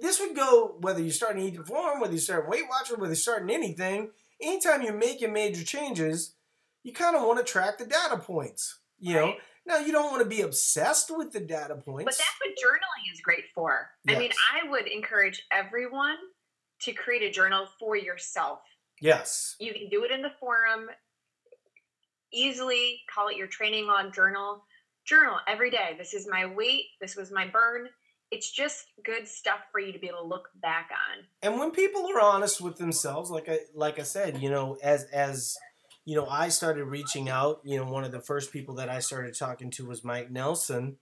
this 0.00 0.20
would 0.20 0.36
go 0.36 0.76
whether 0.80 1.00
you're 1.00 1.10
starting 1.10 1.42
to 1.42 1.52
eat 1.52 1.58
reform 1.58 2.00
whether 2.00 2.12
you're 2.12 2.20
starting 2.20 2.50
weight 2.50 2.68
watchers 2.68 2.96
whether 2.96 3.08
you're 3.08 3.16
starting 3.16 3.50
anything 3.50 4.10
anytime 4.40 4.82
you're 4.82 4.92
making 4.92 5.32
major 5.32 5.64
changes 5.64 6.34
you 6.82 6.92
kind 6.92 7.16
of 7.16 7.22
want 7.22 7.38
to 7.38 7.44
track 7.44 7.78
the 7.78 7.86
data 7.86 8.16
points 8.16 8.78
you 8.98 9.14
know. 9.14 9.34
Now 9.66 9.78
you 9.78 9.92
don't 9.92 10.10
want 10.10 10.22
to 10.22 10.28
be 10.28 10.42
obsessed 10.42 11.10
with 11.16 11.32
the 11.32 11.40
data 11.40 11.74
points 11.76 12.04
But 12.04 12.16
that's 12.16 12.38
what 12.40 12.50
journaling 12.54 13.12
is 13.12 13.20
great 13.20 13.44
for. 13.54 13.88
I 14.08 14.18
mean, 14.18 14.30
I 14.54 14.68
would 14.70 14.86
encourage 14.86 15.42
everyone 15.52 16.16
to 16.82 16.92
create 16.92 17.22
a 17.22 17.30
journal 17.30 17.66
for 17.80 17.96
yourself. 17.96 18.60
yes 19.00 19.56
You 19.60 19.72
can 19.72 19.88
do 19.88 20.04
it 20.04 20.10
in 20.10 20.22
the 20.22 20.32
forum 20.40 20.88
easily, 22.32 23.00
call 23.12 23.28
it 23.28 23.36
your 23.36 23.46
training 23.46 23.86
log 23.86 24.14
journal. 24.14 24.64
Journal 25.04 25.38
every 25.46 25.70
day. 25.70 25.94
This 25.98 26.14
is 26.14 26.26
my 26.28 26.46
weight, 26.46 26.84
this 27.00 27.16
was 27.16 27.30
my 27.30 27.46
burn. 27.46 27.88
It's 28.32 28.50
just 28.50 28.86
good 29.04 29.28
stuff 29.28 29.60
for 29.70 29.78
you 29.80 29.92
to 29.92 29.98
be 30.00 30.08
able 30.08 30.22
to 30.22 30.26
look 30.26 30.48
back 30.60 30.90
on. 30.90 31.24
and 31.42 31.60
when 31.60 31.70
people 31.70 32.08
are 32.12 32.20
honest 32.20 32.60
with 32.60 32.76
themselves 32.76 33.30
like 33.30 33.48
i 33.48 33.60
like 33.74 34.00
i 34.00 34.02
said 34.02 34.38
you 34.42 34.50
know 34.50 34.76
as 34.82 35.04
as 35.12 35.56
you 36.06 36.16
know 36.16 36.26
i 36.28 36.48
started 36.48 36.84
reaching 36.86 37.28
out 37.28 37.60
you 37.64 37.76
know 37.78 37.84
one 37.90 38.04
of 38.04 38.12
the 38.12 38.20
first 38.20 38.52
people 38.52 38.74
that 38.76 38.88
i 38.88 38.98
started 39.00 39.36
talking 39.36 39.70
to 39.70 39.86
was 39.86 40.04
mike 40.04 40.30
nelson 40.30 40.96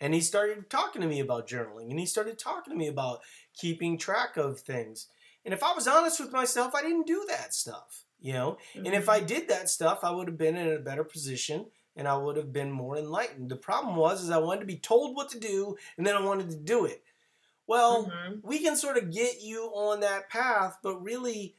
and 0.00 0.14
he 0.14 0.20
started 0.20 0.70
talking 0.70 1.02
to 1.02 1.08
me 1.08 1.20
about 1.20 1.48
journaling 1.48 1.90
and 1.90 1.98
he 1.98 2.06
started 2.06 2.38
talking 2.38 2.72
to 2.72 2.78
me 2.78 2.86
about 2.86 3.20
keeping 3.54 3.98
track 3.98 4.36
of 4.36 4.60
things 4.60 5.08
and 5.44 5.52
if 5.54 5.64
i 5.64 5.72
was 5.72 5.88
honest 5.88 6.20
with 6.20 6.32
myself 6.32 6.74
i 6.74 6.82
didn't 6.82 7.06
do 7.08 7.24
that 7.28 7.52
stuff 7.54 8.04
you 8.20 8.32
know 8.32 8.58
and 8.76 8.88
if 8.88 9.02
Mm-hmm. 9.02 9.10
i 9.10 9.20
did 9.20 9.48
that 9.48 9.68
stuff 9.68 10.00
i 10.04 10.10
would 10.10 10.28
have 10.28 10.38
been 10.38 10.56
in 10.56 10.72
a 10.72 10.78
better 10.78 11.04
position 11.04 11.66
and 11.96 12.06
i 12.06 12.16
would 12.16 12.36
have 12.36 12.52
been 12.52 12.70
more 12.70 12.96
enlightened 12.96 13.50
the 13.50 13.56
problem 13.56 13.96
was 13.96 14.22
is 14.22 14.30
i 14.30 14.38
wanted 14.38 14.60
to 14.60 14.66
be 14.66 14.78
told 14.78 15.16
what 15.16 15.30
to 15.30 15.40
do 15.40 15.76
and 15.96 16.06
then 16.06 16.16
i 16.16 16.20
wanted 16.22 16.50
to 16.50 16.56
do 16.56 16.84
it 16.84 17.02
well 17.66 18.06
Mhm. 18.06 18.40
we 18.42 18.58
can 18.58 18.76
sort 18.76 18.96
of 18.98 19.10
get 19.10 19.40
you 19.42 19.64
on 19.74 20.00
that 20.00 20.28
path, 20.28 20.78
but 20.82 21.00
really, 21.02 21.54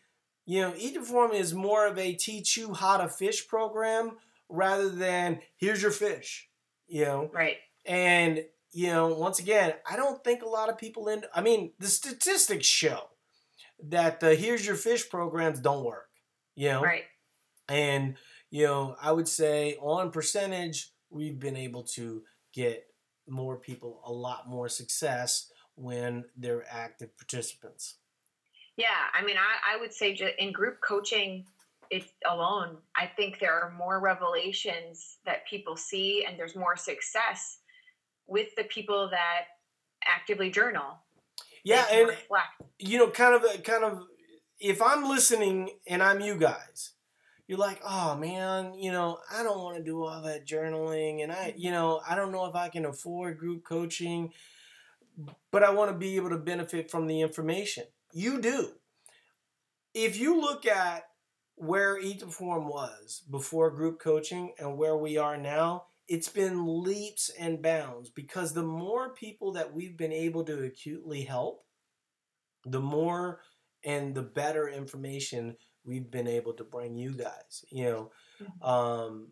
you 0.46 0.62
know, 0.62 0.74
Eat 0.78 0.96
to 0.96 1.00
Perform 1.00 1.32
is 1.32 1.54
more 1.54 1.88
of 1.88 1.98
a 1.98 2.14
teach 2.14 2.58
you 2.58 2.74
how 2.74 2.98
to 2.98 3.08
fish 3.08 3.48
program 3.48 4.18
rather 4.50 4.89
than 4.89 5.39
here's 5.58 5.82
your 5.82 5.92
fish, 5.92 6.50
you 6.88 7.06
know. 7.06 7.30
right. 7.34 7.58
And 7.86 8.44
you 8.74 8.88
know, 8.88 9.08
once 9.08 9.39
again, 9.39 9.74
I 9.89 9.98
don't 9.98 10.24
think 10.24 10.44
a 10.44 10.48
lot 10.48 10.70
of 10.70 10.78
people 10.78 11.08
in. 11.10 11.24
I 11.36 11.42
mean, 11.42 11.74
the 11.80 11.88
statistics 11.88 12.66
show 12.66 13.10
that 13.84 14.20
the 14.20 14.36
here's 14.36 14.66
your 14.66 14.76
fish 14.76 15.10
programs 15.10 15.60
don't 15.60 15.84
work, 15.84 16.10
you 16.56 16.70
know. 16.70 16.82
Right. 16.82 17.04
And 17.68 18.16
you 18.50 18.66
know, 18.66 18.96
I 19.02 19.12
would 19.12 19.28
say 19.28 19.78
on 19.82 20.12
percentage, 20.12 20.92
we've 21.10 21.39
been 21.39 21.58
able 21.58 21.84
to 21.84 22.24
get 22.54 22.86
more 23.28 23.58
people 23.58 24.02
a 24.06 24.12
lot 24.12 24.50
more 24.50 24.70
success 24.70 25.52
when 25.76 26.26
they're 26.38 26.66
active 26.70 27.18
participants. 27.18 27.96
Yeah, 28.82 28.88
I 29.14 29.24
mean, 29.24 29.36
I, 29.38 29.76
I 29.76 29.80
would 29.80 29.94
say 29.94 30.18
in 30.40 30.52
group 30.52 30.82
coaching, 30.82 31.46
it 31.92 32.06
alone, 32.28 32.78
I 32.96 33.06
think 33.06 33.38
there 33.40 33.54
are 33.54 33.70
more 33.78 34.00
revelations 34.00 35.18
that 35.24 35.46
people 35.46 35.78
see, 35.78 36.26
and 36.28 36.40
there's 36.40 36.56
more 36.56 36.76
success 36.76 37.60
with 38.26 38.48
the 38.58 38.64
people 38.64 39.08
that 39.12 39.44
actively 40.04 40.50
journal. 40.50 40.98
Yeah, 41.64 41.86
and 41.92 42.08
reflect. 42.08 42.64
you 42.80 42.98
know, 42.98 43.12
kind 43.12 43.36
of, 43.36 43.64
kind 43.64 43.84
of, 43.84 44.02
if 44.60 44.82
I'm 44.82 45.08
listening 45.08 45.70
and 45.86 46.02
I'm 46.02 46.20
you 46.20 46.36
guys, 46.36 46.94
you're 47.48 47.60
like, 47.60 47.82
oh 47.86 48.16
man, 48.16 48.74
you 48.74 48.92
know, 48.92 49.20
I 49.32 49.44
don't 49.44 49.60
want 49.60 49.78
to 49.78 49.84
do 49.84 50.04
all 50.04 50.24
that 50.24 50.48
journaling, 50.48 51.22
and 51.22 51.32
I, 51.32 51.54
you 51.56 51.70
know, 51.70 52.02
I 52.10 52.16
don't 52.16 52.32
know 52.32 52.48
if 52.48 52.56
I 52.56 52.70
can 52.70 52.86
afford 52.86 53.38
group 53.38 53.64
coaching, 53.64 54.32
but 55.52 55.62
I 55.62 55.70
want 55.70 55.92
to 55.92 55.98
be 55.98 56.16
able 56.16 56.30
to 56.30 56.38
benefit 56.38 56.90
from 56.90 57.06
the 57.06 57.22
information. 57.22 57.84
You 58.14 58.41
do. 58.41 58.70
If 59.93 60.18
you 60.18 60.39
look 60.39 60.66
at 60.66 61.03
where 61.55 61.99
Eat 61.99 62.20
to 62.20 62.26
Perform 62.26 62.68
was 62.68 63.24
before 63.30 63.70
group 63.72 63.99
coaching 63.99 64.53
and 64.57 64.78
where 64.78 64.97
we 64.97 65.18
are 65.18 65.38
now, 65.38 65.86
it's 66.07 66.30
been 66.30 66.84
leaps 66.84 67.30
and 67.39 67.62
bounds 67.62 68.09
because 68.09 68.53
the 68.53 68.64
more 68.64 69.14
people 69.14 69.53
that 69.53 69.74
we've 69.74 69.95
been 69.95 70.12
able 70.12 70.43
to 70.45 70.64
acutely 70.64 71.24
help, 71.24 71.64
the 72.66 72.80
more 72.80 73.41
and 73.84 74.14
the 74.14 74.22
better 74.22 74.68
information 74.68 75.55
we've 75.84 76.12
been 76.12 76.28
able 76.28 76.53
to 76.53 76.64
bring 76.64 76.95
you 76.95 77.14
guys. 77.14 77.64
You 77.72 77.86
know, 77.86 78.68
um, 78.68 79.30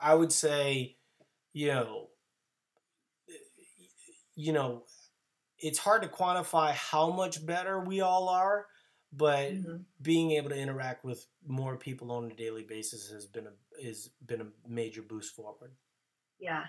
I 0.00 0.14
would 0.14 0.32
say, 0.32 0.96
you 1.52 1.68
know, 1.68 2.08
you 4.34 4.52
know, 4.52 4.84
it's 5.58 5.78
hard 5.78 6.02
to 6.02 6.08
quantify 6.08 6.72
how 6.72 7.10
much 7.10 7.44
better 7.44 7.80
we 7.80 8.00
all 8.00 8.28
are, 8.28 8.66
but 9.12 9.52
Mhm. 9.52 9.84
being 10.02 10.32
able 10.32 10.50
to 10.50 10.56
interact 10.56 11.04
with 11.04 11.26
more 11.46 11.76
people 11.76 12.12
on 12.12 12.30
a 12.30 12.34
daily 12.34 12.62
basis 12.62 13.10
has 13.10 13.26
been 13.26 13.46
a 13.46 13.52
has 13.82 14.08
been 14.24 14.40
a 14.40 14.68
major 14.68 15.02
boost 15.02 15.34
forward. 15.34 15.76
Yeah. 16.38 16.66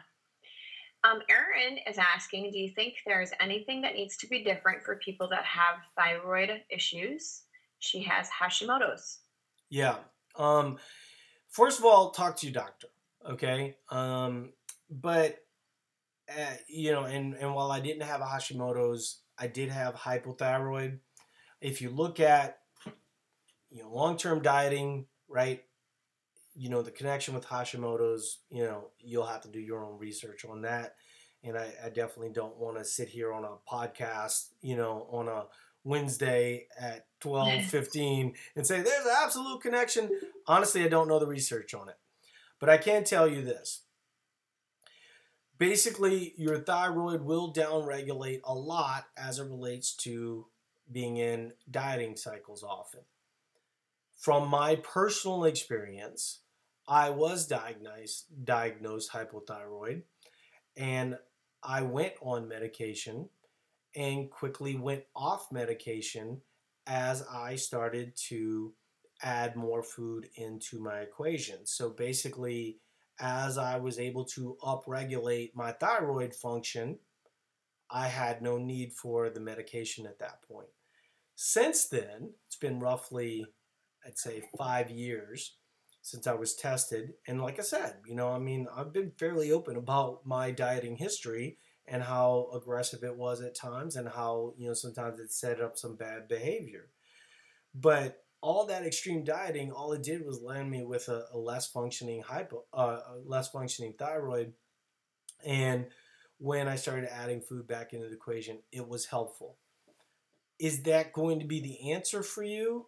Um, 1.03 1.21
Erin 1.29 1.77
is 1.87 1.97
asking, 1.97 2.51
do 2.51 2.59
you 2.59 2.69
think 2.69 2.95
there's 3.05 3.31
anything 3.39 3.81
that 3.81 3.93
needs 3.93 4.17
to 4.17 4.27
be 4.27 4.43
different 4.43 4.83
for 4.83 4.97
people 4.97 5.27
that 5.29 5.45
have 5.45 5.79
thyroid 5.95 6.65
issues? 6.69 7.43
She 7.79 8.01
has 8.01 8.29
Hashimoto's. 8.29 9.21
Yeah. 9.69 10.03
Um, 10.35 10.79
first 11.47 11.79
of 11.79 11.85
all, 11.85 12.11
talk 12.11 12.35
to 12.37 12.47
your 12.47 12.53
doctor. 12.53 12.87
Okay. 13.25 13.77
Um, 13.89 14.53
but 14.89 15.46
uh, 16.29 16.53
you 16.67 16.91
know, 16.91 17.03
and 17.03 17.33
and 17.35 17.53
while 17.53 17.71
I 17.71 17.79
didn't 17.79 18.03
have 18.03 18.21
a 18.21 18.25
Hashimoto's, 18.25 19.19
I 19.37 19.47
did 19.47 19.69
have 19.69 19.95
hypothyroid. 19.95 20.99
If 21.61 21.81
you 21.81 21.89
look 21.89 22.19
at 22.19 22.59
you 23.69 23.83
know 23.83 23.93
long 23.93 24.17
term 24.17 24.41
dieting, 24.41 25.05
right? 25.27 25.63
You 26.55 26.69
know 26.69 26.81
the 26.81 26.91
connection 26.91 27.33
with 27.33 27.45
Hashimoto's. 27.45 28.39
You 28.49 28.63
know 28.63 28.89
you'll 28.99 29.25
have 29.25 29.41
to 29.41 29.49
do 29.49 29.59
your 29.59 29.85
own 29.85 29.97
research 29.99 30.45
on 30.45 30.61
that. 30.63 30.95
And 31.43 31.57
I, 31.57 31.71
I 31.85 31.89
definitely 31.89 32.33
don't 32.33 32.57
want 32.57 32.77
to 32.77 32.83
sit 32.83 33.09
here 33.09 33.31
on 33.31 33.45
a 33.45 33.71
podcast, 33.71 34.49
you 34.61 34.75
know, 34.75 35.07
on 35.11 35.27
a 35.27 35.45
Wednesday 35.83 36.67
at 36.79 37.05
twelve 37.21 37.63
fifteen 37.69 38.33
and 38.55 38.67
say 38.67 38.81
there's 38.81 39.05
an 39.05 39.13
absolute 39.23 39.61
connection. 39.61 40.09
Honestly, 40.45 40.83
I 40.83 40.87
don't 40.89 41.07
know 41.07 41.19
the 41.19 41.27
research 41.27 41.73
on 41.73 41.89
it. 41.89 41.95
But 42.59 42.69
I 42.69 42.77
can 42.77 43.03
tell 43.03 43.27
you 43.27 43.43
this. 43.43 43.83
Basically, 45.57 46.33
your 46.37 46.59
thyroid 46.59 47.21
will 47.21 47.51
downregulate 47.51 48.41
a 48.43 48.53
lot 48.53 49.05
as 49.17 49.39
it 49.39 49.43
relates 49.43 49.95
to 49.97 50.45
being 50.91 51.17
in 51.17 51.53
dieting 51.69 52.15
cycles 52.15 52.63
often. 52.63 53.01
From 54.15 54.49
my 54.49 54.75
personal 54.75 55.45
experience, 55.45 56.39
I 56.87 57.09
was 57.09 57.47
diagnosed 57.47 58.27
diagnosed 58.45 59.11
hypothyroid 59.11 60.03
and 60.75 61.17
I 61.61 61.81
went 61.81 62.13
on 62.21 62.47
medication 62.47 63.29
and 63.95 64.29
quickly 64.29 64.75
went 64.75 65.03
off 65.15 65.51
medication 65.51 66.41
as 66.85 67.25
I 67.29 67.55
started 67.55 68.15
to 68.29 68.73
add 69.21 69.55
more 69.55 69.83
food 69.83 70.29
into 70.35 70.79
my 70.79 70.99
equation. 70.99 71.65
So 71.65 71.89
basically, 71.89 72.77
as 73.19 73.57
I 73.57 73.77
was 73.77 73.99
able 73.99 74.25
to 74.25 74.57
upregulate 74.61 75.55
my 75.55 75.71
thyroid 75.71 76.33
function, 76.33 76.99
I 77.89 78.07
had 78.07 78.41
no 78.41 78.57
need 78.57 78.93
for 78.93 79.29
the 79.29 79.39
medication 79.39 80.05
at 80.05 80.19
that 80.19 80.41
point. 80.43 80.67
Since 81.35 81.87
then, 81.87 82.33
it's 82.45 82.57
been 82.57 82.79
roughly, 82.79 83.45
I'd 84.05 84.17
say, 84.17 84.43
five 84.57 84.89
years 84.89 85.57
since 86.01 86.27
I 86.27 86.33
was 86.33 86.55
tested. 86.55 87.13
And 87.27 87.41
like 87.41 87.59
I 87.59 87.63
said, 87.63 87.97
you 88.05 88.15
know, 88.15 88.29
I 88.31 88.39
mean, 88.39 88.67
I've 88.75 88.93
been 88.93 89.11
fairly 89.17 89.51
open 89.51 89.77
about 89.77 90.25
my 90.25 90.51
dieting 90.51 90.97
history 90.97 91.57
and 91.87 92.03
how 92.03 92.49
aggressive 92.53 93.03
it 93.03 93.15
was 93.15 93.41
at 93.41 93.55
times 93.55 93.95
and 93.95 94.09
how 94.09 94.53
you 94.57 94.67
know 94.67 94.73
sometimes 94.73 95.19
it 95.19 95.31
set 95.31 95.61
up 95.61 95.77
some 95.77 95.95
bad 95.95 96.27
behavior 96.27 96.89
but 97.73 98.23
all 98.41 98.65
that 98.65 98.85
extreme 98.85 99.23
dieting 99.23 99.71
all 99.71 99.93
it 99.93 100.03
did 100.03 100.25
was 100.25 100.41
land 100.41 100.69
me 100.69 100.83
with 100.83 101.07
a, 101.09 101.25
a 101.33 101.37
less 101.37 101.67
functioning 101.67 102.21
hypo 102.21 102.63
uh, 102.73 102.99
less 103.25 103.49
functioning 103.49 103.93
thyroid. 103.97 104.53
And 105.45 105.87
when 106.39 106.67
i 106.67 106.75
started 106.75 107.11
adding 107.11 107.41
food 107.41 107.67
back 107.67 107.93
into 107.93 108.07
the 108.07 108.13
equation 108.13 108.59
it 108.71 108.87
was 108.87 109.05
helpful. 109.05 109.57
Is 110.59 110.83
that 110.83 111.13
going 111.13 111.39
to 111.39 111.45
be 111.45 111.59
the 111.59 111.91
answer 111.91 112.23
for 112.23 112.43
you? 112.43 112.85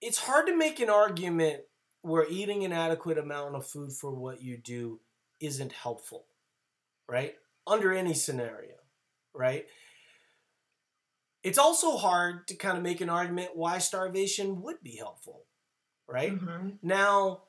It's 0.00 0.18
hard 0.18 0.46
to 0.46 0.56
make 0.56 0.80
an 0.80 0.88
argument 0.88 1.60
where 2.02 2.26
eating 2.28 2.64
an 2.64 2.72
adequate 2.72 3.18
amount 3.18 3.56
of 3.56 3.66
food 3.66 3.92
for 3.92 4.10
what 4.10 4.42
you 4.42 4.56
do 4.56 5.00
isn't 5.40 5.72
helpful 5.72 6.26
right? 7.08 7.34
Under 7.66 7.92
any 7.92 8.14
scenario, 8.14 8.74
right? 9.32 9.66
It's 11.44 11.58
also 11.58 11.98
hard 11.98 12.48
to 12.48 12.56
kind 12.56 12.76
of 12.78 12.82
make 12.82 13.02
an 13.02 13.10
argument 13.10 13.50
why 13.54 13.78
starvation 13.78 14.62
would 14.62 14.82
be 14.82 14.96
helpful, 14.96 15.44
right? 16.08 16.32
Mm-hmm. 16.32 16.70
Now, 16.82 17.42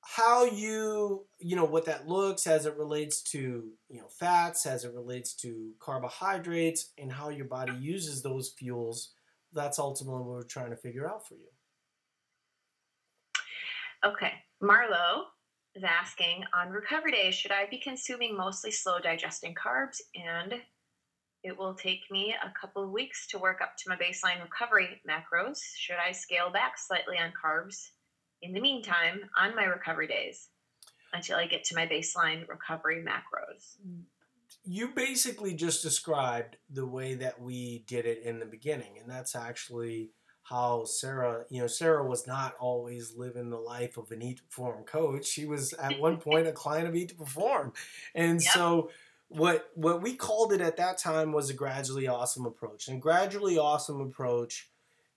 how 0.00 0.44
you, 0.44 1.26
you 1.38 1.54
know, 1.54 1.66
what 1.66 1.84
that 1.84 2.08
looks 2.08 2.46
as 2.46 2.64
it 2.64 2.76
relates 2.78 3.20
to, 3.32 3.68
you 3.90 4.00
know, 4.00 4.08
fats, 4.08 4.64
as 4.64 4.84
it 4.84 4.94
relates 4.94 5.34
to 5.34 5.72
carbohydrates, 5.78 6.92
and 6.96 7.12
how 7.12 7.28
your 7.28 7.44
body 7.44 7.74
uses 7.78 8.22
those 8.22 8.54
fuels, 8.58 9.12
that's 9.52 9.78
ultimately 9.78 10.20
what 10.20 10.28
we're 10.28 10.42
trying 10.42 10.70
to 10.70 10.76
figure 10.76 11.06
out 11.06 11.28
for 11.28 11.34
you. 11.34 11.48
Okay. 14.04 14.32
Marlo 14.62 15.24
is 15.74 15.84
asking 15.84 16.44
on 16.54 16.70
recovery 16.70 17.12
days, 17.12 17.34
should 17.34 17.52
I 17.52 17.66
be 17.70 17.78
consuming 17.78 18.34
mostly 18.34 18.70
slow 18.70 18.98
digesting 19.00 19.54
carbs? 19.54 19.98
And 20.14 20.54
it 21.42 21.56
will 21.56 21.74
take 21.74 22.00
me 22.10 22.34
a 22.42 22.52
couple 22.58 22.82
of 22.82 22.90
weeks 22.90 23.26
to 23.28 23.38
work 23.38 23.60
up 23.62 23.76
to 23.78 23.88
my 23.88 23.96
baseline 23.96 24.42
recovery 24.42 25.00
macros. 25.08 25.58
Should 25.76 25.96
I 25.96 26.12
scale 26.12 26.50
back 26.50 26.78
slightly 26.78 27.16
on 27.16 27.32
carbs 27.32 27.90
in 28.42 28.52
the 28.52 28.60
meantime 28.60 29.20
on 29.38 29.54
my 29.54 29.64
recovery 29.64 30.08
days 30.08 30.48
until 31.12 31.38
I 31.38 31.46
get 31.46 31.64
to 31.64 31.74
my 31.74 31.86
baseline 31.86 32.48
recovery 32.48 33.04
macros? 33.04 33.76
Mm. 33.86 34.02
You 34.64 34.88
basically 34.88 35.54
just 35.54 35.82
described 35.82 36.56
the 36.70 36.86
way 36.86 37.14
that 37.14 37.40
we 37.40 37.84
did 37.86 38.04
it 38.04 38.22
in 38.22 38.38
the 38.38 38.46
beginning, 38.46 38.98
and 39.00 39.08
that's 39.08 39.36
actually 39.36 40.10
how 40.42 40.84
Sarah, 40.84 41.44
you 41.50 41.60
know, 41.60 41.66
Sarah 41.66 42.06
was 42.06 42.26
not 42.26 42.54
always 42.58 43.14
living 43.16 43.50
the 43.50 43.58
life 43.58 43.98
of 43.98 44.10
an 44.10 44.22
Eat 44.22 44.38
to 44.38 44.42
Perform 44.44 44.84
coach. 44.84 45.26
She 45.26 45.44
was 45.44 45.74
at 45.74 46.00
one 46.00 46.16
point 46.20 46.46
a 46.46 46.52
client 46.52 46.88
of 46.88 46.96
Eat 46.96 47.10
to 47.10 47.14
Perform. 47.14 47.72
And 48.14 48.42
yep. 48.42 48.52
so 48.52 48.90
what 49.28 49.68
what 49.74 50.02
we 50.02 50.14
called 50.14 50.52
it 50.52 50.60
at 50.60 50.76
that 50.76 50.98
time 50.98 51.32
was 51.32 51.50
a 51.50 51.54
gradually 51.54 52.08
awesome 52.08 52.46
approach. 52.46 52.88
And 52.88 53.00
gradually 53.00 53.58
awesome 53.58 54.00
approach 54.00 54.70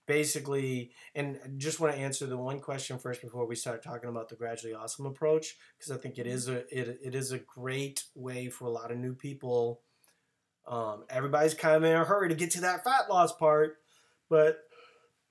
basically 0.06 0.90
and 1.14 1.38
just 1.56 1.78
want 1.78 1.94
to 1.94 2.00
answer 2.00 2.26
the 2.26 2.36
one 2.36 2.58
question 2.58 2.98
first 2.98 3.22
before 3.22 3.46
we 3.46 3.54
start 3.54 3.84
talking 3.84 4.10
about 4.10 4.28
the 4.28 4.34
gradually 4.34 4.74
awesome 4.74 5.06
approach 5.06 5.56
because 5.78 5.92
I 5.92 5.96
think 5.96 6.18
it 6.18 6.26
is 6.26 6.48
a 6.48 6.58
it, 6.76 6.98
it 7.02 7.14
is 7.14 7.30
a 7.30 7.38
great 7.38 8.02
way 8.16 8.48
for 8.48 8.64
a 8.64 8.70
lot 8.70 8.90
of 8.90 8.98
new 8.98 9.14
people 9.14 9.80
um, 10.66 11.04
everybody's 11.08 11.54
kind 11.54 11.76
of 11.76 11.84
in 11.84 11.92
a 11.92 12.04
hurry 12.04 12.28
to 12.28 12.34
get 12.34 12.50
to 12.52 12.62
that 12.62 12.82
fat 12.82 13.08
loss 13.08 13.32
part 13.32 13.76
but 14.28 14.64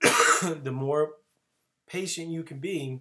the 0.42 0.72
more 0.72 1.14
patient 1.88 2.30
you 2.30 2.44
can 2.44 2.60
be, 2.60 3.00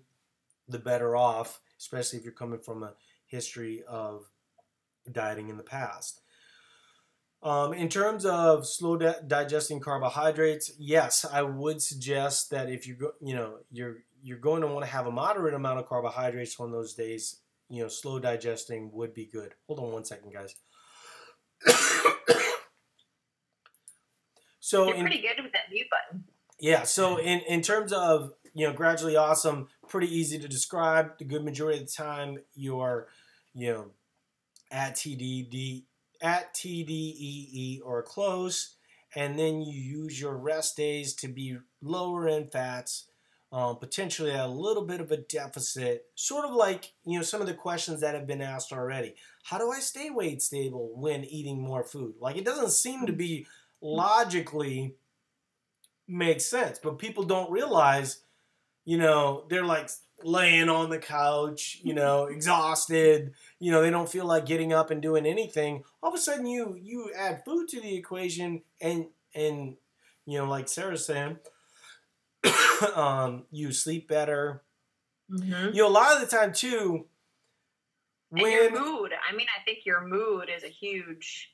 the 0.66 0.78
better 0.78 1.14
off, 1.14 1.60
especially 1.78 2.18
if 2.18 2.24
you're 2.24 2.32
coming 2.32 2.58
from 2.58 2.82
a 2.82 2.94
history 3.26 3.82
of 3.86 4.29
dieting 5.12 5.48
in 5.48 5.56
the 5.56 5.62
past. 5.62 6.20
Um, 7.42 7.72
in 7.72 7.88
terms 7.88 8.26
of 8.26 8.66
slow 8.66 8.98
di- 8.98 9.14
digesting 9.26 9.80
carbohydrates, 9.80 10.72
yes, 10.78 11.24
I 11.24 11.42
would 11.42 11.80
suggest 11.80 12.50
that 12.50 12.68
if 12.68 12.86
you 12.86 12.96
go, 12.96 13.12
you 13.20 13.34
know, 13.34 13.60
you're 13.70 13.98
you're 14.22 14.38
going 14.38 14.60
to 14.60 14.66
want 14.66 14.84
to 14.84 14.90
have 14.90 15.06
a 15.06 15.10
moderate 15.10 15.54
amount 15.54 15.78
of 15.78 15.88
carbohydrates 15.88 16.60
on 16.60 16.70
those 16.70 16.92
days. 16.94 17.40
You 17.70 17.82
know, 17.82 17.88
slow 17.88 18.18
digesting 18.18 18.90
would 18.92 19.14
be 19.14 19.24
good. 19.24 19.54
Hold 19.66 19.80
on 19.80 19.92
one 19.92 20.04
second, 20.04 20.34
guys. 20.34 20.54
so 24.60 24.88
you're 24.88 25.00
pretty 25.00 25.22
good 25.22 25.42
with 25.42 25.52
that 25.52 25.70
mute 25.70 25.86
button. 25.90 26.24
Yeah. 26.58 26.82
So 26.82 27.16
in 27.16 27.40
in 27.48 27.62
terms 27.62 27.92
of 27.94 28.32
you 28.52 28.66
know 28.66 28.74
gradually 28.74 29.16
awesome, 29.16 29.68
pretty 29.88 30.14
easy 30.14 30.38
to 30.38 30.48
describe. 30.48 31.16
The 31.18 31.24
good 31.24 31.42
majority 31.42 31.80
of 31.80 31.86
the 31.86 31.92
time, 31.92 32.40
you're 32.54 33.08
you 33.54 33.72
know 33.72 33.92
at 34.70 34.94
TDD 34.94 35.84
at 36.22 36.54
TDEE 36.54 37.80
or 37.84 38.02
close, 38.02 38.76
and 39.14 39.38
then 39.38 39.62
you 39.62 39.80
use 39.80 40.20
your 40.20 40.36
rest 40.36 40.76
days 40.76 41.14
to 41.14 41.28
be 41.28 41.58
lower 41.82 42.28
in 42.28 42.46
fats. 42.46 43.06
Um, 43.52 43.78
potentially 43.78 44.30
a 44.30 44.46
little 44.46 44.84
bit 44.84 45.00
of 45.00 45.10
a 45.10 45.16
deficit, 45.16 46.04
sort 46.14 46.44
of 46.44 46.52
like 46.52 46.92
you 47.04 47.18
know 47.18 47.24
some 47.24 47.40
of 47.40 47.48
the 47.48 47.54
questions 47.54 48.00
that 48.00 48.14
have 48.14 48.24
been 48.24 48.40
asked 48.40 48.72
already. 48.72 49.16
How 49.42 49.58
do 49.58 49.72
I 49.72 49.80
stay 49.80 50.08
weight 50.08 50.40
stable 50.40 50.92
when 50.94 51.24
eating 51.24 51.60
more 51.60 51.82
food? 51.82 52.14
Like 52.20 52.36
it 52.36 52.44
doesn't 52.44 52.70
seem 52.70 53.06
to 53.06 53.12
be 53.12 53.46
logically 53.80 54.94
makes 56.06 56.44
sense. 56.44 56.78
But 56.78 56.98
people 56.98 57.24
don't 57.24 57.50
realize, 57.50 58.22
you 58.84 58.98
know, 58.98 59.44
they're 59.48 59.64
like 59.64 59.90
laying 60.22 60.68
on 60.68 60.90
the 60.90 60.98
couch, 60.98 61.78
you 61.82 61.94
know, 61.94 62.24
exhausted, 62.24 63.32
you 63.58 63.70
know, 63.70 63.82
they 63.82 63.90
don't 63.90 64.08
feel 64.08 64.26
like 64.26 64.46
getting 64.46 64.72
up 64.72 64.90
and 64.90 65.00
doing 65.00 65.26
anything. 65.26 65.82
All 66.02 66.10
of 66.10 66.14
a 66.14 66.18
sudden 66.18 66.46
you 66.46 66.76
you 66.80 67.10
add 67.16 67.44
food 67.44 67.68
to 67.68 67.80
the 67.80 67.94
equation 67.94 68.62
and 68.80 69.06
and 69.34 69.76
you 70.26 70.38
know, 70.38 70.44
like 70.46 70.68
Sarah's 70.68 71.06
saying, 71.06 71.38
um, 72.94 73.44
you 73.50 73.72
sleep 73.72 74.08
better. 74.08 74.62
Mm-hmm. 75.30 75.74
You 75.74 75.82
know, 75.82 75.88
a 75.88 75.90
lot 75.90 76.14
of 76.14 76.20
the 76.20 76.36
time 76.36 76.52
too. 76.52 77.06
When, 78.30 78.44
and 78.44 78.52
your 78.52 78.70
mood. 78.70 79.12
I 79.28 79.34
mean, 79.34 79.46
I 79.58 79.64
think 79.64 79.84
your 79.84 80.06
mood 80.06 80.48
is 80.54 80.62
a 80.62 80.68
huge 80.68 81.52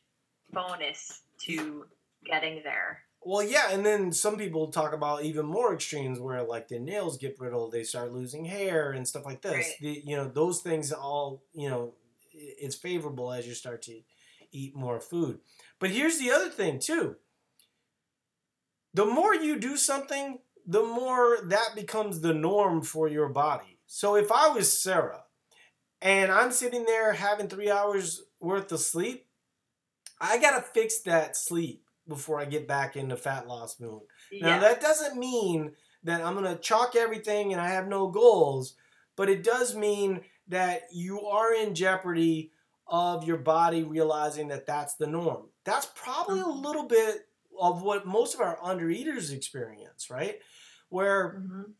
bonus 0.53 1.23
to 1.43 1.87
getting 2.25 2.63
there. 2.65 3.06
Well, 3.29 3.43
yeah, 3.43 3.73
and 3.73 3.85
then 3.85 4.13
some 4.13 4.37
people 4.37 4.69
talk 4.69 4.93
about 4.93 5.25
even 5.25 5.47
more 5.47 5.75
extremes 5.75 6.21
where 6.21 6.45
like 6.45 6.69
the 6.69 6.79
nails 6.79 7.19
get 7.19 7.37
brittle, 7.37 7.69
they 7.69 7.83
start 7.83 8.13
losing 8.13 8.45
hair 8.45 8.93
and 8.93 9.07
stuff 9.07 9.25
like 9.25 9.43
this. 9.43 9.53
Right. 9.53 9.75
The, 9.81 10.03
you 10.05 10.17
know, 10.17 10.29
those 10.29 10.61
things 10.61 10.93
all, 10.93 11.43
you 11.53 11.69
know, 11.69 11.95
it's 12.33 12.77
favorable 12.77 13.33
as 13.33 13.45
you 13.45 13.55
start 13.55 13.83
to 13.83 14.01
eat 14.53 14.77
more 14.77 15.01
food. 15.01 15.41
But 15.81 15.91
here's 15.91 16.21
the 16.21 16.31
other 16.31 16.49
thing 16.49 16.79
too. 16.79 17.17
The 18.95 19.05
more 19.05 19.35
you 19.35 19.59
do 19.59 19.77
something, 19.77 20.39
the 20.65 20.85
more 20.85 21.39
that 21.47 21.71
becomes 21.75 22.21
the 22.21 22.33
norm 22.33 22.81
for 22.81 23.09
your 23.09 23.29
body. 23.29 23.81
So 23.89 24.15
if 24.15 24.31
I 24.31 24.51
was 24.51 24.73
Sarah 24.73 25.25
and 26.01 26.31
I'm 26.31 26.53
sitting 26.53 26.85
there 26.85 27.15
having 27.15 27.49
3 27.49 27.73
hours 27.73 28.23
worth 28.39 28.71
of 28.71 28.79
sleep, 28.79 29.27
I 30.21 30.39
got 30.39 30.57
to 30.57 30.63
fix 30.63 31.01
that 31.01 31.37
sleep 31.37 31.83
before 32.09 32.41
I 32.41 32.45
get 32.45 32.69
back 32.69 32.97
into 32.97 33.17
fat 33.17 33.47
loss 33.47 33.81
mode. 33.81 34.03
Yeah. 34.31 34.47
Now 34.47 34.61
that 34.61 34.81
doesn't 34.81 35.19
mean 35.19 35.73
that 36.05 36.23
I'm 36.23 36.35
gonna 36.35 36.57
chalk 36.57 36.97
everything 36.97 37.53
and 37.53 37.61
I 37.61 37.69
have 37.69 37.89
no 37.89 38.09
goals, 38.09 38.75
but 39.17 39.29
it 39.29 39.43
does 39.43 39.75
mean 39.75 40.21
that 40.49 40.83
you 40.93 41.23
are 41.23 41.55
in 41.55 41.75
jeopardy 41.75 42.53
of 42.87 43.25
your 43.25 43.39
body 43.39 43.83
realizing 43.83 44.49
that 44.49 44.67
that's 44.67 44.95
the 44.95 45.07
norm. 45.07 45.49
That's 45.65 45.89
probably 45.95 46.41
a 46.41 46.45
mm-hmm. 46.45 46.65
little 46.65 46.87
bit 46.87 47.29
of 47.61 47.83
what 47.83 48.07
most 48.07 48.35
of 48.35 48.41
our 48.41 48.59
undereaters 48.59 49.33
experience, 49.33 50.09
right? 50.11 50.39
Where 50.89 51.41
mm-hmm. 51.41 51.71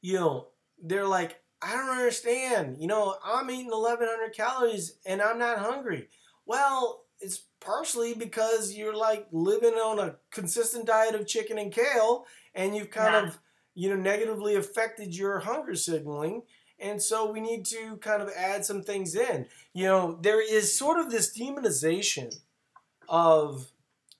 you 0.00 0.14
know 0.14 0.48
they're 0.82 1.06
like, 1.06 1.40
I 1.60 1.72
don't 1.72 1.90
understand. 1.90 2.76
You 2.78 2.86
know, 2.86 3.16
I'm 3.24 3.50
eating 3.50 3.70
1,100 3.70 4.34
calories 4.34 4.98
and 5.04 5.20
I'm 5.20 5.38
not 5.38 5.58
hungry. 5.58 6.08
Well, 6.46 7.04
it's 7.20 7.47
partially 7.60 8.14
because 8.14 8.74
you're 8.74 8.96
like 8.96 9.26
living 9.32 9.74
on 9.74 9.98
a 9.98 10.16
consistent 10.30 10.86
diet 10.86 11.14
of 11.14 11.26
chicken 11.26 11.58
and 11.58 11.72
kale 11.72 12.26
and 12.54 12.76
you've 12.76 12.90
kind 12.90 13.14
yeah. 13.14 13.28
of 13.28 13.38
you 13.74 13.88
know 13.88 13.96
negatively 13.96 14.54
affected 14.54 15.14
your 15.16 15.40
hunger 15.40 15.74
signaling 15.74 16.42
and 16.80 17.02
so 17.02 17.30
we 17.30 17.40
need 17.40 17.64
to 17.64 17.96
kind 17.96 18.22
of 18.22 18.30
add 18.36 18.64
some 18.64 18.82
things 18.82 19.14
in 19.14 19.46
you 19.74 19.84
know 19.84 20.18
there 20.22 20.40
is 20.40 20.76
sort 20.76 20.98
of 20.98 21.10
this 21.10 21.36
demonization 21.36 22.34
of 23.08 23.70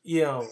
you 0.03 0.23
know 0.23 0.47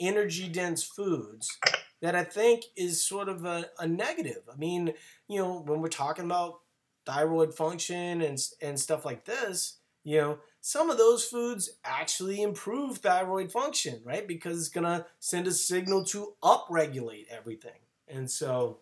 energy 0.00 0.48
dense 0.48 0.82
foods 0.82 1.58
that 2.02 2.14
i 2.14 2.24
think 2.24 2.64
is 2.76 3.02
sort 3.02 3.28
of 3.28 3.44
a, 3.44 3.66
a 3.78 3.86
negative 3.86 4.42
i 4.52 4.56
mean 4.56 4.92
you 5.28 5.38
know 5.38 5.62
when 5.66 5.80
we're 5.80 5.88
talking 5.88 6.24
about 6.24 6.60
thyroid 7.06 7.54
function 7.54 8.20
and 8.20 8.38
and 8.60 8.78
stuff 8.78 9.04
like 9.04 9.24
this 9.24 9.78
you 10.04 10.18
know 10.18 10.38
some 10.60 10.90
of 10.90 10.98
those 10.98 11.24
foods 11.24 11.70
actually 11.84 12.42
improve 12.42 12.98
thyroid 12.98 13.52
function, 13.52 14.00
right? 14.04 14.26
Because 14.26 14.58
it's 14.58 14.68
gonna 14.68 15.06
send 15.20 15.46
a 15.46 15.52
signal 15.52 16.04
to 16.06 16.34
upregulate 16.42 17.26
everything. 17.28 17.80
And 18.06 18.30
so, 18.30 18.80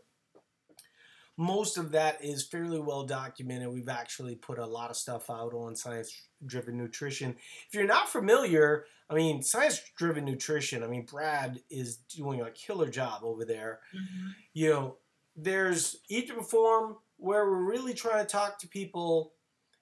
most 1.36 1.76
of 1.76 1.92
that 1.92 2.24
is 2.24 2.46
fairly 2.46 2.80
well 2.80 3.04
documented. 3.04 3.68
We've 3.68 3.88
actually 3.88 4.36
put 4.36 4.58
a 4.58 4.66
lot 4.66 4.90
of 4.90 4.96
stuff 4.96 5.28
out 5.28 5.52
on 5.52 5.76
science 5.76 6.28
driven 6.44 6.78
nutrition. 6.78 7.36
If 7.68 7.74
you're 7.74 7.84
not 7.84 8.08
familiar, 8.08 8.86
I 9.10 9.14
mean, 9.14 9.42
science 9.42 9.82
driven 9.96 10.24
nutrition, 10.24 10.82
I 10.82 10.86
mean, 10.86 11.04
Brad 11.04 11.60
is 11.70 11.96
doing 11.96 12.40
a 12.40 12.50
killer 12.50 12.88
job 12.88 13.20
over 13.22 13.44
there. 13.44 13.80
Mm-hmm. 13.94 14.28
You 14.54 14.70
know, 14.70 14.96
there's 15.36 15.96
Eat 16.08 16.28
to 16.28 16.34
Perform 16.34 16.96
where 17.18 17.44
we're 17.44 17.70
really 17.70 17.94
trying 17.94 18.24
to 18.24 18.30
talk 18.30 18.58
to 18.60 18.68
people, 18.68 19.32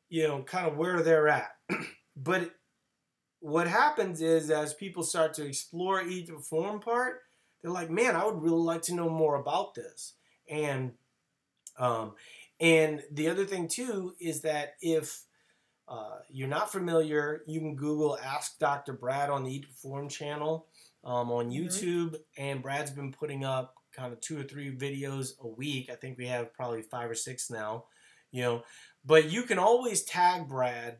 you 0.09 0.26
know, 0.26 0.42
kind 0.42 0.66
of 0.66 0.76
where 0.76 1.03
they're 1.03 1.28
at. 1.28 1.53
but 2.16 2.52
what 3.40 3.66
happens 3.68 4.22
is 4.22 4.50
as 4.50 4.74
people 4.74 5.02
start 5.02 5.34
to 5.34 5.46
explore 5.46 6.02
each 6.02 6.28
Perform 6.28 6.80
part, 6.80 7.20
they're 7.62 7.70
like, 7.72 7.90
man, 7.90 8.16
I 8.16 8.24
would 8.24 8.42
really 8.42 8.62
like 8.62 8.82
to 8.82 8.94
know 8.94 9.08
more 9.08 9.36
about 9.36 9.74
this. 9.74 10.14
And 10.48 10.94
um, 11.78 12.14
and 12.60 13.02
the 13.10 13.28
other 13.28 13.44
thing 13.44 13.68
too 13.68 14.14
is 14.20 14.42
that 14.42 14.74
if 14.80 15.24
uh, 15.88 16.18
you're 16.30 16.48
not 16.48 16.72
familiar, 16.72 17.42
you 17.46 17.60
can 17.60 17.76
Google 17.76 18.18
Ask 18.18 18.58
Dr. 18.58 18.94
Brad 18.94 19.30
on 19.30 19.44
the 19.44 19.54
Eat 19.54 19.68
Perform 19.68 20.08
channel 20.08 20.68
um, 21.04 21.30
on 21.32 21.50
Mhm. 21.62 21.82
YouTube, 21.82 22.16
and 22.38 22.62
Brad's 22.62 22.90
been 22.90 23.12
putting 23.12 23.44
up 23.44 23.74
kind 23.92 24.12
of 24.12 24.20
two 24.20 24.40
or 24.40 24.44
three 24.44 24.74
videos 24.76 25.38
a 25.40 25.48
week. 25.48 25.90
I 25.90 25.96
think 25.96 26.18
we 26.18 26.26
have 26.28 26.54
probably 26.54 26.82
five 26.82 27.10
or 27.10 27.14
six 27.14 27.50
now, 27.50 27.86
you 28.30 28.42
know. 28.42 28.64
But 29.04 29.30
you 29.30 29.44
can 29.44 29.58
always 29.58 30.04
tag 30.04 30.48
Brad 30.48 30.98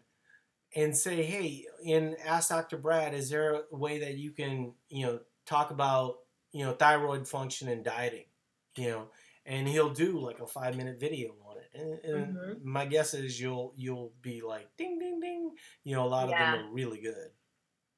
and 0.75 0.97
say, 0.97 1.23
"Hey, 1.23 1.67
and 1.87 2.17
Ask 2.25 2.51
Dr. 2.51 2.77
Brad, 2.79 3.15
is 3.15 3.31
there 3.31 3.63
a 3.71 3.77
way 3.77 3.99
that 4.01 4.17
you 4.17 4.33
can, 4.33 4.75
you 4.89 5.07
know, 5.07 5.21
talk 5.47 5.71
about, 5.71 6.17
you 6.53 6.65
know, 6.65 6.73
thyroid 6.73 7.29
function 7.29 7.69
and 7.69 7.85
dieting, 7.85 8.27
you 8.77 8.89
know?" 8.89 9.11
And 9.47 9.69
he'll 9.69 9.91
do 9.91 10.19
like 10.21 10.41
a 10.41 10.47
five 10.47 10.77
minute 10.77 10.99
video 10.99 11.35
on 11.47 11.59
it. 11.59 11.71
And, 11.75 12.05
and 12.05 12.37
Mhm. 12.37 12.65
my 12.65 12.87
guess 12.87 13.13
is 13.15 13.39
you'll 13.41 13.75
you'll 13.77 14.13
be 14.23 14.41
like, 14.41 14.75
"Ding, 14.77 14.99
ding, 14.99 15.21
ding." 15.21 15.55
You 15.85 15.97
know, 15.97 16.05
a 16.05 16.09
lot 16.09 16.29
Yeah. 16.29 16.41
of 16.41 16.53
them 16.53 16.67
are 16.71 16.73
really 16.73 17.01
good. 17.01 17.31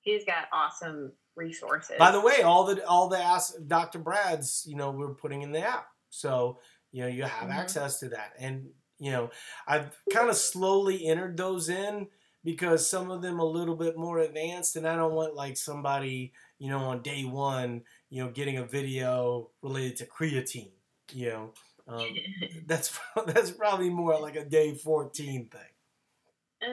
He's 0.00 0.24
got 0.24 0.48
awesome 0.52 1.12
resources. 1.36 1.96
By 1.98 2.10
the 2.10 2.20
way, 2.20 2.42
all 2.42 2.64
the 2.64 2.84
all 2.86 3.08
the 3.08 3.18
Ask 3.18 3.54
Dr. 3.66 3.98
Brad's, 3.98 4.64
you 4.66 4.76
know, 4.76 4.90
we're 4.90 5.14
putting 5.14 5.42
in 5.42 5.52
the 5.52 5.60
app, 5.60 5.88
so 6.10 6.58
you 6.92 7.02
know 7.02 7.08
you 7.08 7.24
have 7.24 7.48
Mhm. 7.48 7.54
access 7.56 8.00
to 8.00 8.08
that. 8.10 8.32
And 8.38 8.72
you 8.98 9.10
know, 9.12 9.30
I've 9.66 9.96
kind 10.10 10.30
of 10.30 10.36
slowly 10.36 11.06
entered 11.06 11.36
those 11.36 11.68
in 11.68 12.08
because 12.46 12.88
some 12.88 13.10
of 13.10 13.20
them 13.20 13.38
a 13.40 13.44
little 13.44 13.76
bit 13.76 13.98
more 13.98 14.20
advanced, 14.20 14.76
and 14.76 14.88
I 14.88 14.96
don't 14.96 15.12
want 15.12 15.34
like 15.34 15.58
somebody, 15.58 16.32
you 16.58 16.70
know, 16.70 16.78
on 16.78 17.02
day 17.02 17.24
one, 17.24 17.82
you 18.08 18.24
know, 18.24 18.30
getting 18.30 18.56
a 18.56 18.64
video 18.64 19.50
related 19.60 19.96
to 19.96 20.06
creatine. 20.06 20.70
You 21.12 21.28
know, 21.28 21.52
um, 21.88 22.06
that's 22.66 22.98
that's 23.26 23.50
probably 23.50 23.90
more 23.90 24.18
like 24.18 24.36
a 24.36 24.44
day 24.44 24.74
fourteen 24.74 25.50
thing. 25.50 26.70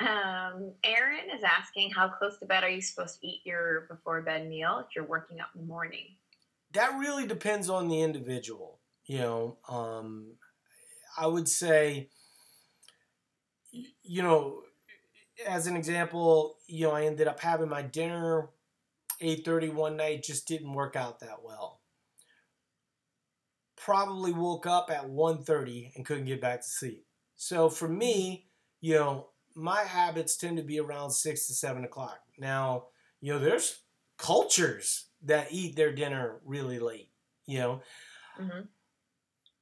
Uh, 0.00 0.04
um, 0.04 0.72
Aaron 0.82 1.30
is 1.36 1.44
asking, 1.44 1.90
how 1.90 2.08
close 2.08 2.38
to 2.38 2.46
bed 2.46 2.64
are 2.64 2.70
you 2.70 2.80
supposed 2.80 3.20
to 3.20 3.26
eat 3.26 3.42
your 3.44 3.82
before 3.88 4.22
bed 4.22 4.48
meal 4.48 4.84
if 4.84 4.96
you're 4.96 5.04
working 5.04 5.38
out 5.38 5.48
in 5.54 5.60
the 5.60 5.66
morning? 5.66 6.06
that 6.72 6.98
really 6.98 7.26
depends 7.26 7.70
on 7.70 7.88
the 7.88 8.02
individual. 8.02 8.78
You 9.06 9.18
know, 9.18 9.58
um, 9.68 10.34
I 11.16 11.26
would 11.26 11.48
say, 11.48 12.10
you 13.72 14.22
know, 14.22 14.62
as 15.46 15.66
an 15.66 15.76
example, 15.76 16.58
you 16.66 16.86
know, 16.86 16.92
I 16.92 17.04
ended 17.04 17.28
up 17.28 17.40
having 17.40 17.68
my 17.68 17.82
dinner 17.82 18.50
eight 19.20 19.44
thirty 19.44 19.68
one 19.68 19.96
night. 19.96 20.22
Just 20.22 20.48
didn't 20.48 20.72
work 20.74 20.96
out 20.96 21.20
that 21.20 21.42
well. 21.42 21.80
Probably 23.76 24.32
woke 24.32 24.66
up 24.66 24.90
at 24.90 25.08
1.30 25.08 25.92
and 25.94 26.04
couldn't 26.04 26.24
get 26.26 26.40
back 26.40 26.60
to 26.62 26.66
sleep. 26.66 27.06
So 27.36 27.68
for 27.70 27.88
me, 27.88 28.48
you 28.80 28.94
know, 28.94 29.28
my 29.54 29.82
habits 29.82 30.36
tend 30.36 30.56
to 30.56 30.62
be 30.64 30.80
around 30.80 31.12
six 31.12 31.46
to 31.46 31.54
seven 31.54 31.84
o'clock. 31.84 32.18
Now, 32.38 32.88
you 33.20 33.32
know, 33.32 33.38
there's 33.38 33.82
cultures 34.16 35.06
that 35.22 35.52
eat 35.52 35.76
their 35.76 35.92
dinner 35.92 36.40
really 36.44 36.80
late. 36.80 37.10
You 37.46 37.58
know, 37.60 37.82
hmm 38.36 38.68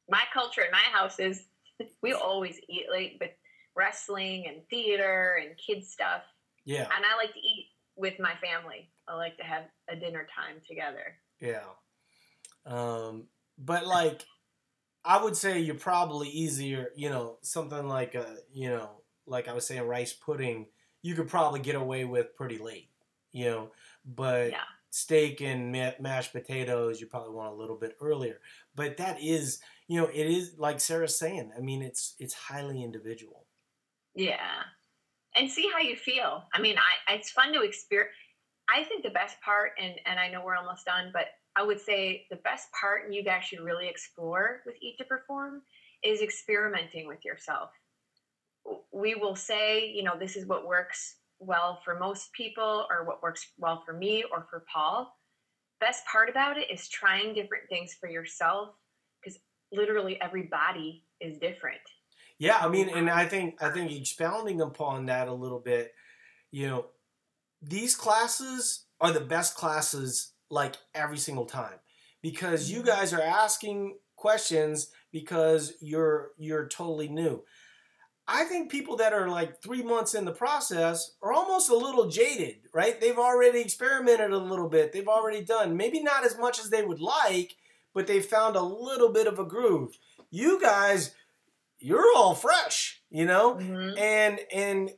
My 0.09 0.23
culture 0.33 0.63
in 0.63 0.71
my 0.71 0.79
house 0.79 1.19
is 1.19 1.47
we 2.03 2.13
always 2.13 2.59
eat 2.69 2.87
late, 2.91 3.19
but 3.19 3.37
wrestling 3.77 4.47
and 4.47 4.67
theater 4.71 5.39
and 5.41 5.57
kids 5.59 5.91
stuff. 5.93 6.23
yeah, 6.65 6.83
And 6.95 7.05
I 7.05 7.17
like 7.17 7.33
to 7.35 7.41
eat 7.41 7.69
with 7.97 8.15
my 8.19 8.33
family. 8.43 8.91
I 9.09 9.15
like 9.15 9.37
to 9.37 9.45
have 9.45 9.65
a 9.89 9.97
dinner 9.97 10.27
time 10.35 10.57
together. 10.69 11.15
yeah. 11.41 11.63
Um, 12.65 13.25
but 13.59 13.87
like, 13.87 14.25
I 15.05 15.23
would 15.23 15.37
say 15.37 15.61
you're 15.61 15.77
probably 15.77 16.29
easier. 16.29 16.91
You 16.97 17.11
know, 17.11 17.39
something 17.43 17.87
like 17.87 18.15
a, 18.15 18.39
you 18.53 18.69
know, 18.69 18.91
like 19.27 19.49
I 19.49 19.53
was 19.53 19.67
saying, 19.67 19.83
rice 19.83 20.13
pudding. 20.13 20.67
You 21.03 21.15
could 21.15 21.29
probably 21.29 21.61
get 21.61 21.77
away 21.77 22.05
with 22.05 22.35
pretty 22.35 22.59
late. 22.59 22.91
You 23.33 23.45
know, 23.45 23.71
but 24.05 24.51
Yeah. 24.51 24.63
steak 24.91 25.41
and 25.43 25.71
ma- 25.71 25.93
mashed 26.01 26.33
potatoes, 26.33 27.01
you 27.01 27.07
probably 27.07 27.35
want 27.35 27.53
a 27.53 27.57
little 27.57 27.77
bit 27.77 27.97
earlier. 28.01 28.41
But 28.75 28.97
that 28.97 29.21
is, 29.23 29.61
you 29.87 30.01
know, 30.01 30.09
it 30.09 30.27
is 30.27 30.55
like 30.59 30.81
Sarah's 30.81 31.17
saying. 31.17 31.53
I 31.57 31.61
mean, 31.61 31.83
it's 31.83 32.17
it's 32.19 32.35
highly 32.35 32.83
individual. 32.83 33.46
Yeah. 34.17 34.63
And 35.37 35.51
see 35.51 35.69
how 35.73 35.81
you 35.81 35.97
feel. 35.97 36.45
I 36.55 36.61
mean, 36.61 36.77
I 36.79 37.15
it's 37.15 37.31
fun 37.31 37.53
to 37.53 37.61
experience. 37.63 38.13
I 38.69 38.83
think 38.85 39.05
the 39.05 39.11
best 39.11 39.37
part, 39.43 39.73
and 39.81 39.95
and 40.07 40.19
I 40.19 40.29
know 40.29 40.43
we're 40.45 40.57
almost 40.57 40.87
done, 40.87 41.11
but 41.13 41.27
I 41.55 41.63
would 41.63 41.81
say 41.81 42.27
the 42.31 42.37
best 42.37 42.69
part, 42.79 43.05
and 43.05 43.15
you 43.15 43.23
guys 43.23 43.45
should 43.45 43.61
really 43.61 43.87
explore 43.89 44.63
with 44.67 44.77
Eat 44.83 44.97
to 44.99 45.05
Perform, 45.05 45.63
is 46.03 46.23
experimenting 46.23 47.07
with 47.07 47.25
yourself. 47.25 47.71
We 48.93 49.15
will 49.15 49.37
say, 49.37 49.91
you 49.91 50.03
know, 50.03 50.19
this 50.19 50.37
is 50.37 50.47
what 50.47 50.67
works 50.67 51.17
well 51.39 51.81
for 51.85 51.99
most 51.99 52.33
people, 52.33 52.87
or 52.91 53.05
what 53.05 53.23
works 53.23 53.47
well 53.59 53.83
for 53.85 53.93
me 53.93 54.25
or 54.33 54.47
for 54.51 54.65
Paul. 54.73 55.15
Best 55.81 56.05
part 56.07 56.31
about 56.31 56.57
it 56.57 56.71
is 56.71 56.89
trying 56.89 57.35
different 57.35 57.65
things 57.69 57.95
for 58.01 58.09
yourself, 58.09 58.71
because 59.23 59.39
literally 59.71 60.19
every 60.23 60.45
body 60.45 61.05
is 61.21 61.39
different. 61.39 61.81
Yeah, 62.39 62.59
I 62.61 62.69
mean, 62.69 62.89
and 62.89 63.09
I 63.09 63.27
think 63.27 63.63
I 63.63 63.71
think 63.71 63.93
expounding 63.93 64.61
upon 64.61 65.07
that 65.07 65.29
a 65.29 65.33
little 65.33 65.61
bit, 65.61 65.93
you 66.51 66.67
know, 66.67 66.87
these 67.63 67.95
classes 67.95 68.85
are 69.01 69.13
the 69.13 69.21
best 69.21 69.57
classes 69.57 70.33
like 70.51 70.77
every 70.95 71.19
single 71.19 71.47
time 71.47 71.79
because 72.23 72.71
you 72.71 72.79
mm-hmm. 72.79 72.89
guys 72.89 73.13
are 73.13 73.23
asking 73.23 73.97
questions 74.17 74.91
because 75.13 75.75
you're 75.81 76.31
you're 76.37 76.69
totally 76.69 77.09
new. 77.09 77.43
I 78.29 78.45
think 78.45 78.73
people 78.73 78.97
that 78.97 79.13
are 79.13 79.29
like 79.29 79.63
three 79.63 79.83
months 79.83 80.15
in 80.15 80.25
the 80.25 80.33
process 80.33 81.13
are 81.23 81.33
almost 81.33 81.71
a 81.71 81.77
little 81.77 82.09
jaded, 82.09 82.57
right? 82.75 83.01
They've 83.01 83.19
already 83.19 83.61
experimented 83.61 84.33
a 84.33 84.39
little 84.39 84.69
bit. 84.69 84.93
They've 84.93 85.07
already 85.07 85.45
done 85.45 85.77
maybe 85.77 86.03
not 86.03 86.25
as 86.25 86.37
much 86.37 86.59
as 86.59 86.69
they 86.69 86.83
would 86.83 87.01
like, 87.01 87.55
but 87.95 88.09
they 88.09 88.21
found 88.21 88.57
a 88.57 88.63
little 88.63 89.13
bit 89.13 89.29
of 89.29 89.39
a 89.39 89.45
groove. 89.45 89.97
You 90.31 90.61
guys, 90.61 91.15
you're 91.79 92.13
all 92.17 92.35
fresh, 92.35 93.03
you 93.11 93.25
know, 93.27 93.55
Mhm. 93.55 93.99
and 93.99 94.41
and 94.53 94.91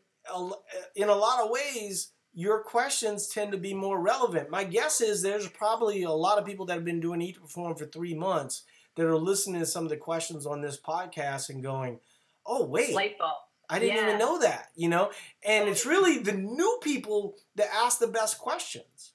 in 0.95 1.09
a 1.09 1.15
lot 1.15 1.43
of 1.43 1.51
ways, 1.51 2.13
your 2.33 2.63
questions 2.63 3.29
tend 3.29 3.51
to 3.53 3.59
be 3.59 3.73
more 3.75 3.99
relevant. 4.01 4.51
My 4.51 4.65
guess 4.65 5.01
is 5.01 5.23
there's 5.23 5.49
probably 5.49 6.03
a 6.03 6.11
lot 6.11 6.39
of 6.39 6.45
people 6.45 6.67
that 6.67 6.75
have 6.75 6.85
been 6.85 7.01
doing 7.01 7.23
Eat 7.23 7.35
to 7.37 7.41
Perform 7.41 7.77
for 7.77 7.87
three 7.87 8.15
months 8.15 8.65
that 8.97 9.07
are 9.07 9.17
listening 9.17 9.61
to 9.61 9.67
some 9.67 9.85
of 9.85 9.91
the 9.91 9.97
questions 9.97 10.47
on 10.47 10.61
this 10.61 10.79
podcast 10.79 11.49
and 11.49 11.63
going, 11.63 12.01
"Oh 12.45 12.65
wait, 12.67 12.95
Light 12.95 13.19
bulb. 13.19 13.37
I 13.71 13.79
didn't 13.79 14.03
even 14.05 14.19
know 14.19 14.39
that," 14.39 14.71
you 14.75 14.89
know. 14.89 15.11
And 15.43 15.69
it's 15.69 15.87
really 15.87 16.19
the 16.19 16.33
new 16.33 16.79
people 16.83 17.37
that 17.55 17.73
ask 17.73 17.99
the 17.99 18.07
best 18.09 18.39
questions. 18.39 19.13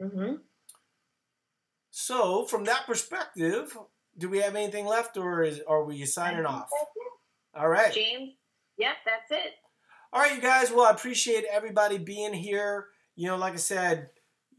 Mm-hmm. 0.00 0.36
So, 1.90 2.44
from 2.46 2.64
that 2.64 2.86
perspective, 2.86 3.76
do 4.18 4.28
we 4.28 4.38
have 4.38 4.56
anything 4.56 4.86
left, 4.86 5.16
or 5.16 5.42
is 5.42 5.60
are 5.66 5.84
we 5.84 6.04
signing 6.06 6.46
off? 6.46 6.68
All 7.54 7.68
right. 7.68 7.92
James, 7.92 8.32
yep, 8.78 8.96
that's 9.04 9.30
it. 9.30 9.52
All 10.12 10.20
right, 10.20 10.34
you 10.34 10.40
guys. 10.40 10.70
Well, 10.70 10.86
I 10.86 10.90
appreciate 10.90 11.44
everybody 11.50 11.98
being 11.98 12.32
here. 12.32 12.86
You 13.16 13.28
know, 13.28 13.36
like 13.36 13.54
I 13.54 13.56
said, 13.56 14.10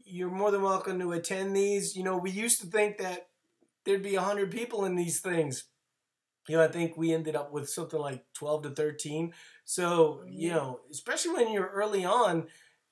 you're 0.04 0.30
more 0.30 0.50
than 0.50 0.62
welcome 0.62 0.98
to 1.00 1.12
attend 1.12 1.54
these. 1.56 1.96
You 1.96 2.04
know, 2.04 2.16
we 2.16 2.30
used 2.30 2.60
to 2.60 2.66
think 2.66 2.98
that 2.98 3.28
there'd 3.84 4.02
be 4.02 4.16
100 4.16 4.50
people 4.50 4.84
in 4.84 4.96
these 4.96 5.20
things. 5.20 5.64
You 6.48 6.56
know, 6.56 6.64
I 6.64 6.68
think 6.68 6.96
we 6.96 7.12
ended 7.12 7.36
up 7.36 7.52
with 7.52 7.68
something 7.68 8.00
like 8.00 8.24
12 8.34 8.62
to 8.64 8.70
13. 8.70 9.34
So, 9.64 10.22
you 10.26 10.50
Mhm. 10.50 10.54
know, 10.54 10.80
especially 10.90 11.32
when 11.34 11.52
you're 11.52 11.68
early 11.68 12.04
on, 12.04 12.48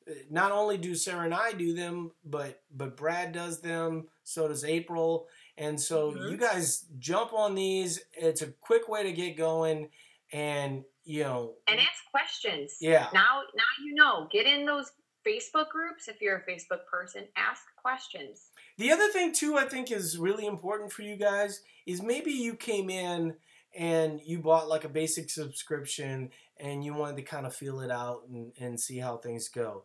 uh, 0.09 0.13
not 0.31 0.53
only 0.53 0.77
do 0.77 0.95
Sarah 0.95 1.25
and 1.25 1.35
I 1.35 1.53
do 1.53 1.73
them, 1.73 2.13
but 2.25 2.63
but 2.71 2.97
Brad 2.97 3.33
does 3.33 3.61
them, 3.61 4.09
so 4.25 4.47
does 4.49 4.65
April. 4.65 5.29
And 5.59 5.81
so 5.81 6.13
Mhm. 6.13 6.31
you 6.31 6.37
guys 6.37 6.87
jump 6.99 7.33
on 7.33 7.55
these. 7.55 8.05
It's 8.13 8.43
a 8.43 8.53
quick 8.53 8.89
way 8.89 9.03
to 9.03 9.13
get 9.13 9.37
going 9.37 9.91
and, 10.33 10.85
you 11.05 11.23
know, 11.23 11.57
And 11.67 11.81
ask 11.81 12.05
questions. 12.11 12.77
yeah. 12.81 13.09
Now, 13.15 13.43
now 13.55 13.65
you 13.85 13.95
know. 13.95 14.29
Get 14.31 14.47
in 14.47 14.67
those 14.67 14.93
Facebook 15.25 15.71
groups, 15.71 16.09
if 16.09 16.21
you're 16.21 16.37
a 16.37 16.45
Facebook 16.45 16.87
person, 16.87 17.27
ask 17.37 17.63
questions. 17.77 18.51
The 18.77 18.93
other 18.93 19.09
thing 19.09 19.33
too, 19.33 19.57
I 19.57 19.67
think 19.67 19.91
is 19.91 20.19
really 20.19 20.47
important 20.47 20.93
for 20.93 21.03
you 21.03 21.17
guys 21.17 21.63
is 21.87 22.03
maybe 22.03 22.31
you 22.33 22.55
came 22.55 22.91
in 22.91 23.37
and 23.75 24.21
you 24.21 24.39
bought 24.41 24.69
like 24.69 24.85
a 24.85 24.89
basic 24.89 25.31
subscription 25.31 26.31
and 26.59 26.85
you 26.85 26.95
wanted 26.95 27.17
to 27.17 27.23
kind 27.23 27.47
of 27.47 27.55
feel 27.55 27.81
it 27.81 27.91
out 27.91 28.25
and, 28.29 28.53
and 28.59 28.81
see 28.81 28.99
how 28.99 29.17
things 29.17 29.49
go. 29.49 29.85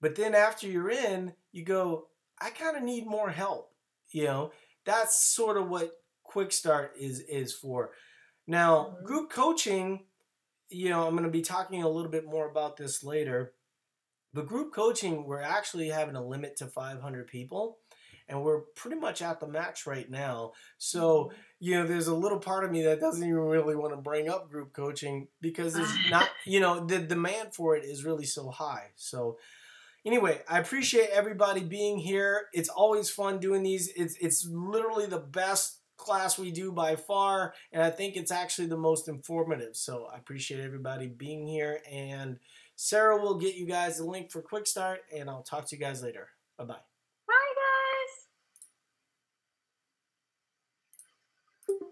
But 0.00 0.16
then 0.16 0.34
after 0.34 0.66
you're 0.66 0.90
in, 0.90 1.34
you 1.52 1.64
go, 1.64 2.08
I 2.40 2.50
kind 2.50 2.76
of 2.76 2.82
need 2.82 3.06
more 3.06 3.30
help. 3.30 3.72
You 4.10 4.24
know, 4.24 4.52
that's 4.84 5.22
sort 5.22 5.56
of 5.56 5.68
what 5.68 5.92
Quick 6.24 6.52
Start 6.52 6.92
is 6.98 7.20
is 7.20 7.52
for. 7.52 7.92
Now, 8.46 8.96
Mhm. 9.00 9.04
group 9.04 9.30
coaching, 9.30 10.06
you 10.68 10.88
know, 10.88 11.06
I'm 11.06 11.12
going 11.12 11.24
to 11.24 11.30
be 11.30 11.42
talking 11.42 11.82
a 11.82 11.88
little 11.88 12.10
bit 12.10 12.24
more 12.24 12.48
about 12.48 12.76
this 12.76 13.04
later. 13.04 13.54
But 14.34 14.46
group 14.46 14.72
coaching, 14.72 15.24
we're 15.26 15.42
actually 15.42 15.88
having 15.88 16.16
a 16.16 16.24
limit 16.24 16.56
to 16.56 16.66
500 16.66 17.26
people, 17.26 17.78
and 18.28 18.42
we're 18.42 18.60
pretty 18.76 18.96
much 18.98 19.20
at 19.20 19.40
the 19.40 19.46
max 19.46 19.86
right 19.86 20.08
now. 20.08 20.52
So, 20.78 21.32
you 21.60 21.74
know, 21.74 21.86
there's 21.86 22.06
a 22.06 22.14
little 22.14 22.38
part 22.38 22.64
of 22.64 22.70
me 22.70 22.82
that 22.84 22.98
doesn't 23.00 23.22
even 23.22 23.40
really 23.40 23.76
want 23.76 23.92
to 23.92 23.98
bring 24.00 24.30
up 24.30 24.48
group 24.50 24.72
coaching 24.72 25.28
because 25.42 25.74
there's 25.74 25.94
not, 26.10 26.30
you 26.46 26.60
know, 26.60 26.86
the 26.86 26.98
demand 27.00 27.54
for 27.54 27.76
it 27.76 27.84
is 27.84 28.04
really 28.06 28.24
so 28.24 28.48
high. 28.48 28.92
So, 28.96 29.38
anyway, 30.06 30.40
I 30.48 30.58
appreciate 30.58 31.10
everybody 31.10 31.60
being 31.60 31.98
here. 31.98 32.46
It's 32.52 32.68
always 32.68 33.10
fun 33.10 33.38
doing 33.38 33.62
these. 33.62 33.88
It's 33.96 34.16
it's 34.20 34.46
literally 34.46 35.06
the 35.06 35.18
best 35.18 35.80
class 35.96 36.38
we 36.38 36.50
do 36.50 36.72
by 36.72 36.96
far, 36.96 37.54
and 37.72 37.82
I 37.82 37.90
think 37.90 38.16
it's 38.16 38.32
actually 38.32 38.68
the 38.68 38.76
most 38.76 39.08
informative. 39.08 39.76
So, 39.76 40.08
I 40.12 40.18
appreciate 40.18 40.60
everybody 40.60 41.06
being 41.06 41.46
here 41.46 41.80
and 41.90 42.38
Sarah 42.76 43.20
will 43.20 43.38
get 43.38 43.54
you 43.54 43.66
guys 43.66 43.98
the 43.98 44.04
link 44.04 44.30
for 44.30 44.42
Quick 44.42 44.66
Start, 44.66 45.00
and 45.14 45.30
I'll 45.30 45.44
talk 45.44 45.66
to 45.68 45.76
you 45.76 45.80
guys 45.80 46.02
later. 46.02 46.30
Bye 46.58 46.64
bye. 46.64 46.91